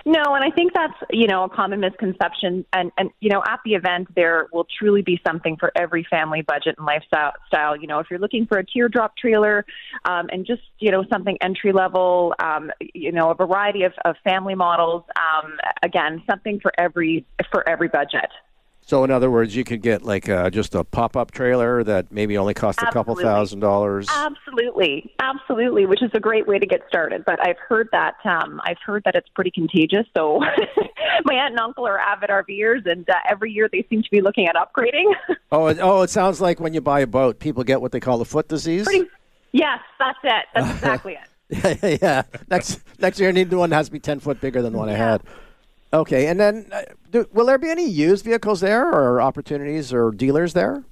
No, 0.07 0.35
and 0.35 0.41
I 0.41 0.51
think 0.55 0.71
that's 0.73 0.93
you 1.09 1.27
know 1.27 1.43
a 1.43 1.49
common 1.49 1.81
misconception. 1.81 2.63
And 2.71 2.93
and 2.97 3.09
you 3.19 3.29
know 3.29 3.43
at 3.45 3.59
the 3.65 3.73
event 3.73 4.07
there 4.15 4.47
will 4.53 4.65
truly 4.79 5.01
be 5.01 5.19
something 5.27 5.57
for 5.57 5.69
every 5.75 6.07
family 6.09 6.41
budget 6.41 6.75
and 6.77 6.87
lifestyle. 6.87 7.33
Style. 7.47 7.75
You 7.75 7.87
know 7.87 7.99
if 7.99 8.07
you're 8.09 8.19
looking 8.19 8.45
for 8.45 8.57
a 8.57 8.65
teardrop 8.65 9.17
trailer, 9.17 9.65
um, 10.05 10.27
and 10.31 10.45
just 10.45 10.61
you 10.79 10.91
know 10.91 11.03
something 11.11 11.37
entry 11.41 11.73
level, 11.73 12.33
um, 12.41 12.71
you 12.93 13.11
know 13.11 13.31
a 13.31 13.35
variety 13.35 13.83
of, 13.83 13.91
of 14.05 14.15
family 14.23 14.55
models. 14.55 15.03
Um, 15.17 15.57
again, 15.83 16.23
something 16.29 16.61
for 16.61 16.71
every 16.77 17.25
for 17.51 17.67
every 17.67 17.89
budget. 17.89 18.29
So 18.87 19.03
in 19.03 19.11
other 19.11 19.29
words, 19.29 19.53
you 19.53 19.65
could 19.65 19.81
get 19.81 20.03
like 20.03 20.29
uh, 20.29 20.49
just 20.49 20.73
a 20.73 20.81
pop-up 20.81 21.31
trailer 21.31 21.83
that 21.83 22.09
maybe 22.09 22.37
only 22.37 22.53
costs 22.53 22.81
a 22.81 22.89
couple 22.89 23.15
thousand 23.15 23.59
dollars. 23.59 24.07
Absolutely, 24.09 25.13
absolutely, 25.19 25.85
which 25.85 26.01
is 26.01 26.09
a 26.13 26.21
great 26.21 26.47
way 26.47 26.57
to 26.57 26.65
get 26.65 26.79
started. 26.87 27.25
But 27.25 27.45
I've 27.45 27.57
heard 27.67 27.89
that 27.91 28.15
um, 28.23 28.61
I've 28.63 28.77
heard 28.85 29.03
that 29.03 29.13
it's 29.13 29.27
pretty 29.35 29.51
contagious. 29.51 30.05
So 30.15 30.39
my 31.25 31.33
aunt 31.33 31.51
and 31.51 31.59
uncle 31.59 31.85
are 31.85 31.99
avid 31.99 32.29
RVers, 32.29 32.89
and 32.89 33.07
uh, 33.09 33.15
every 33.29 33.51
year 33.51 33.67
they 33.69 33.85
seem 33.89 34.03
to 34.03 34.09
be 34.09 34.21
looking 34.21 34.47
at 34.47 34.55
upgrading. 34.55 35.13
Oh, 35.49 35.67
it, 35.67 35.77
oh, 35.79 36.01
it 36.01 36.09
sounds 36.09 36.41
like 36.41 36.59
when 36.59 36.73
you 36.73 36.81
buy 36.81 36.99
a 36.99 37.07
boat, 37.07 37.39
people 37.39 37.63
get 37.63 37.79
what 37.79 37.93
they 37.93 38.01
call 38.01 38.17
the 38.17 38.25
foot 38.25 38.49
disease. 38.49 38.85
yes, 39.53 39.79
that's 39.97 40.19
it. 40.21 40.45
That's 40.53 40.69
exactly 40.75 41.17
it. 41.49 41.79
yeah, 41.81 41.97
yeah. 42.01 42.39
Next 42.49 42.81
next 42.99 43.17
year, 43.17 43.29
I 43.29 43.31
need 43.31 43.49
the 43.49 43.57
one 43.57 43.69
that 43.69 43.77
has 43.77 43.85
to 43.85 43.93
be 43.93 43.99
ten 43.99 44.19
foot 44.19 44.41
bigger 44.41 44.61
than 44.61 44.73
the 44.73 44.79
one 44.79 44.89
I 44.89 44.95
had. 44.95 45.23
Okay, 45.93 46.27
and 46.27 46.39
then 46.39 46.67
uh, 46.71 46.81
do, 47.11 47.27
will 47.31 47.45
there 47.45 47.57
be 47.57 47.69
any 47.69 47.87
used 47.87 48.25
vehicles 48.25 48.59
there, 48.59 48.87
or 48.87 49.21
opportunities, 49.21 49.93
or 49.93 50.11
dealers 50.11 50.53
there? 50.53 50.83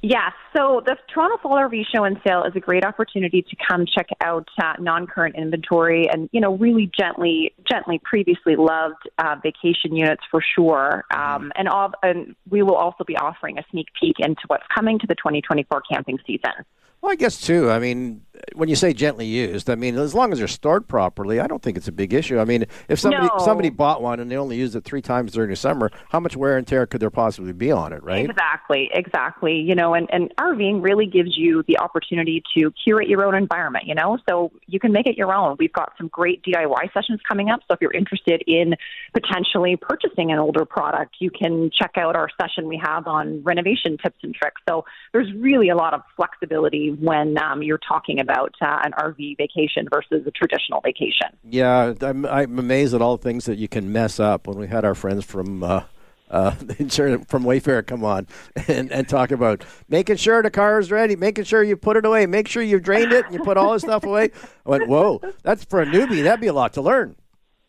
Yes. 0.00 0.32
So 0.56 0.80
the 0.86 0.96
Toronto 1.12 1.38
Fall 1.42 1.56
RV 1.56 1.86
Show 1.92 2.04
and 2.04 2.20
Sale 2.26 2.44
is 2.44 2.54
a 2.54 2.60
great 2.60 2.84
opportunity 2.84 3.42
to 3.42 3.56
come 3.68 3.84
check 3.84 4.06
out 4.20 4.48
uh, 4.62 4.74
non-current 4.78 5.34
inventory 5.36 6.08
and 6.08 6.28
you 6.32 6.40
know 6.40 6.56
really 6.56 6.90
gently, 6.96 7.52
gently 7.68 8.00
previously 8.04 8.54
loved 8.54 9.08
uh, 9.18 9.36
vacation 9.42 9.96
units 9.96 10.22
for 10.30 10.40
sure. 10.40 11.04
Um, 11.12 11.50
and, 11.56 11.68
all, 11.68 11.92
and 12.02 12.36
we 12.48 12.62
will 12.62 12.76
also 12.76 13.02
be 13.02 13.16
offering 13.16 13.58
a 13.58 13.64
sneak 13.70 13.88
peek 14.00 14.16
into 14.20 14.42
what's 14.46 14.66
coming 14.72 15.00
to 15.00 15.06
the 15.08 15.16
2024 15.16 15.82
camping 15.90 16.18
season. 16.24 16.52
Well, 17.00 17.12
I 17.12 17.16
guess 17.16 17.40
too. 17.40 17.70
I 17.70 17.78
mean, 17.80 18.22
when 18.54 18.68
you 18.68 18.76
say 18.76 18.92
gently 18.92 19.26
used, 19.26 19.70
I 19.70 19.74
mean 19.74 19.96
as 19.96 20.14
long 20.14 20.32
as 20.32 20.38
they're 20.38 20.48
stored 20.48 20.88
properly, 20.88 21.40
I 21.40 21.46
don't 21.46 21.62
think 21.62 21.76
it's 21.76 21.88
a 21.88 21.92
big 21.92 22.12
issue. 22.12 22.38
I 22.38 22.44
mean, 22.44 22.66
if 22.88 22.98
somebody 22.98 23.28
No. 23.28 23.44
somebody 23.44 23.70
bought 23.70 24.02
one 24.02 24.20
and 24.20 24.30
they 24.30 24.36
only 24.36 24.56
used 24.56 24.76
it 24.76 24.84
three 24.84 25.02
times 25.02 25.32
during 25.32 25.50
the 25.50 25.56
summer, 25.56 25.90
how 26.10 26.20
much 26.20 26.36
wear 26.36 26.56
and 26.56 26.66
tear 26.66 26.86
could 26.86 27.00
there 27.00 27.10
possibly 27.10 27.52
be 27.52 27.70
on 27.70 27.92
it, 27.92 28.02
right? 28.02 28.28
Exactly, 28.28 28.90
exactly. 28.92 29.54
You 29.56 29.74
know, 29.74 29.94
and, 29.94 30.08
and 30.12 30.32
RVing 30.36 30.82
really 30.82 31.06
gives 31.06 31.36
you 31.36 31.64
the 31.66 31.78
opportunity 31.78 32.42
to 32.56 32.72
curate 32.84 33.08
your 33.08 33.24
own 33.24 33.34
environment, 33.34 33.86
you 33.86 33.94
know, 33.94 34.18
so 34.28 34.52
you 34.66 34.78
can 34.78 34.92
make 34.92 35.06
it 35.06 35.16
your 35.16 35.32
own. 35.32 35.56
We've 35.58 35.72
got 35.72 35.92
some 35.98 36.08
great 36.08 36.42
DIY 36.44 36.92
sessions 36.92 37.20
coming 37.28 37.50
up. 37.50 37.60
So 37.68 37.74
if 37.74 37.80
you're 37.80 37.92
interested 37.92 38.42
in 38.46 38.74
potentially 39.12 39.76
purchasing 39.76 40.30
an 40.32 40.38
older 40.38 40.64
product, 40.64 41.16
you 41.18 41.30
can 41.30 41.70
check 41.76 41.92
out 41.96 42.16
our 42.16 42.28
session 42.40 42.68
we 42.68 42.80
have 42.82 43.06
on 43.06 43.42
renovation 43.42 43.96
tips 44.02 44.18
and 44.22 44.34
tricks. 44.34 44.60
So 44.68 44.84
there's 45.12 45.32
really 45.34 45.68
a 45.68 45.76
lot 45.76 45.94
of 45.94 46.02
flexibility 46.16 46.90
when 46.90 47.36
um, 47.38 47.62
you're 47.62 47.78
talking 47.78 48.20
about 48.20 48.27
uh, 48.28 48.78
an 48.84 48.92
RV 48.92 49.36
vacation 49.36 49.86
versus 49.90 50.26
a 50.26 50.30
traditional 50.30 50.80
vacation. 50.80 51.28
Yeah, 51.44 51.94
I'm, 52.00 52.26
I'm 52.26 52.58
amazed 52.58 52.94
at 52.94 53.02
all 53.02 53.16
the 53.16 53.22
things 53.22 53.44
that 53.46 53.58
you 53.58 53.68
can 53.68 53.92
mess 53.92 54.20
up. 54.20 54.46
When 54.46 54.58
we 54.58 54.66
had 54.66 54.84
our 54.84 54.94
friends 54.94 55.24
from 55.24 55.62
uh, 55.62 55.82
uh, 56.30 56.54
insurance 56.78 57.26
from 57.28 57.44
Wayfair 57.44 57.86
come 57.86 58.04
on 58.04 58.26
and, 58.68 58.90
and 58.92 59.08
talk 59.08 59.30
about 59.30 59.64
making 59.88 60.16
sure 60.16 60.42
the 60.42 60.50
car 60.50 60.78
is 60.78 60.90
ready, 60.90 61.16
making 61.16 61.44
sure 61.44 61.62
you 61.62 61.76
put 61.76 61.96
it 61.96 62.04
away, 62.04 62.26
make 62.26 62.48
sure 62.48 62.62
you've 62.62 62.82
drained 62.82 63.12
it 63.12 63.24
and 63.26 63.34
you 63.34 63.40
put 63.42 63.56
all 63.56 63.72
this 63.72 63.82
stuff 63.82 64.04
away. 64.04 64.30
I 64.66 64.70
went, 64.70 64.88
whoa, 64.88 65.20
that's 65.42 65.64
for 65.64 65.80
a 65.80 65.86
newbie. 65.86 66.22
That'd 66.22 66.40
be 66.40 66.46
a 66.46 66.52
lot 66.52 66.74
to 66.74 66.82
learn. 66.82 67.16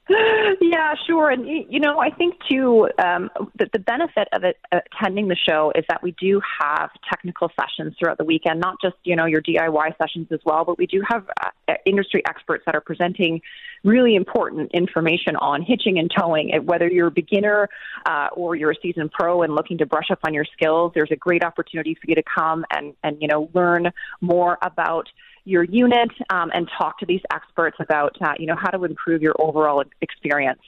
Yeah, 0.62 0.94
sure. 1.08 1.30
And 1.30 1.48
you 1.48 1.80
know, 1.80 2.00
I 2.00 2.10
think 2.10 2.36
too 2.50 2.90
um, 3.04 3.30
that 3.58 3.72
the 3.72 3.80
benefit 3.80 4.28
of 4.34 4.44
it, 4.44 4.58
attending 4.72 5.28
the 5.28 5.36
show 5.36 5.72
is 5.76 5.84
that 5.90 6.04
we 6.04 6.12
do 6.20 6.42
have 6.62 6.90
technical 7.10 7.50
sessions 7.60 7.96
throughout 7.98 8.18
the 8.18 8.24
weekend, 8.24 8.60
not 8.60 8.76
just 8.82 8.96
you 9.04 9.16
know 9.16 9.26
your 9.26 9.42
DIY 9.42 9.98
sessions 9.98 10.28
as 10.32 10.40
well, 10.46 10.66
but 10.66 10.78
we 10.78 10.86
do 10.86 11.02
have 11.08 11.26
uh, 11.42 11.74
industry 11.86 12.22
experts 12.28 12.64
that 12.66 12.76
are 12.76 12.82
presenting 12.82 13.42
really 13.84 14.16
important 14.16 14.72
information 14.74 15.36
on 15.38 15.62
hitching 15.62 15.98
and 15.98 16.12
towing. 16.18 16.52
Whether 16.66 16.90
you're 16.90 17.08
a 17.08 17.12
beginner 17.12 17.70
uh, 18.06 18.28
or 18.34 18.56
you're 18.56 18.72
a 18.72 18.80
seasoned 18.82 19.12
pro 19.12 19.44
and 19.44 19.56
looking 19.56 19.78
to 19.80 19.86
brush 19.86 20.12
up 20.12 20.20
on 20.26 20.34
your 20.34 20.46
skills, 20.46 20.92
there's 20.94 21.12
a 21.12 21.16
great 21.16 21.44
opportunity 21.44 21.96
for 21.96 22.08
you 22.08 22.16
to 22.16 22.24
come 22.24 22.66
and 22.72 22.94
and 23.04 23.22
you 23.22 23.28
know 23.28 23.50
learn 23.54 23.92
more 24.22 24.58
about 24.62 25.08
your 25.46 25.64
unit 25.64 26.12
um, 26.30 26.52
and 26.54 26.70
talk 26.78 27.00
to 27.00 27.06
these 27.06 27.22
experts 27.32 27.78
about 27.80 28.16
uh, 28.22 28.34
you 28.38 28.46
know 28.46 28.56
how 28.56 28.70
to 28.70 28.84
improve 28.84 29.22
your 29.22 29.36
overall 29.40 29.84
experience. 30.02 30.62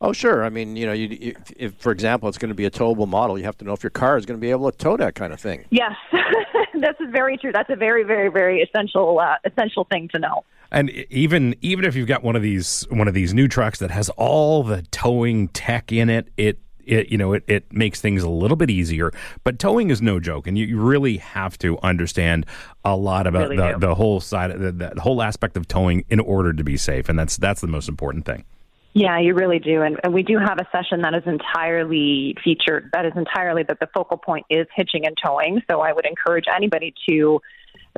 Oh, 0.00 0.12
sure. 0.12 0.44
I 0.44 0.48
mean, 0.48 0.76
you 0.76 0.86
know, 0.86 0.92
you, 0.92 1.08
you, 1.08 1.36
if, 1.56 1.74
for 1.74 1.90
example, 1.90 2.28
it's 2.28 2.38
going 2.38 2.50
to 2.50 2.54
be 2.54 2.64
a 2.64 2.70
towable 2.70 3.08
model, 3.08 3.36
you 3.36 3.44
have 3.44 3.58
to 3.58 3.64
know 3.64 3.72
if 3.72 3.82
your 3.82 3.90
car 3.90 4.16
is 4.16 4.26
going 4.26 4.38
to 4.38 4.40
be 4.40 4.50
able 4.50 4.70
to 4.70 4.78
tow 4.78 4.96
that 4.96 5.16
kind 5.16 5.32
of 5.32 5.40
thing. 5.40 5.64
Yes, 5.70 5.92
that's 6.80 7.00
very 7.10 7.36
true. 7.36 7.50
That's 7.52 7.70
a 7.70 7.76
very, 7.76 8.04
very, 8.04 8.30
very 8.30 8.62
essential 8.62 9.18
uh, 9.18 9.36
essential 9.44 9.84
thing 9.90 10.08
to 10.12 10.20
know. 10.20 10.44
And 10.70 10.90
even 10.90 11.56
even 11.62 11.84
if 11.84 11.96
you've 11.96 12.06
got 12.06 12.22
one 12.22 12.36
of 12.36 12.42
these 12.42 12.86
one 12.90 13.08
of 13.08 13.14
these 13.14 13.34
new 13.34 13.48
trucks 13.48 13.78
that 13.80 13.90
has 13.90 14.08
all 14.10 14.62
the 14.62 14.82
towing 14.82 15.48
tech 15.48 15.90
in 15.90 16.10
it, 16.10 16.28
it 16.36 16.58
it 16.88 17.10
you 17.10 17.18
know 17.18 17.32
it, 17.32 17.44
it 17.46 17.72
makes 17.72 18.00
things 18.00 18.22
a 18.22 18.30
little 18.30 18.56
bit 18.56 18.70
easier. 18.70 19.12
But 19.44 19.58
towing 19.58 19.90
is 19.90 20.02
no 20.02 20.18
joke, 20.20 20.46
and 20.46 20.58
you, 20.58 20.66
you 20.66 20.80
really 20.80 21.18
have 21.18 21.58
to 21.58 21.78
understand 21.82 22.46
a 22.84 22.96
lot 22.96 23.26
about 23.26 23.50
Really 23.50 23.56
the, 23.56 23.72
do. 23.72 23.78
the 23.78 23.94
whole 23.94 24.20
side, 24.20 24.58
the, 24.58 24.72
the 24.72 25.00
whole 25.00 25.22
aspect 25.22 25.56
of 25.56 25.68
towing 25.68 26.04
in 26.08 26.20
order 26.20 26.52
to 26.52 26.64
be 26.64 26.76
safe, 26.76 27.08
and 27.08 27.18
that's 27.18 27.36
that's 27.36 27.60
the 27.60 27.66
most 27.66 27.88
important 27.88 28.24
thing. 28.24 28.44
Yeah, 28.94 29.20
you 29.20 29.34
really 29.34 29.58
do. 29.58 29.82
And, 29.82 30.00
and 30.02 30.12
we 30.12 30.22
do 30.22 30.38
have 30.38 30.58
a 30.58 30.66
session 30.72 31.02
that 31.02 31.14
is 31.14 31.22
entirely 31.26 32.34
featured, 32.42 32.90
that 32.92 33.06
is 33.06 33.12
entirely 33.14 33.62
that 33.64 33.78
the 33.78 33.88
focal 33.94 34.16
point 34.16 34.46
is 34.50 34.66
hitching 34.74 35.06
and 35.06 35.16
towing. 35.22 35.62
So 35.70 35.80
I 35.80 35.92
would 35.92 36.06
encourage 36.06 36.46
anybody 36.52 36.94
to 37.08 37.40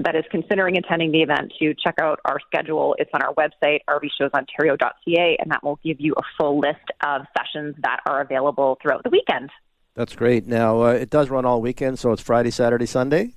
that 0.05 0.15
is 0.15 0.25
considering 0.31 0.77
attending 0.77 1.13
the 1.13 1.23
event 1.23 1.53
to 1.59 1.75
check 1.75 1.95
out 2.01 2.21
our 2.25 2.39
schedule. 2.47 2.95
It's 2.99 3.11
on 3.13 3.23
our 3.23 3.35
website, 3.35 3.81
rvshowsontario.ca, 3.89 5.37
and 5.39 5.51
that 5.51 5.63
will 5.63 5.79
give 5.85 6.01
you 6.01 6.15
a 6.17 6.23
full 6.39 6.59
list 6.59 6.85
of 7.05 7.23
sessions 7.37 7.75
that 7.83 8.01
are 8.07 8.21
available 8.21 8.79
throughout 8.81 9.03
the 9.05 9.11
weekend. 9.11 9.51
That's 9.95 10.15
great. 10.15 10.47
Now, 10.47 10.83
uh, 10.83 10.93
it 10.93 11.11
does 11.11 11.31
run 11.31 11.45
all 11.45 11.61
weekend, 11.61 11.99
so 11.99 12.13
it's 12.13 12.23
Friday, 12.23 12.51
Saturday, 12.51 12.87
Sunday. 12.87 13.35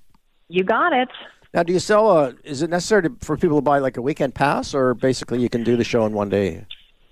You 0.47 0.63
got 0.63 0.93
it. 0.93 1.09
Now, 1.53 1.63
do 1.63 1.73
you 1.73 1.79
sell 1.79 2.11
a? 2.11 2.33
Is 2.43 2.61
it 2.61 2.69
necessary 2.69 3.03
to, 3.03 3.15
for 3.21 3.37
people 3.37 3.57
to 3.57 3.61
buy 3.61 3.79
like 3.79 3.97
a 3.97 4.01
weekend 4.01 4.33
pass, 4.33 4.73
or 4.73 4.93
basically 4.93 5.39
you 5.39 5.49
can 5.49 5.63
do 5.63 5.77
the 5.77 5.83
show 5.83 6.05
in 6.05 6.13
one 6.13 6.29
day? 6.29 6.65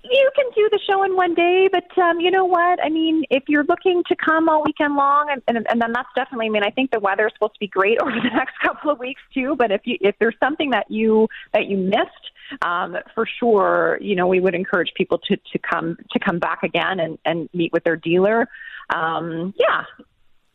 You 0.04 0.30
can 0.34 0.46
do 0.54 0.68
the 0.70 0.80
show 0.84 1.04
in 1.04 1.14
one 1.14 1.34
day, 1.34 1.68
but 1.70 1.96
um, 2.02 2.18
you 2.18 2.30
know 2.30 2.44
what? 2.44 2.82
I 2.84 2.88
mean, 2.88 3.24
if 3.30 3.44
you're 3.46 3.64
looking 3.64 4.02
to 4.08 4.16
come 4.16 4.48
all 4.48 4.64
weekend 4.64 4.96
long, 4.96 5.28
and, 5.30 5.42
and, 5.46 5.64
and 5.70 5.80
then 5.80 5.92
that's 5.92 6.08
definitely. 6.16 6.46
I 6.46 6.48
mean, 6.48 6.64
I 6.64 6.70
think 6.70 6.90
the 6.90 6.98
weather 6.98 7.26
is 7.28 7.32
supposed 7.34 7.54
to 7.54 7.60
be 7.60 7.68
great 7.68 7.98
over 8.02 8.10
the 8.10 8.30
next 8.34 8.54
couple 8.62 8.90
of 8.90 8.98
weeks 8.98 9.20
too. 9.32 9.54
But 9.56 9.70
if 9.70 9.82
you 9.84 9.98
if 10.00 10.16
there's 10.18 10.34
something 10.40 10.70
that 10.70 10.90
you 10.90 11.28
that 11.52 11.66
you 11.66 11.76
missed, 11.76 12.62
um, 12.62 12.96
for 13.14 13.26
sure, 13.38 13.98
you 14.00 14.16
know, 14.16 14.26
we 14.26 14.40
would 14.40 14.54
encourage 14.56 14.92
people 14.96 15.18
to 15.18 15.36
to 15.36 15.58
come 15.58 15.96
to 16.10 16.18
come 16.18 16.40
back 16.40 16.64
again 16.64 16.98
and 16.98 17.18
and 17.24 17.48
meet 17.54 17.72
with 17.72 17.84
their 17.84 17.96
dealer. 17.96 18.48
Um, 18.90 19.54
yeah, 19.56 19.84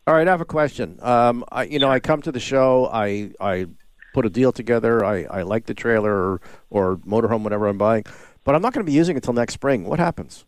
All 0.05 0.13
right, 0.13 0.27
I 0.27 0.31
have 0.31 0.41
a 0.41 0.45
question. 0.45 0.99
Um, 1.01 1.45
I, 1.51 1.63
you 1.63 1.79
know, 1.79 1.89
I 1.89 2.01
come 2.01 2.21
to 2.23 2.31
the 2.33 2.39
show, 2.39 2.89
I 2.91 3.31
I 3.39 3.67
put 4.13 4.25
a 4.25 4.29
deal 4.29 4.51
together, 4.51 5.05
I, 5.05 5.25
I 5.25 5.41
like 5.43 5.67
the 5.67 5.75
trailer 5.75 6.11
or, 6.11 6.41
or 6.71 6.97
motorhome, 6.97 7.43
whatever 7.43 7.67
I'm 7.67 7.77
buying, 7.77 8.03
but 8.47 8.55
I'm 8.55 8.61
not 8.61 8.73
going 8.73 8.85
to 8.85 8.89
be 8.89 8.95
using 8.95 9.17
it 9.17 9.17
until 9.17 9.33
next 9.33 9.55
spring. 9.55 9.83
What 9.83 9.99
happens? 9.99 10.45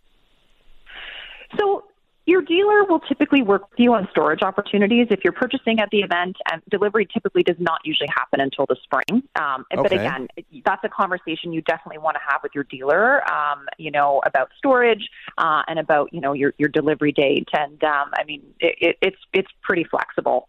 So 1.58 1.84
your 2.26 2.42
dealer 2.42 2.86
will 2.86 3.02
typically 3.02 3.42
work 3.42 3.70
with 3.70 3.78
you 3.78 3.94
on 3.94 4.08
storage 4.10 4.42
opportunities 4.42 5.08
if 5.10 5.20
you're 5.22 5.34
purchasing 5.34 5.82
at 5.82 5.90
the 5.92 6.00
event, 6.00 6.38
and 6.50 6.62
delivery 6.70 7.06
typically 7.14 7.44
does 7.44 7.58
not 7.60 7.82
usually 7.84 8.08
happen 8.16 8.40
until 8.40 8.66
the 8.70 8.78
spring. 8.84 9.22
Um, 9.38 9.66
But 9.70 9.92
again, 9.92 10.30
that's 10.64 10.82
a 10.86 10.88
conversation 10.88 11.52
you 11.52 11.62
definitely 11.64 11.98
want 11.98 12.16
to 12.16 12.22
have 12.26 12.40
with 12.42 12.54
your 12.56 12.64
dealer. 12.64 13.30
Um, 13.30 13.68
you 13.78 13.92
know 13.92 14.22
about 14.26 14.50
storage 14.58 15.10
uh, 15.38 15.64
and 15.68 15.78
about 15.78 16.14
you 16.14 16.22
know 16.22 16.32
your 16.32 16.54
your 16.58 16.70
delivery 16.70 17.12
date, 17.12 17.50
and 17.52 17.84
um, 17.84 18.12
I 18.14 18.24
mean 18.24 18.44
it, 18.62 18.76
it, 18.80 18.98
it's 19.02 19.22
it's 19.34 19.52
pretty 19.62 19.84
flexible. 19.84 20.48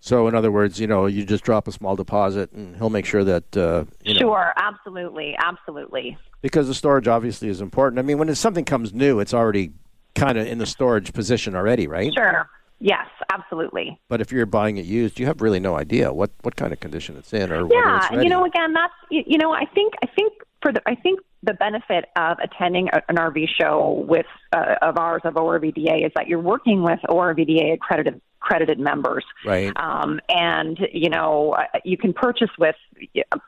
So, 0.00 0.26
in 0.28 0.34
other 0.34 0.50
words, 0.50 0.80
you 0.80 0.86
know, 0.86 1.06
you 1.06 1.24
just 1.24 1.44
drop 1.44 1.68
a 1.68 1.72
small 1.72 1.94
deposit, 1.94 2.52
and 2.52 2.74
he'll 2.76 2.90
make 2.90 3.04
sure 3.04 3.22
that 3.24 3.56
uh, 3.56 3.84
you 4.02 4.14
know, 4.14 4.20
Sure, 4.20 4.52
absolutely, 4.56 5.36
absolutely. 5.38 6.16
because 6.40 6.68
the 6.68 6.74
storage 6.74 7.06
obviously 7.06 7.48
is 7.48 7.60
important. 7.60 7.98
I 7.98 8.02
mean, 8.02 8.16
when 8.18 8.34
something 8.34 8.64
comes 8.64 8.94
new, 8.94 9.20
it's 9.20 9.34
already 9.34 9.72
kind 10.14 10.38
of 10.38 10.46
in 10.46 10.58
the 10.58 10.66
storage 10.66 11.12
position 11.12 11.54
already, 11.54 11.86
right? 11.86 12.12
Sure. 12.14 12.48
Yes, 12.82 13.06
absolutely. 13.30 14.00
But 14.08 14.22
if 14.22 14.32
you're 14.32 14.46
buying 14.46 14.78
it 14.78 14.86
used, 14.86 15.20
you 15.20 15.26
have 15.26 15.42
really 15.42 15.60
no 15.60 15.76
idea 15.76 16.14
what, 16.14 16.30
what 16.42 16.56
kind 16.56 16.72
of 16.72 16.80
condition 16.80 17.16
it's 17.18 17.32
in 17.34 17.52
or 17.52 17.68
yeah 17.70 18.20
you 18.22 18.28
know 18.30 18.44
again 18.46 18.72
that's 18.72 18.92
you, 19.10 19.22
you 19.26 19.38
know 19.38 19.52
i 19.52 19.66
think 19.66 19.92
i 20.02 20.06
think 20.06 20.32
for 20.62 20.72
the 20.72 20.80
i 20.86 20.94
think 20.94 21.20
the 21.42 21.52
benefit 21.54 22.06
of 22.16 22.38
attending 22.42 22.88
an 23.08 23.16
rv 23.16 23.46
show 23.60 24.04
with 24.08 24.26
uh, 24.54 24.76
of 24.82 24.96
ours 24.98 25.20
of 25.24 25.34
orvda 25.34 26.06
is 26.06 26.12
that 26.16 26.26
you're 26.26 26.40
working 26.40 26.82
with 26.82 26.98
orvda 27.08 27.74
accredited 27.74 28.20
accredited 28.42 28.78
members 28.78 29.24
Right. 29.44 29.72
um, 29.76 30.20
and 30.28 30.78
you 30.92 31.10
know 31.10 31.52
uh, 31.52 31.78
you 31.84 31.96
can 31.96 32.12
purchase 32.12 32.50
with 32.58 32.76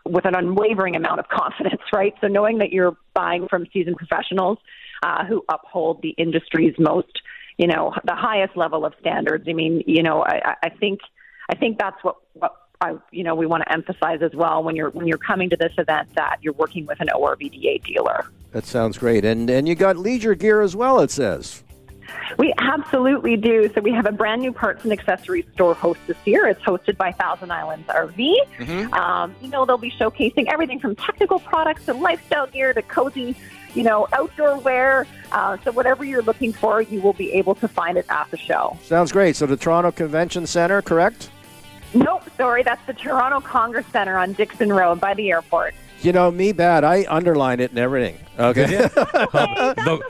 with 0.05 0.25
an 0.25 0.35
unwavering 0.35 0.97
amount 0.97 1.21
of 1.21 1.29
confidence 1.41 1.83
right 1.93 2.15
so 2.21 2.27
knowing 2.29 2.59
that 2.59 2.71
you're 2.73 2.97
buying 3.15 3.49
from 3.49 3.67
seasoned 3.73 3.97
professionals 3.97 4.59
uh, 5.03 5.25
who 5.25 5.43
uphold 5.49 6.03
the 6.03 6.11
industry's 6.11 6.75
most 6.79 7.23
you 7.59 7.67
know 7.67 7.93
the 8.05 8.15
highest 8.15 8.57
level 8.57 8.85
of 8.85 8.93
standards 9.01 9.45
i 9.49 9.53
mean 9.53 9.83
you 9.87 10.03
know 10.03 10.23
i, 10.23 10.41
I- 10.45 10.57
I 10.65 10.69
think 10.69 11.01
I 11.49 11.55
think 11.57 11.77
that's 11.79 12.03
what, 12.03 12.17
what 12.35 12.55
I, 12.81 12.95
you 13.11 13.25
know, 13.25 13.35
we 13.35 13.47
want 13.47 13.63
to 13.65 13.73
emphasize 13.73 14.21
as 14.23 14.31
well 14.33 14.63
when 14.63 14.75
you're 14.77 14.91
when 14.91 15.07
you're 15.09 15.19
coming 15.19 15.51
to 15.51 15.57
this 15.57 15.73
event 15.77 16.09
that 16.15 16.37
you're 16.41 16.55
working 16.55 16.87
with 16.87 17.01
an 17.01 17.09
ORVDA 17.15 17.83
dealer. 17.85 18.27
That 18.53 18.65
sounds 18.65 18.97
great. 18.97 19.25
And 19.25 19.51
and 19.51 19.69
you 19.69 19.75
got 19.75 19.97
leisure 19.97 20.35
gear 20.37 20.63
as 20.63 20.75
well, 20.77 21.01
it 21.01 21.11
says. 21.11 21.63
We 22.39 22.53
absolutely 22.59 23.37
do. 23.37 23.71
So 23.75 23.81
we 23.81 23.93
have 23.93 24.07
a 24.07 24.13
brand 24.13 24.41
new 24.43 24.53
parts 24.53 24.85
and 24.85 24.93
accessories 24.93 25.45
store 25.55 25.75
host 25.75 26.01
this 26.07 26.17
year. 26.25 26.47
It's 26.47 26.61
hosted 26.63 26.97
by 26.97 27.13
Thousand 27.13 27.51
Islands 27.53 27.87
RV. 27.89 28.93
Um, 28.93 29.35
you 29.41 29.49
know, 29.49 29.65
they'll 29.67 29.79
be 29.79 29.91
showcasing 29.91 30.47
everything 30.49 30.79
from 30.81 30.97
technical 30.97 31.39
products 31.41 31.85
to 31.87 31.95
lifestyle 31.95 32.47
gear 32.47 32.73
to 32.73 32.83
cozy, 32.83 33.37
you 33.75 33.83
know, 33.83 34.09
outdoor 34.13 34.59
wear. 34.59 35.07
Uh, 35.31 35.57
so 35.65 35.73
whatever 35.73 36.05
you're 36.05 36.23
looking 36.23 36.53
for, 36.53 36.81
you 36.83 37.01
will 37.01 37.13
be 37.13 37.33
able 37.33 37.55
to 37.57 37.69
find 37.69 37.99
it 37.99 38.07
at 38.09 38.31
the 38.31 38.37
show. 38.39 38.79
Sounds 38.83 39.13
great. 39.13 39.37
So 39.37 39.47
the 39.47 39.57
Toronto 39.57 39.91
Convention 39.93 40.47
Center, 40.47 40.81
correct? 40.83 41.31
Nope, 41.95 42.23
sorry, 42.39 42.63
that's 42.63 42.85
the 42.87 42.95
Toronto 42.95 43.41
Congress 43.41 43.85
Center 43.93 44.17
on 44.17 44.33
Dixon 44.33 44.73
Road 44.73 44.99
by 45.01 45.13
the 45.15 45.31
airport. 45.31 45.75
You 46.01 46.13
know, 46.13 46.31
me 46.31 46.53
bad. 46.53 46.83
I 46.85 47.05
underlined 47.09 47.61
it 47.61 47.71
and 47.71 47.79
everything. 47.79 48.19
Okay. 48.39 48.63
Okay, 48.65 48.89
The- 48.95 50.03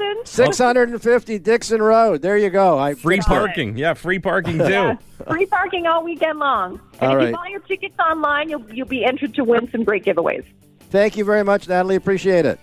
okay. 0.00 0.20
650 0.24 1.38
Dixon 1.38 1.82
Road. 1.82 2.22
There 2.22 2.36
you 2.38 2.50
go. 2.50 2.78
I 2.78 2.94
Free 2.94 3.16
fixed 3.16 3.28
it. 3.28 3.32
parking, 3.32 3.76
yeah, 3.76 3.94
free 3.94 4.18
parking 4.18 4.58
too. 4.58 4.64
Yeah, 4.68 4.96
free 5.28 5.46
parking 5.46 5.86
all 5.86 6.04
weekend 6.04 6.38
long. 6.38 6.80
And 7.00 7.10
All 7.10 7.16
if 7.16 7.18
right. 7.18 7.28
you 7.28 7.34
buy 7.36 7.46
your 7.48 7.60
tickets 7.60 7.94
online, 7.98 8.48
you'll 8.48 8.64
you'll 8.72 8.86
be 8.86 9.04
entered 9.04 9.34
to 9.34 9.44
win 9.44 9.70
some 9.70 9.84
great 9.84 10.02
giveaways. 10.04 10.44
Thank 10.90 11.16
you 11.18 11.24
very 11.26 11.44
much, 11.44 11.68
Natalie. 11.68 11.96
Appreciate 11.96 12.46
it. 12.46 12.58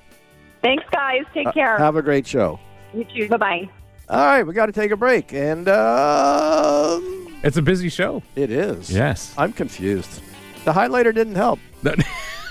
Thanks, 0.64 0.84
guys. 0.92 1.22
Take 1.36 1.54
care. 1.54 1.78
Have 1.78 1.98
a 1.98 2.02
great 2.02 2.26
show. 2.26 2.60
you 2.96 3.04
too. 3.06 3.28
Bye 3.30 3.38
bye. 3.38 3.70
All 4.10 4.26
right, 4.26 4.44
we 4.44 4.54
got 4.54 4.66
to 4.68 4.72
take 4.72 4.90
a 4.92 4.98
break. 4.98 5.34
And 5.34 5.68
um, 5.70 7.28
It's 7.44 7.58
a 7.58 7.62
busy 7.62 7.90
show. 7.90 8.24
it 8.36 8.50
is. 8.52 8.90
Yes. 8.90 9.34
I'm 9.38 9.54
confused. 9.54 10.22
The 10.66 10.74
highlighter 10.74 11.14
didn't 11.14 11.36
help. 11.36 11.60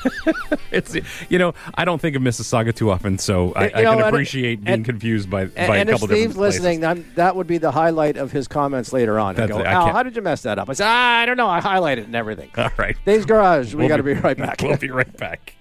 it's 0.70 0.96
you 1.28 1.38
know 1.38 1.55
I 1.74 1.84
don't 1.84 2.00
think 2.00 2.16
of 2.16 2.22
Mississauga 2.22 2.74
too 2.74 2.90
often, 2.90 3.18
so 3.18 3.53
I, 3.55 3.64
I 3.64 3.66
know, 3.82 3.90
can 3.90 3.98
and- 3.98 4.00
appreciate 4.09 4.64
being 4.64 4.74
and- 4.74 4.84
confused 4.84 5.30
by, 5.30 5.42
And, 5.42 5.55
by 5.55 5.76
a 5.76 5.80
and 5.80 5.88
if 5.88 5.94
couple 5.94 6.09
Steve's 6.09 6.34
different 6.34 6.36
places. 6.36 6.61
listening, 6.62 7.05
that 7.14 7.36
would 7.36 7.46
be 7.46 7.59
the 7.59 7.70
highlight 7.70 8.16
of 8.16 8.32
his 8.32 8.48
comments 8.48 8.92
later 8.92 9.18
on. 9.18 9.38
I 9.40 9.46
go, 9.46 9.59
it. 9.61 9.66
I 9.66 9.72
Al, 9.72 9.92
how 9.92 10.03
did 10.03 10.16
you 10.16 10.22
mess 10.22 10.42
that 10.42 10.59
up? 10.59 10.68
I 10.68 10.72
said, 10.74 10.86
ah, 10.86 11.18
I 11.20 11.26
don't 11.26 11.36
know. 11.36 11.48
I 11.48 11.61
highlighted 11.61 12.05
and 12.05 12.16
everything. 12.16 12.50
All 12.57 12.70
right, 12.76 12.96
Dave's 13.05 13.26
Garage. 13.26 13.74
We 13.74 13.80
We'll 13.80 13.88
got 13.88 13.96
to 13.98 14.03
be 14.03 14.14
right 14.14 14.36
back. 14.36 14.61
We'll 14.62 14.76
be 14.76 14.90
right 14.90 15.16
back. 15.16 15.55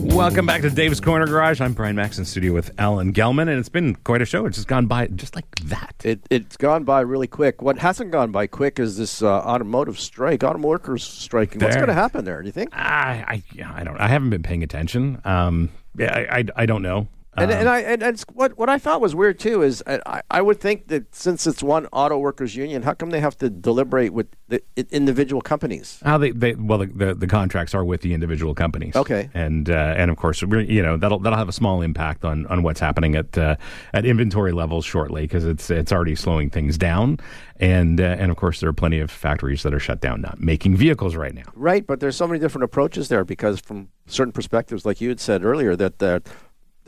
Welcome 0.00 0.46
back 0.46 0.62
to 0.62 0.70
Dave's 0.70 1.00
Corner 1.00 1.26
Garage. 1.26 1.60
I'm 1.60 1.72
Brian 1.72 1.96
Makse 1.96 2.18
in 2.18 2.24
studio 2.24 2.52
with 2.52 2.70
Alan 2.78 3.12
Gelman, 3.12 3.42
and 3.42 3.58
it's 3.58 3.68
been 3.68 3.96
quite 3.96 4.22
a 4.22 4.24
show. 4.24 4.46
It's 4.46 4.56
just 4.56 4.68
gone 4.68 4.86
by 4.86 5.08
just 5.08 5.34
like 5.34 5.46
that. 5.64 5.94
It, 6.04 6.20
it's 6.30 6.56
gone 6.56 6.84
by 6.84 7.00
really 7.00 7.26
quick. 7.26 7.62
What 7.62 7.78
hasn't 7.78 8.12
gone 8.12 8.30
by 8.30 8.46
quick 8.46 8.78
is 8.78 8.96
this 8.96 9.22
uh, 9.22 9.28
automotive 9.28 9.98
strike, 9.98 10.44
auto 10.44 10.60
workers 10.60 11.02
striking. 11.02 11.60
What's 11.60 11.74
going 11.76 11.88
to 11.88 11.94
happen 11.94 12.24
there? 12.24 12.40
Do 12.40 12.46
you 12.46 12.52
think? 12.52 12.74
I, 12.76 13.24
I, 13.26 13.42
yeah, 13.52 13.72
I 13.74 13.82
don't. 13.82 13.96
I 13.98 14.06
haven't 14.06 14.30
been 14.30 14.42
paying 14.42 14.62
attention. 14.62 15.20
Um, 15.24 15.70
yeah, 15.96 16.14
I, 16.14 16.38
I, 16.38 16.44
I 16.56 16.66
don't 16.66 16.82
know. 16.82 17.08
And, 17.42 17.50
Um, 17.52 17.58
and 17.58 17.68
I 17.68 17.80
and 17.80 18.02
it's, 18.02 18.24
what 18.32 18.56
what 18.58 18.68
I 18.68 18.78
thought 18.78 19.00
was 19.00 19.14
weird 19.14 19.38
too 19.38 19.62
is 19.62 19.82
I, 19.86 20.22
I- 20.30 20.42
would 20.42 20.60
think 20.60 20.88
that 20.88 21.14
since 21.14 21.46
it's 21.46 21.62
one 21.62 21.86
auto 21.92 22.18
workers 22.18 22.56
union, 22.56 22.82
how 22.82 22.94
come 22.94 23.10
they 23.10 23.20
have 23.20 23.36
to 23.38 23.50
deliberate 23.50 24.12
with 24.12 24.26
the 24.48 24.62
individual 24.90 25.42
companies? 25.42 26.00
How 26.04 26.18
they, 26.18 26.30
they 26.30 26.54
well 26.54 26.78
the, 26.78 26.86
the 26.86 27.14
the 27.14 27.26
contracts 27.26 27.74
are 27.74 27.84
with 27.84 28.00
the 28.00 28.14
individual 28.14 28.54
companies. 28.54 28.96
Okay. 28.96 29.28
and 29.34 29.68
uh, 29.70 29.94
and 29.96 30.10
of 30.10 30.16
course 30.16 30.42
we're, 30.42 30.60
you 30.60 30.82
know 30.82 30.96
that'll 30.96 31.18
that'll 31.18 31.38
have 31.38 31.48
a 31.48 31.52
small 31.52 31.82
impact 31.82 32.24
on, 32.24 32.46
on 32.46 32.62
what's 32.62 32.80
happening 32.80 33.14
at 33.16 33.36
uh, 33.36 33.56
at 33.92 34.04
inventory 34.04 34.52
levels 34.52 34.84
shortly 34.84 35.22
because 35.22 35.44
it's 35.44 35.70
it's 35.70 35.92
already 35.92 36.14
slowing 36.14 36.50
things 36.50 36.78
down, 36.78 37.18
and 37.60 38.00
uh, 38.00 38.16
and 38.18 38.30
of 38.30 38.36
course 38.36 38.60
there 38.60 38.68
are 38.70 38.72
plenty 38.72 39.00
of 39.00 39.10
factories 39.10 39.62
that 39.62 39.74
are 39.74 39.80
shut 39.80 40.00
down 40.00 40.20
not 40.20 40.40
making 40.40 40.76
vehicles 40.76 41.14
right 41.16 41.34
now. 41.34 41.44
Right, 41.54 41.86
but 41.86 42.00
there's 42.00 42.16
so 42.16 42.26
many 42.26 42.38
different 42.40 42.64
approaches 42.64 43.08
there 43.08 43.24
because 43.24 43.60
from 43.60 43.88
certain 44.06 44.32
perspectives, 44.32 44.86
like 44.86 45.00
you 45.00 45.08
had 45.10 45.20
said 45.20 45.44
earlier, 45.44 45.76
that 45.76 46.02
uh, 46.02 46.20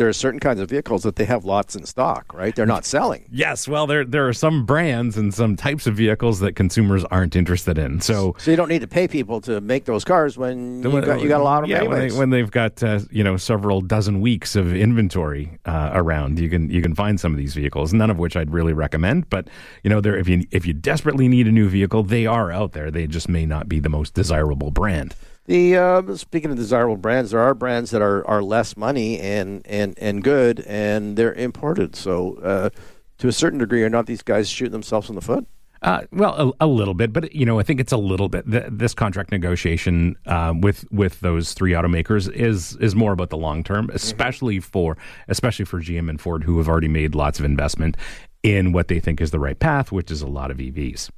there 0.00 0.08
are 0.08 0.14
certain 0.14 0.40
kinds 0.40 0.60
of 0.60 0.70
vehicles 0.70 1.02
that 1.02 1.16
they 1.16 1.26
have 1.26 1.44
lots 1.44 1.76
in 1.76 1.84
stock, 1.84 2.32
right? 2.32 2.56
They're 2.56 2.64
not 2.64 2.86
selling. 2.86 3.26
Yes, 3.30 3.68
well, 3.68 3.86
there 3.86 4.02
there 4.02 4.26
are 4.26 4.32
some 4.32 4.64
brands 4.64 5.18
and 5.18 5.34
some 5.34 5.56
types 5.56 5.86
of 5.86 5.94
vehicles 5.94 6.40
that 6.40 6.56
consumers 6.56 7.04
aren't 7.04 7.36
interested 7.36 7.76
in. 7.76 8.00
So, 8.00 8.34
So 8.38 8.50
you 8.50 8.56
don't 8.56 8.70
need 8.70 8.80
to 8.80 8.86
pay 8.86 9.06
people 9.06 9.42
to 9.42 9.60
make 9.60 9.84
those 9.84 10.02
cars 10.02 10.38
when 10.38 10.82
you 10.82 11.02
got, 11.02 11.20
you 11.20 11.28
got 11.28 11.42
a 11.42 11.44
lot 11.44 11.64
of 11.64 11.68
them 11.68 11.82
yeah, 11.82 11.86
when, 11.86 12.08
they, 12.08 12.16
when 12.16 12.30
they've 12.30 12.50
got 12.50 12.82
uh, 12.82 13.00
you 13.10 13.22
know 13.22 13.36
several 13.36 13.82
dozen 13.82 14.22
weeks 14.22 14.56
of 14.56 14.74
inventory 14.74 15.58
uh, 15.66 15.90
around, 15.92 16.38
you 16.38 16.48
can 16.48 16.70
you 16.70 16.80
can 16.80 16.94
find 16.94 17.20
some 17.20 17.32
of 17.32 17.36
these 17.36 17.52
vehicles. 17.52 17.92
None 17.92 18.08
of 18.08 18.18
which 18.18 18.38
I'd 18.38 18.50
really 18.50 18.72
recommend, 18.72 19.28
but 19.28 19.48
you 19.84 19.90
know, 19.90 20.00
there 20.00 20.16
if 20.16 20.28
you 20.28 20.46
if 20.50 20.64
you 20.64 20.72
desperately 20.72 21.28
need 21.28 21.46
a 21.46 21.52
new 21.52 21.68
vehicle, 21.68 22.04
they 22.04 22.24
are 22.24 22.50
out 22.50 22.72
there. 22.72 22.90
They 22.90 23.06
just 23.06 23.28
may 23.28 23.44
not 23.44 23.68
be 23.68 23.80
the 23.80 23.90
most 23.90 24.14
desirable 24.14 24.70
brand. 24.70 25.14
The 25.50 25.76
uh, 25.76 26.14
speaking 26.14 26.52
of 26.52 26.56
desirable 26.56 26.96
brands, 26.96 27.32
there 27.32 27.40
are 27.40 27.54
brands 27.54 27.90
that 27.90 28.00
are, 28.00 28.24
are 28.24 28.40
less 28.40 28.76
money 28.76 29.18
and, 29.18 29.66
and, 29.66 29.98
and 29.98 30.22
good, 30.22 30.60
and 30.60 31.16
they're 31.16 31.32
imported. 31.32 31.96
So, 31.96 32.36
uh, 32.36 32.70
to 33.18 33.26
a 33.26 33.32
certain 33.32 33.58
degree, 33.58 33.82
are 33.82 33.90
not 33.90 34.06
these 34.06 34.22
guys 34.22 34.48
shooting 34.48 34.70
themselves 34.70 35.08
in 35.08 35.16
the 35.16 35.20
foot? 35.20 35.48
Uh, 35.82 36.02
well, 36.12 36.54
a, 36.60 36.66
a 36.66 36.68
little 36.68 36.94
bit, 36.94 37.12
but 37.12 37.34
you 37.34 37.44
know, 37.44 37.58
I 37.58 37.64
think 37.64 37.80
it's 37.80 37.90
a 37.90 37.96
little 37.96 38.28
bit. 38.28 38.48
Th- 38.48 38.66
this 38.70 38.94
contract 38.94 39.32
negotiation 39.32 40.14
uh, 40.26 40.54
with 40.56 40.84
with 40.92 41.18
those 41.18 41.52
three 41.52 41.72
automakers 41.72 42.32
is 42.32 42.76
is 42.76 42.94
more 42.94 43.10
about 43.10 43.30
the 43.30 43.36
long 43.36 43.64
term, 43.64 43.90
especially 43.92 44.60
for 44.60 44.96
especially 45.26 45.64
for 45.64 45.80
GM 45.80 46.08
and 46.08 46.20
Ford, 46.20 46.44
who 46.44 46.58
have 46.58 46.68
already 46.68 46.86
made 46.86 47.16
lots 47.16 47.40
of 47.40 47.44
investment 47.44 47.96
in 48.44 48.70
what 48.70 48.86
they 48.86 49.00
think 49.00 49.20
is 49.20 49.32
the 49.32 49.40
right 49.40 49.58
path, 49.58 49.90
which 49.90 50.12
is 50.12 50.22
a 50.22 50.28
lot 50.28 50.52
of 50.52 50.58
EVs. 50.58 51.10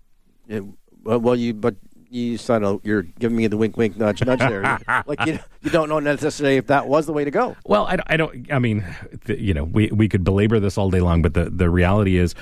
Well, 1.05 1.21
well, 1.21 1.37
you 1.37 1.53
but 1.53 1.75
you 2.13 2.39
sound 2.39 2.65
a- 2.65 2.81
you're 2.83 3.03
giving 3.03 3.37
me 3.37 3.47
the 3.47 3.57
wink, 3.57 3.77
wink, 3.77 3.97
nudge, 3.97 4.25
nudge 4.25 4.41
there. 4.41 4.63
like 5.07 5.25
you, 5.27 5.39
you 5.63 5.71
don't 5.71 5.89
know 5.89 5.99
necessarily 5.99 6.57
if 6.57 6.67
that 6.67 6.87
was 6.87 7.07
the 7.07 7.13
way 7.13 7.25
to 7.25 7.31
go. 7.31 7.57
Well, 7.65 7.87
I, 7.87 7.99
I 8.07 8.17
don't. 8.17 8.53
I 8.53 8.59
mean, 8.59 8.85
you 9.27 9.55
know, 9.55 9.65
we 9.65 9.89
we 9.89 10.09
could 10.09 10.25
belabor 10.25 10.61
this 10.61 10.77
all 10.79 10.91
day 10.91 11.01
long, 11.01 11.23
but 11.23 11.35
the 11.35 11.51
the 11.51 11.71
reality 11.71 12.17
is. 12.17 12.35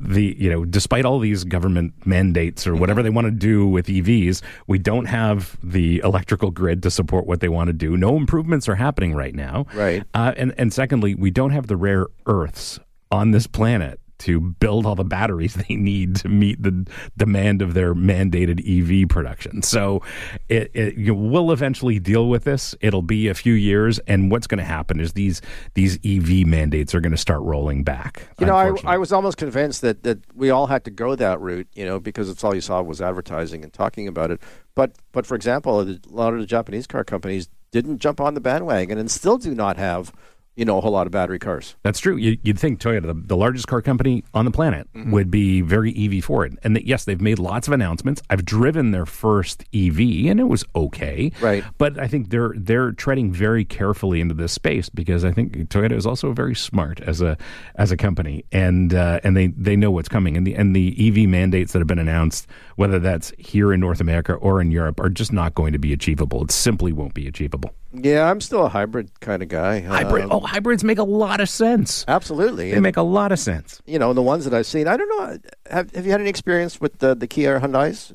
The 0.00 0.36
you 0.38 0.48
know, 0.48 0.64
despite 0.64 1.04
all 1.04 1.18
these 1.18 1.42
government 1.42 1.92
mandates 2.06 2.68
or 2.68 2.76
whatever 2.76 3.02
they 3.02 3.10
want 3.10 3.24
to 3.24 3.32
do 3.32 3.66
with 3.66 3.88
EVs, 3.88 4.42
we 4.68 4.78
don't 4.78 5.06
have 5.06 5.58
the 5.60 6.00
electrical 6.04 6.52
grid 6.52 6.84
to 6.84 6.90
support 6.92 7.26
what 7.26 7.40
they 7.40 7.48
want 7.48 7.66
to 7.66 7.72
do. 7.72 7.96
No 7.96 8.16
improvements 8.16 8.68
are 8.68 8.76
happening 8.76 9.16
right 9.16 9.34
now. 9.34 9.66
Right. 9.74 10.04
Uh, 10.14 10.34
and 10.36 10.54
and 10.56 10.72
secondly, 10.72 11.16
we 11.16 11.32
don't 11.32 11.50
have 11.50 11.66
the 11.66 11.76
rare 11.76 12.06
earths 12.26 12.78
on 13.10 13.32
this 13.32 13.48
planet 13.48 13.98
to 14.18 14.40
build 14.40 14.86
all 14.86 14.94
the 14.94 15.04
batteries 15.04 15.54
they 15.68 15.76
need 15.76 16.16
to 16.16 16.28
meet 16.28 16.62
the 16.62 16.86
demand 17.16 17.62
of 17.62 17.74
their 17.74 17.94
mandated 17.94 18.60
EV 18.66 19.08
production. 19.08 19.62
So 19.62 20.02
it, 20.48 20.70
it 20.74 20.96
you 20.96 21.14
we'll 21.14 21.52
eventually 21.52 21.98
deal 21.98 22.28
with 22.28 22.44
this. 22.44 22.74
It'll 22.80 23.02
be 23.02 23.28
a 23.28 23.34
few 23.34 23.54
years, 23.54 23.98
and 24.00 24.30
what's 24.30 24.46
going 24.46 24.58
to 24.58 24.64
happen 24.64 25.00
is 25.00 25.12
these 25.12 25.40
these 25.74 25.98
EV 26.04 26.46
mandates 26.46 26.94
are 26.94 27.00
going 27.00 27.12
to 27.12 27.18
start 27.18 27.42
rolling 27.42 27.84
back. 27.84 28.28
You 28.38 28.46
know, 28.46 28.56
I. 28.56 28.72
I 28.84 28.96
was 28.96 29.12
almost 29.12 29.36
convinced 29.36 29.82
that, 29.82 30.02
that 30.02 30.18
we 30.34 30.50
all 30.50 30.66
had 30.66 30.84
to 30.84 30.90
go 30.90 31.14
that 31.14 31.40
route, 31.40 31.68
you 31.74 31.84
know, 31.84 32.00
because 32.00 32.28
it's 32.28 32.42
all 32.42 32.54
you 32.54 32.60
saw 32.60 32.82
was 32.82 33.00
advertising 33.00 33.62
and 33.62 33.72
talking 33.72 34.08
about 34.08 34.30
it. 34.30 34.40
But, 34.74 34.96
but 35.12 35.26
for 35.26 35.34
example, 35.34 35.80
a 35.80 35.98
lot 36.08 36.34
of 36.34 36.40
the 36.40 36.46
Japanese 36.46 36.86
car 36.86 37.04
companies 37.04 37.48
didn't 37.70 37.98
jump 37.98 38.20
on 38.20 38.34
the 38.34 38.40
bandwagon 38.40 38.98
and 38.98 39.10
still 39.10 39.38
do 39.38 39.54
not 39.54 39.76
have, 39.76 40.12
you 40.58 40.64
know, 40.64 40.76
a 40.76 40.80
whole 40.80 40.90
lot 40.90 41.06
of 41.06 41.12
battery 41.12 41.38
cars. 41.38 41.76
That's 41.84 42.00
true. 42.00 42.16
You, 42.16 42.36
you'd 42.42 42.58
think 42.58 42.80
Toyota, 42.80 43.06
the, 43.06 43.14
the 43.14 43.36
largest 43.36 43.68
car 43.68 43.80
company 43.80 44.24
on 44.34 44.44
the 44.44 44.50
planet, 44.50 44.88
would 45.06 45.30
be 45.30 45.60
very 45.60 45.94
EV 45.96 46.24
forward. 46.24 46.58
And 46.64 46.74
that, 46.74 46.84
yes, 46.84 47.04
they've 47.04 47.20
made 47.20 47.38
lots 47.38 47.68
of 47.68 47.72
announcements. 47.72 48.20
I've 48.28 48.44
driven 48.44 48.90
their 48.90 49.06
first 49.06 49.62
EV, 49.72 50.00
and 50.26 50.40
it 50.40 50.48
was 50.48 50.64
okay. 50.74 51.30
Right. 51.40 51.62
But 51.78 51.96
I 52.00 52.08
think 52.08 52.30
they're 52.30 52.54
they're 52.56 52.90
treading 52.90 53.30
very 53.30 53.64
carefully 53.64 54.20
into 54.20 54.34
this 54.34 54.52
space 54.52 54.88
because 54.88 55.24
I 55.24 55.30
think 55.30 55.52
Toyota 55.68 55.92
is 55.92 56.06
also 56.06 56.32
very 56.32 56.56
smart 56.56 57.00
as 57.02 57.20
a 57.20 57.38
as 57.76 57.92
a 57.92 57.96
company, 57.96 58.44
and 58.50 58.92
uh, 58.92 59.20
and 59.22 59.36
they, 59.36 59.46
they 59.48 59.76
know 59.76 59.92
what's 59.92 60.08
coming. 60.08 60.36
And 60.36 60.44
the 60.44 60.56
and 60.56 60.74
the 60.74 60.92
EV 60.98 61.28
mandates 61.28 61.72
that 61.72 61.78
have 61.78 61.86
been 61.86 62.00
announced, 62.00 62.48
whether 62.74 62.98
that's 62.98 63.32
here 63.38 63.72
in 63.72 63.78
North 63.78 64.00
America 64.00 64.32
or 64.34 64.60
in 64.60 64.72
Europe, 64.72 64.98
are 64.98 65.08
just 65.08 65.32
not 65.32 65.54
going 65.54 65.72
to 65.72 65.78
be 65.78 65.92
achievable. 65.92 66.42
It 66.42 66.50
simply 66.50 66.92
won't 66.92 67.14
be 67.14 67.28
achievable. 67.28 67.72
Yeah, 67.92 68.30
I'm 68.30 68.40
still 68.40 68.66
a 68.66 68.68
hybrid 68.68 69.18
kind 69.20 69.42
of 69.42 69.48
guy. 69.48 69.80
Hybrid. 69.80 70.24
Um, 70.24 70.32
oh, 70.32 70.40
hybrids 70.48 70.82
make 70.84 70.98
a 70.98 71.04
lot 71.04 71.40
of 71.40 71.48
sense. 71.48 72.04
absolutely. 72.08 72.70
They 72.70 72.76
And, 72.76 72.82
make 72.82 72.96
a 72.96 73.02
lot 73.02 73.32
of 73.32 73.38
sense. 73.38 73.80
you 73.86 73.98
know, 73.98 74.12
the 74.12 74.22
ones 74.22 74.44
that 74.44 74.54
I've 74.54 74.66
seen, 74.66 74.88
I 74.88 74.96
don't 74.96 75.08
know. 75.08 75.38
Have, 75.70 75.90
have 75.92 76.04
you 76.04 76.10
had 76.12 76.20
any 76.20 76.30
experience 76.30 76.80
with 76.80 76.98
the, 76.98 77.14
the 77.14 77.26
Kia 77.26 77.60
Hyundais? 77.60 78.12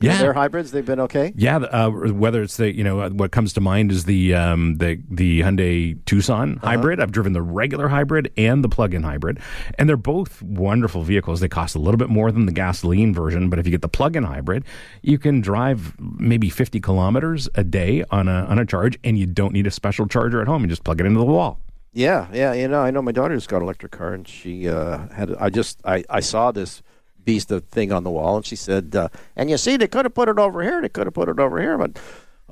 Yeah. 0.00 0.18
Their 0.20 0.32
hybrids, 0.32 0.72
they've 0.72 0.84
been 0.84 0.98
okay? 0.98 1.32
Yeah, 1.36 1.58
uh, 1.58 1.90
whether 1.90 2.42
it's 2.42 2.56
the 2.56 2.74
you 2.74 2.82
know 2.82 3.02
uh, 3.02 3.10
what 3.10 3.30
comes 3.30 3.52
to 3.52 3.60
mind 3.60 3.92
is 3.92 4.04
the 4.04 4.34
um, 4.34 4.78
the 4.78 5.00
the 5.08 5.42
Hyundai 5.42 5.96
Tucson 6.06 6.56
hybrid. 6.56 6.98
I've 6.98 7.12
driven 7.12 7.34
the 7.34 7.42
regular 7.42 7.86
hybrid 7.86 8.32
and 8.36 8.64
the 8.64 8.68
plug-in 8.68 9.04
hybrid, 9.04 9.38
and 9.78 9.88
they're 9.88 9.96
both 9.96 10.42
wonderful 10.42 11.02
vehicles. 11.04 11.38
They 11.38 11.46
cost 11.48 11.76
a 11.76 11.78
little 11.78 11.98
bit 11.98 12.08
more 12.08 12.32
than 12.32 12.46
the 12.46 12.52
gasoline 12.52 13.14
version, 13.14 13.48
but 13.48 13.60
if 13.60 13.64
you 13.66 13.70
get 13.70 13.82
the 13.82 13.88
plug-in 13.88 14.24
hybrid, 14.24 14.64
you 15.02 15.18
can 15.18 15.40
drive 15.40 15.94
maybe 16.00 16.50
50 16.50 16.80
kilometers 16.80 17.48
a 17.54 17.62
day 17.62 18.02
on 18.10 18.26
a 18.26 18.46
on 18.46 18.58
a 18.58 18.66
charge, 18.66 18.98
and 19.04 19.16
you 19.18 19.26
don't 19.26 19.52
need 19.52 19.68
a 19.68 19.70
special 19.70 20.08
charger 20.08 20.40
at 20.42 20.48
home. 20.48 20.62
You 20.62 20.68
just 20.68 20.82
plug 20.82 20.98
it 21.00 21.06
into 21.06 21.20
the 21.20 21.24
wall. 21.26 21.60
Yeah, 21.92 22.28
yeah, 22.32 22.52
you 22.52 22.68
know, 22.68 22.80
I 22.80 22.90
know 22.90 23.02
my 23.02 23.12
daughter's 23.12 23.46
got 23.46 23.58
an 23.58 23.62
electric 23.64 23.92
car, 23.92 24.14
and 24.14 24.26
she 24.26 24.68
uh, 24.68 25.08
had. 25.08 25.34
I 25.40 25.50
just, 25.50 25.80
I, 25.84 26.04
I 26.08 26.20
saw 26.20 26.52
this 26.52 26.82
beast 27.24 27.50
of 27.50 27.64
thing 27.64 27.90
on 27.90 28.04
the 28.04 28.10
wall, 28.10 28.36
and 28.36 28.46
she 28.46 28.54
said, 28.54 28.94
uh, 28.94 29.08
"And 29.34 29.50
you 29.50 29.58
see, 29.58 29.76
they 29.76 29.88
could 29.88 30.04
have 30.04 30.14
put 30.14 30.28
it 30.28 30.38
over 30.38 30.62
here. 30.62 30.80
They 30.80 30.88
could 30.88 31.06
have 31.08 31.14
put 31.14 31.28
it 31.28 31.40
over 31.40 31.60
here, 31.60 31.76
but 31.76 31.98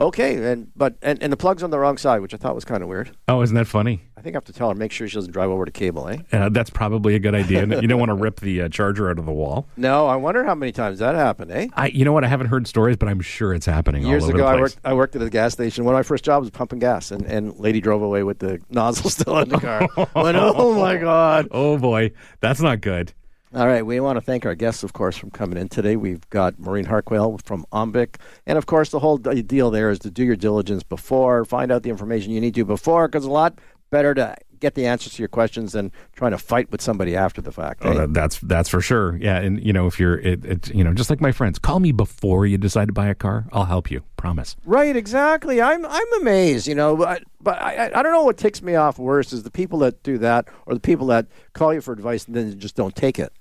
okay." 0.01 0.51
And 0.53 0.71
but 0.77 0.97
and, 1.03 1.23
and 1.23 1.33
the 1.33 1.37
plug's 1.37 1.63
on 1.63 1.71
the 1.71 1.79
wrong 1.79 1.97
side, 1.99 2.21
which 2.21 2.35
I 2.35 2.37
thought 2.37 2.55
was 2.55 2.65
kind 2.65 2.83
of 2.83 2.89
weird. 2.89 3.11
Oh, 3.29 3.43
isn't 3.43 3.55
that 3.57 3.67
funny? 3.67 4.03
I 4.17 4.21
think 4.21 4.35
I 4.35 4.39
have 4.39 4.45
to 4.47 4.53
tell 4.53 4.69
her 4.69 4.75
make 4.75 4.91
sure 4.91 5.07
she 5.07 5.15
doesn't 5.15 5.33
drive 5.33 5.49
over 5.49 5.65
the 5.65 5.71
cable, 5.71 6.09
eh? 6.09 6.19
Uh, 6.33 6.49
that's 6.49 6.71
probably 6.71 7.15
a 7.15 7.21
good 7.21 7.37
idea. 7.37 7.65
you 7.81 7.87
don't 7.87 8.01
want 8.01 8.11
to 8.11 8.15
rip 8.15 8.41
the 8.41 8.63
uh, 8.63 8.69
charger 8.69 9.09
out 9.11 9.19
of 9.19 9.27
the 9.27 9.33
wall. 9.33 9.69
No, 9.77 10.09
I 10.09 10.17
wonder 10.17 10.45
how 10.45 10.57
many 10.57 10.73
times 10.73 10.99
that 10.99 11.15
happened, 11.15 11.53
eh? 11.53 11.69
I, 11.75 11.87
you 11.87 12.05
know 12.05 12.13
what? 12.13 12.25
I 12.25 12.27
haven't 12.27 12.49
heard 12.49 12.67
stories, 12.67 12.97
but 12.97 13.09
I'm 13.09 13.21
sure 13.21 13.55
it's 13.55 13.65
happening 13.65 14.05
Years 14.05 14.27
ago, 14.29 14.39
the 14.39 14.45
I 14.45 14.57
worked. 14.61 14.79
I 14.85 14.93
worked 14.93 15.15
at 15.15 15.23
a 15.23 15.31
gas 15.31 15.53
station. 15.53 15.85
One 15.85 15.95
of 15.95 15.99
my 15.99 16.03
first 16.03 16.25
jobs 16.25 16.45
was 16.45 16.51
pumping 16.51 16.81
gas, 16.81 17.13
and 17.13 17.25
and 17.27 17.57
lady 17.59 17.81
drove 17.81 18.03
away 18.03 18.25
with 18.25 18.41
the 18.41 18.61
nozzle 18.71 19.09
still 19.11 19.39
in 19.39 19.49
the 19.49 19.59
car. 19.61 19.81
Went, 20.17 20.37
oh 20.37 20.75
my 20.79 20.97
god! 20.97 21.47
Oh 21.53 21.79
boy, 21.79 22.11
that's 22.41 22.61
not 22.61 22.81
good. 22.81 23.13
All 23.55 23.67
right, 23.67 23.81
we 23.81 23.99
want 23.99 24.19
to 24.19 24.21
thank 24.21 24.45
our 24.45 24.55
guests, 24.55 24.83
of 24.83 24.93
course, 24.93 25.17
from 25.17 25.31
coming 25.31 25.59
in 25.59 25.71
today. 25.71 25.97
We've 25.97 26.29
got 26.29 26.59
Maureen 26.59 26.85
Harquail 26.85 27.39
from 27.43 27.65
OMVIC, 27.73 28.17
and 28.47 28.59
of 28.59 28.67
course, 28.67 28.91
the 28.91 28.99
whole 28.99 29.17
deal 29.17 29.71
there 29.71 29.89
is 29.89 29.99
to 30.01 30.11
do 30.11 30.23
your 30.23 30.37
diligence 30.37 30.83
before, 30.83 31.47
find 31.47 31.73
out 31.73 31.83
the 31.83 31.89
information 31.89 32.31
you 32.31 32.43
need 32.43 32.55
to 32.57 32.67
before, 32.67 33.09
because 33.09 33.25
a 33.25 33.31
lot 33.31 33.59
better 33.91 34.13
to 34.13 34.37
get 34.61 34.75
the 34.75 34.87
answers 34.87 35.15
to 35.15 35.23
your 35.23 35.29
questions 35.29 35.73
than 35.73 35.93
trying 36.15 36.33
to 36.33 36.39
fight 36.39 36.71
with 36.71 36.81
somebody 36.81 37.17
after 37.17 37.41
the 37.41 37.53
fact. 37.53 37.83
Oh, 37.85 37.91
eh? 37.91 37.95
that, 37.95 38.15
that's 38.15 38.39
that's 38.41 38.69
for 38.69 38.81
sure. 38.81 39.17
Yeah, 39.17 39.39
and 39.39 39.65
you 39.65 39.73
know, 39.73 39.87
if 39.87 39.99
you're, 39.99 40.19
it, 40.19 40.45
it, 40.45 40.75
you 40.75 40.85
know, 40.85 40.93
just 40.93 41.11
like 41.11 41.21
my 41.21 41.33
friends, 41.33 41.59
call 41.59 41.81
me 41.81 41.93
before 41.93 42.47
you 42.47 42.59
decide 42.59 42.87
to 42.87 42.93
buy 42.93 43.09
a 43.09 43.15
car. 43.15 43.47
I'll 43.53 43.67
help 43.67 43.91
you. 43.91 44.03
Promise. 44.17 44.57
Right, 44.65 44.97
exactly. 44.97 45.63
I'm 45.63 45.87
I'm 45.87 46.21
amazed, 46.21 46.67
you 46.67 46.75
know. 46.75 46.97
But 46.97 47.23
but 47.41 47.61
I, 47.61 47.87
I 47.87 48.01
I 48.01 48.03
don't 48.03 48.13
know 48.13 48.25
what 48.25 48.37
ticks 48.37 48.63
me 48.63 48.75
off 48.75 48.99
worse 48.99 49.33
is 49.33 49.45
the 49.45 49.51
people 49.51 49.79
that 49.81 50.03
do 50.03 50.19
that 50.19 50.49
or 50.67 50.75
the 50.75 50.81
people 50.81 51.07
that 51.09 51.27
call 51.53 51.73
you 51.73 51.81
for 51.81 51.93
advice 51.93 52.27
and 52.27 52.35
then 52.35 52.59
just 52.59 52.75
don't 52.75 52.97
take 52.97 53.19
it. 53.19 53.33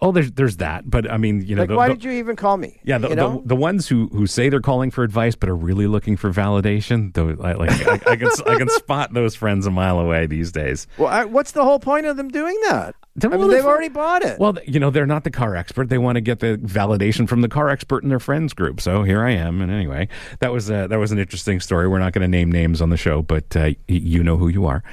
Oh, 0.00 0.12
there's 0.12 0.30
there's 0.32 0.58
that, 0.58 0.88
but 0.88 1.10
I 1.10 1.16
mean, 1.16 1.44
you 1.44 1.56
know, 1.56 1.62
Like, 1.62 1.68
the, 1.70 1.76
why 1.76 1.88
the- 1.88 1.94
did 1.94 2.04
you 2.04 2.12
even 2.12 2.36
call 2.36 2.56
me? 2.56 2.78
Yeah, 2.84 2.98
the, 2.98 3.08
you 3.08 3.14
know? 3.16 3.40
the, 3.42 3.48
the 3.48 3.56
ones 3.56 3.88
who, 3.88 4.06
who 4.12 4.28
say 4.28 4.48
they're 4.48 4.60
calling 4.60 4.92
for 4.92 5.02
advice 5.02 5.34
but 5.34 5.48
are 5.48 5.56
really 5.56 5.88
looking 5.88 6.16
for 6.16 6.30
validation, 6.32 7.12
though, 7.14 7.30
I, 7.42 7.54
like 7.54 7.70
I, 7.86 7.94
I 8.12 8.16
can 8.16 8.28
I 8.46 8.56
can 8.56 8.68
spot 8.68 9.12
those 9.12 9.34
friends 9.34 9.66
a 9.66 9.70
mile 9.72 9.98
away 9.98 10.26
these 10.26 10.52
days. 10.52 10.86
well, 10.98 11.08
I, 11.08 11.24
what's 11.24 11.50
the 11.50 11.64
whole 11.64 11.80
point 11.80 12.06
of 12.06 12.16
them 12.16 12.28
doing 12.28 12.56
that? 12.68 12.94
I 13.20 13.26
mean, 13.26 13.50
they've 13.50 13.64
already 13.64 13.88
bought 13.88 14.22
it. 14.22 14.38
Well, 14.38 14.56
you 14.64 14.78
know, 14.78 14.90
they're 14.90 15.04
not 15.04 15.24
the 15.24 15.32
car 15.32 15.56
expert. 15.56 15.88
They 15.88 15.98
want 15.98 16.14
to 16.14 16.20
get 16.20 16.38
the 16.38 16.56
validation 16.58 17.28
from 17.28 17.40
the 17.40 17.48
car 17.48 17.68
expert 17.68 18.04
in 18.04 18.10
their 18.10 18.20
friends 18.20 18.54
group. 18.54 18.80
So 18.80 19.02
here 19.02 19.24
I 19.24 19.32
am. 19.32 19.60
And 19.60 19.72
anyway, 19.72 20.06
that 20.38 20.52
was 20.52 20.70
uh, 20.70 20.86
that 20.86 20.98
was 21.00 21.10
an 21.10 21.18
interesting 21.18 21.58
story. 21.58 21.88
We're 21.88 21.98
not 21.98 22.12
going 22.12 22.22
to 22.22 22.28
name 22.28 22.52
names 22.52 22.80
on 22.80 22.90
the 22.90 22.96
show, 22.96 23.22
but 23.22 23.56
uh, 23.56 23.60
y- 23.70 23.76
you 23.88 24.22
know 24.22 24.36
who 24.36 24.46
you 24.46 24.66
are. 24.66 24.84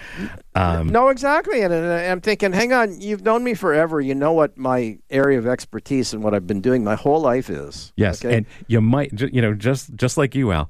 Um, 0.55 0.87
no, 0.87 1.09
exactly. 1.09 1.61
And, 1.61 1.73
and 1.73 1.85
I'm 2.11 2.21
thinking, 2.21 2.53
hang 2.53 2.71
on, 2.71 3.01
you've 3.01 3.23
known 3.23 3.43
me 3.43 3.53
forever. 3.55 3.99
You 3.99 4.15
know 4.15 4.31
what 4.31 4.57
my 4.57 4.97
area 5.09 5.37
of 5.37 5.45
expertise 5.47 6.13
and 6.13 6.23
what 6.23 6.33
I've 6.33 6.47
been 6.47 6.61
doing 6.61 6.83
my 6.83 6.95
whole 6.95 7.19
life 7.19 7.49
is. 7.49 7.91
yes, 7.97 8.23
Okay? 8.23 8.37
and 8.37 8.45
you 8.67 8.79
might, 8.79 9.11
you 9.19 9.41
know, 9.41 9.53
just 9.53 9.93
just 9.95 10.17
like 10.17 10.33
you, 10.33 10.51
Al. 10.51 10.69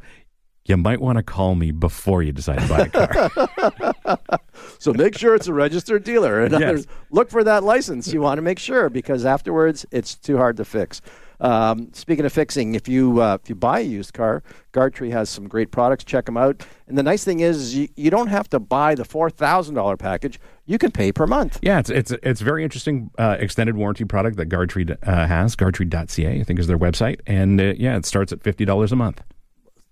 You 0.67 0.77
might 0.77 0.99
want 0.99 1.17
to 1.19 1.23
call 1.23 1.53
me 1.53 1.69
before 1.69 2.23
you 2.23 2.31
decide 2.31 2.57
to 2.57 2.67
buy 2.67 2.79
a 2.79 2.89
car. 2.89 4.27
So 4.79 4.93
make 4.93 5.17
sure 5.17 5.35
it's 5.35 5.47
a 5.47 5.53
registered 5.53 6.03
dealer. 6.03 6.41
And 6.41 6.51
Yes. 6.53 6.61
others, 6.63 6.87
look 7.11 7.29
for 7.29 7.43
that 7.43 7.63
license. 7.63 8.11
You 8.11 8.21
want 8.21 8.37
to 8.39 8.41
make 8.41 8.57
sure 8.57 8.89
because 8.89 9.25
afterwards 9.25 9.85
it's 9.91 10.15
too 10.15 10.37
hard 10.37 10.57
to 10.57 10.65
fix. 10.65 11.01
Um, 11.39 11.89
speaking 11.93 12.25
of 12.25 12.33
fixing, 12.33 12.75
if 12.75 12.87
you 12.87 13.21
uh, 13.21 13.37
if 13.41 13.49
you 13.49 13.55
buy 13.55 13.79
a 13.79 13.83
used 13.83 14.13
car, 14.13 14.43
Guardtree 14.73 15.11
has 15.11 15.29
some 15.29 15.47
great 15.47 15.71
products. 15.71 16.03
Check 16.03 16.25
them 16.25 16.37
out. 16.37 16.65
And 16.87 16.97
the 16.97 17.03
nice 17.03 17.23
thing 17.23 17.39
is, 17.39 17.75
you, 17.75 17.87
you 17.95 18.09
don't 18.09 18.27
have 18.27 18.49
to 18.49 18.59
buy 18.59 18.95
the 18.95 19.05
four 19.05 19.29
thousand 19.29 19.75
dollar 19.75 19.97
package. 19.97 20.39
You 20.65 20.77
can 20.77 20.91
pay 20.91 21.11
per 21.11 21.27
month. 21.27 21.59
Yeah, 21.61 21.79
it's 21.79 21.89
it's 21.89 22.11
it's 22.23 22.41
very 22.41 22.63
interesting 22.63 23.11
uh, 23.17 23.37
extended 23.39 23.75
warranty 23.75 24.05
product 24.05 24.37
that 24.37 24.49
Guardtree 24.49 24.97
uh, 25.03 25.27
has. 25.27 25.55
Guardtree.ca, 25.55 26.39
I 26.39 26.43
think, 26.43 26.59
is 26.59 26.67
their 26.67 26.79
website, 26.79 27.19
and 27.27 27.59
uh, 27.59 27.73
yeah, 27.77 27.97
it 27.97 28.05
starts 28.05 28.31
at 28.31 28.43
fifty 28.43 28.65
dollars 28.65 28.91
a 28.91 28.95
month. 28.95 29.21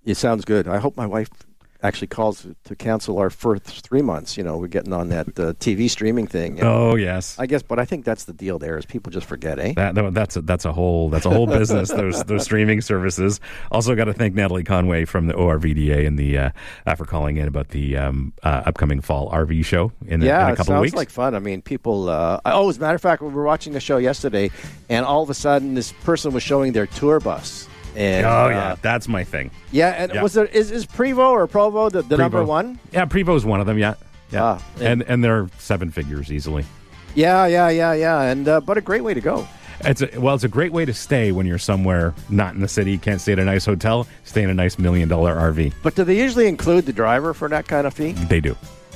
It 0.06 0.16
sounds 0.16 0.44
good. 0.44 0.68
I 0.68 0.80
hope 0.80 0.98
my 0.98 1.06
wife 1.06 1.30
actually 1.84 2.08
calls 2.08 2.48
to 2.64 2.76
cancel 2.76 3.18
our 3.20 3.30
first 3.30 3.86
three 3.86 4.02
months. 4.02 4.38
You 4.38 4.44
know, 4.44 4.58
we're 4.58 4.68
getting 4.68 4.94
on 4.94 5.10
that 5.10 5.28
uh, 5.38 5.54
TV 5.60 5.90
streaming 5.90 6.26
thing. 6.28 6.64
Oh 6.64 6.96
yes. 6.96 7.38
I 7.38 7.46
guess, 7.46 7.62
but 7.62 7.78
I 7.78 7.86
think 7.86 8.06
that's 8.06 8.24
the 8.24 8.34
deal. 8.34 8.58
There 8.58 8.78
is 8.78 8.86
people 8.86 9.12
just 9.12 9.28
forget, 9.28 9.60
eh? 9.60 9.74
That, 9.76 9.96
that- 9.96 10.14
that's 10.14 10.36
a, 10.38 10.42
that's 10.42 10.66
a 10.66 10.72
whole 10.74 11.10
that's 11.10 11.26
a 11.26 11.30
whole 11.30 11.46
business. 11.48 11.92
Those 12.04 12.24
those 12.24 12.44
streaming 12.44 12.82
services. 12.82 13.40
Also, 13.72 13.94
got 13.96 14.06
to 14.06 14.14
thank 14.14 14.34
Natalie 14.36 14.64
Conway 14.64 15.06
from 15.06 15.28
the 15.28 15.34
ORVDA 15.34 16.08
and 16.08 16.18
the 16.18 16.38
uh, 16.38 16.50
uh, 16.86 16.96
for 16.96 17.06
calling 17.06 17.38
in 17.38 17.48
about 17.48 17.70
the 17.70 17.98
um, 17.98 18.34
uh, 18.44 18.64
upcoming 18.66 19.02
fall 19.02 19.30
RV 19.32 19.66
show 19.66 19.92
in, 20.08 20.22
a- 20.22 20.26
yeah, 20.26 20.44
in 20.44 20.50
a 20.50 20.54
it 20.54 20.56
couple 20.58 20.66
sounds 20.72 20.78
of 20.78 20.82
weeks. 20.82 20.96
like 20.96 21.10
fun. 21.10 21.36
I 21.36 21.40
mean, 21.40 21.62
people. 21.62 22.10
Uh, 22.10 22.40
oh, 22.46 22.70
as 22.70 22.78
a 22.78 22.80
matter 22.80 22.96
of 22.96 23.02
fact, 23.02 23.22
we 23.22 23.30
were 23.30 23.44
watching 23.44 23.76
a 23.76 23.80
show 23.80 23.98
yesterday, 23.98 24.50
and 24.90 25.06
all 25.06 25.24
of 25.24 25.30
a 25.30 25.34
sudden, 25.34 25.74
this 25.74 25.92
person 26.04 26.32
was 26.34 26.44
showing 26.44 26.72
their 26.74 26.88
tour 26.88 27.20
bus. 27.20 27.68
And, 27.96 28.26
oh 28.26 28.46
uh, 28.46 28.50
yeah, 28.50 28.76
that's 28.82 29.08
my 29.08 29.24
thing. 29.24 29.52
yeah. 29.72 29.90
And 29.90 30.14
Yeah. 30.14 30.24
was 30.24 30.34
there 30.34 30.46
is, 30.46 30.72
is 30.72 30.86
Prevost 30.86 31.32
or 31.32 31.48
Provo 31.48 31.90
the, 31.90 32.02
the 32.02 32.18
number 32.18 32.44
one? 32.44 32.80
Yeah, 32.92 33.06
Prevost's 33.06 33.46
one 33.46 33.60
of 33.60 33.68
them. 33.68 33.78
Yeah, 33.78 33.94
yeah, 34.32 34.44
Ah, 34.44 34.64
and 34.82 35.04
and 35.04 35.24
they're 35.24 35.48
seven 35.60 35.92
figures 35.92 36.32
easily. 36.32 36.66
Yeah, 37.16 37.46
yeah, 37.46 37.70
yeah, 37.70 37.94
yeah. 37.94 38.22
And 38.22 38.48
uh, 38.48 38.62
but 38.62 38.78
a 38.78 38.82
great 38.82 39.04
way 39.04 39.14
to 39.14 39.22
go. 39.22 39.48
It's 39.86 40.02
a, 40.02 40.10
well, 40.20 40.34
it's 40.34 40.44
a 40.46 40.48
great 40.50 40.72
way 40.72 40.86
to 40.86 40.94
stay 40.94 41.32
when 41.32 41.46
you're 41.46 41.58
somewhere 41.58 42.14
not 42.30 42.54
in 42.56 42.62
the 42.62 42.68
city, 42.68 42.98
can't 42.98 43.20
stay 43.20 43.34
at 43.34 43.40
a 43.40 43.44
nice 43.44 43.66
hotel, 43.66 44.08
stay 44.24 44.42
in 44.42 44.50
a 44.50 44.54
nice 44.54 44.80
million 44.80 45.10
dollar 45.10 45.36
RV. 45.36 45.74
But 45.84 45.96
do 45.96 46.04
they 46.04 46.18
usually 46.18 46.48
include 46.48 46.86
the 46.86 46.94
driver 46.94 47.34
for 47.34 47.50
that 47.50 47.68
kind 47.68 47.86
of 47.86 47.94
fee? 47.94 48.14
They 48.14 48.40
do. 48.40 48.56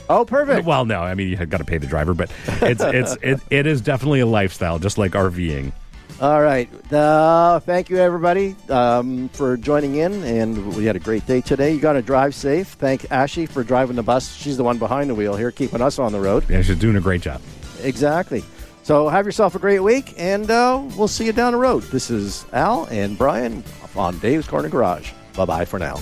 Oh, 0.09 0.23
perfect. 0.23 0.65
Well, 0.65 0.85
no, 0.85 1.01
I 1.01 1.13
mean 1.13 1.27
you 1.27 1.35
have 1.37 1.49
got 1.49 1.57
to 1.57 1.65
pay 1.65 1.77
the 1.77 1.87
driver, 1.87 2.13
but 2.13 2.31
it's 2.61 2.81
it's 2.81 3.17
it, 3.21 3.41
it 3.49 3.67
is 3.67 3.81
definitely 3.81 4.21
a 4.21 4.25
lifestyle, 4.25 4.79
just 4.79 4.97
like 4.97 5.11
RVing. 5.11 5.73
All 6.19 6.41
right. 6.41 6.67
Uh, 6.91 7.59
thank 7.59 7.91
you, 7.91 7.97
everybody, 7.97 8.55
um, 8.69 9.29
for 9.29 9.55
joining 9.55 9.97
in. 9.97 10.23
And 10.23 10.75
we 10.75 10.85
had 10.85 10.95
a 10.95 10.99
great 10.99 11.27
day 11.27 11.41
today. 11.41 11.71
You 11.73 11.79
got 11.79 11.93
to 11.93 12.01
drive 12.01 12.33
safe. 12.33 12.69
Thank 12.69 13.11
Ashy 13.11 13.45
for 13.45 13.63
driving 13.63 13.95
the 13.95 14.03
bus. 14.03 14.33
She's 14.33 14.57
the 14.57 14.63
one 14.63 14.79
behind 14.79 15.11
the 15.11 15.15
wheel 15.15 15.35
here, 15.35 15.51
keeping 15.51 15.81
us 15.81 15.99
on 15.99 16.11
the 16.11 16.19
road. 16.19 16.49
Yeah, 16.49 16.63
she's 16.63 16.79
doing 16.79 16.95
a 16.95 17.01
great 17.01 17.21
job. 17.21 17.39
Exactly. 17.83 18.43
So 18.81 19.09
have 19.09 19.25
yourself 19.27 19.53
a 19.53 19.59
great 19.59 19.81
week, 19.81 20.15
and 20.17 20.49
uh, 20.49 20.81
we'll 20.97 21.07
see 21.07 21.25
you 21.25 21.33
down 21.33 21.51
the 21.51 21.59
road. 21.59 21.83
This 21.83 22.09
is 22.09 22.45
Al 22.51 22.85
and 22.85 23.17
Brian 23.17 23.63
on 23.95 24.17
Dave's 24.19 24.47
Corner 24.47 24.69
Garage. 24.69 25.11
Bye 25.35 25.45
bye 25.45 25.65
for 25.65 25.77
now. 25.77 26.01